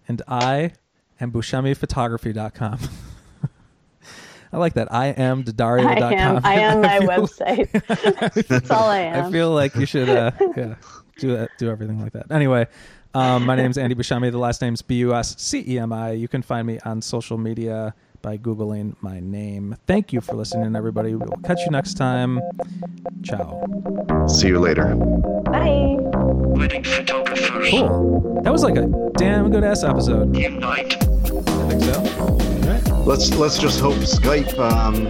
[0.08, 0.74] and I
[1.22, 2.80] am BuscemiPhotography.com.
[4.54, 4.92] I like that.
[4.92, 6.42] I am Dedario.com.
[6.44, 9.86] i am i am my feel- website that's all i am I feel like you
[9.86, 10.76] should uh, yeah,
[11.20, 12.30] do that, do everything like that.
[12.32, 12.68] Anyway,
[13.14, 14.32] um, my is Andy Buscemi.
[14.32, 16.12] The last name's B U S C E M I.
[16.12, 19.76] You can find me on social media by Googling my name.
[19.88, 21.16] Thank you for listening, everybody.
[21.16, 22.40] We'll catch you next time.
[23.24, 23.66] Ciao.
[24.28, 24.96] See you later.
[24.96, 27.70] bye Wedding photographers.
[27.70, 28.42] Cool.
[28.44, 28.88] That was like a
[29.18, 30.34] damn good ass episode.
[30.34, 30.96] Game night.
[31.04, 32.51] I think so.
[33.06, 35.08] Let's let's just hope Skype um,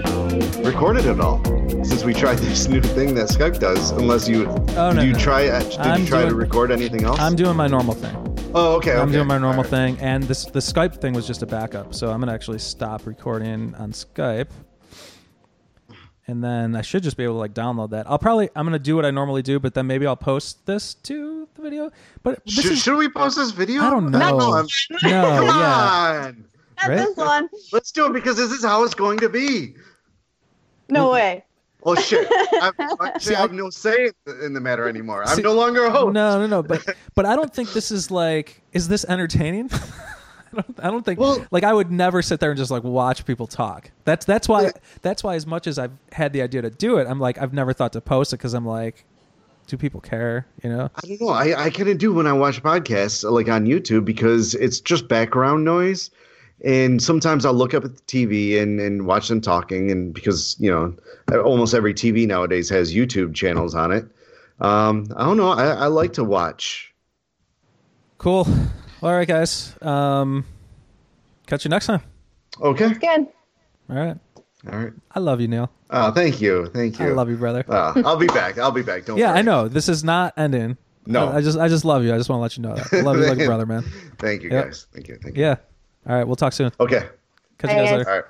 [0.63, 1.43] recorded it all.
[1.83, 4.47] Since we tried this new thing that Skype does, unless you
[4.77, 5.19] Oh, no, you no.
[5.19, 7.19] try did I'm you try to record anything else?
[7.19, 8.15] I'm doing my normal thing.
[8.55, 8.93] oh, okay.
[8.93, 9.13] I'm okay.
[9.13, 9.69] doing my normal right.
[9.69, 11.93] thing, and this the Skype thing was just a backup.
[11.93, 14.49] So I'm gonna actually stop recording on Skype,
[16.27, 18.09] and then I should just be able to like download that.
[18.09, 20.93] I'll probably I'm gonna do what I normally do, but then maybe I'll post this
[20.95, 21.91] to the video.
[22.23, 23.81] But Should, is should we post this video?
[23.83, 24.19] I don't know.
[24.19, 26.45] I'm- no, Come yeah, on.
[26.81, 26.97] Not Right?
[26.97, 29.75] this one Let's do it because this is how it's going to be.
[30.89, 31.43] no way
[31.83, 32.27] Oh shit!
[32.31, 32.71] I,
[33.01, 34.11] actually, I have no say
[34.43, 35.23] in the matter anymore.
[35.25, 36.13] I'm See- no longer a host.
[36.13, 36.61] no, no, no.
[36.61, 39.71] But but I don't think this is like is this entertaining?
[40.53, 42.83] I don't, I don't think Well- like I would never sit there and just like
[42.83, 43.89] watch people talk.
[44.03, 44.71] That's that's why
[45.01, 47.53] that's why as much as I've had the idea to do it, I'm like I've
[47.53, 49.03] never thought to post it because I'm like,
[49.65, 50.45] do people care?
[50.63, 50.89] You know?
[51.03, 51.29] I don't know.
[51.29, 55.07] I, I kind of do when I watch podcasts like on YouTube because it's just
[55.07, 56.11] background noise
[56.63, 60.55] and sometimes I'll look up at the TV and, and watch them talking, and because
[60.59, 60.95] you know
[61.39, 64.05] almost every TV nowadays has YouTube channels on it.
[64.59, 65.49] Um, I don't know.
[65.49, 66.93] I, I, like to watch.
[68.19, 68.47] Cool.
[69.01, 69.75] All right, guys.
[69.81, 70.45] Um,
[71.47, 72.01] catch you next time.
[72.61, 72.93] Okay.
[72.93, 73.27] Good.
[73.89, 74.17] All right.
[74.71, 74.93] All right.
[75.15, 75.71] I love you, Neil.
[75.89, 77.07] Oh, thank you, thank you.
[77.07, 77.65] I love you, brother.
[77.67, 78.59] Uh, I'll be back.
[78.59, 79.05] I'll be back.
[79.05, 79.17] Don't.
[79.17, 79.39] yeah, worry.
[79.39, 80.77] I know this is not ending.
[81.07, 82.13] No, I, I, just, I just love you.
[82.13, 83.83] I just want to let you know that I love you like a brother, man.
[84.19, 84.65] thank you, yep.
[84.65, 84.85] guys.
[84.93, 85.17] Thank you.
[85.21, 85.43] Thank you.
[85.43, 85.55] Yeah.
[86.07, 86.25] All right.
[86.25, 86.71] We'll talk soon.
[86.79, 87.07] Okay.
[87.57, 88.09] Catch you guys later.
[88.09, 88.25] All right.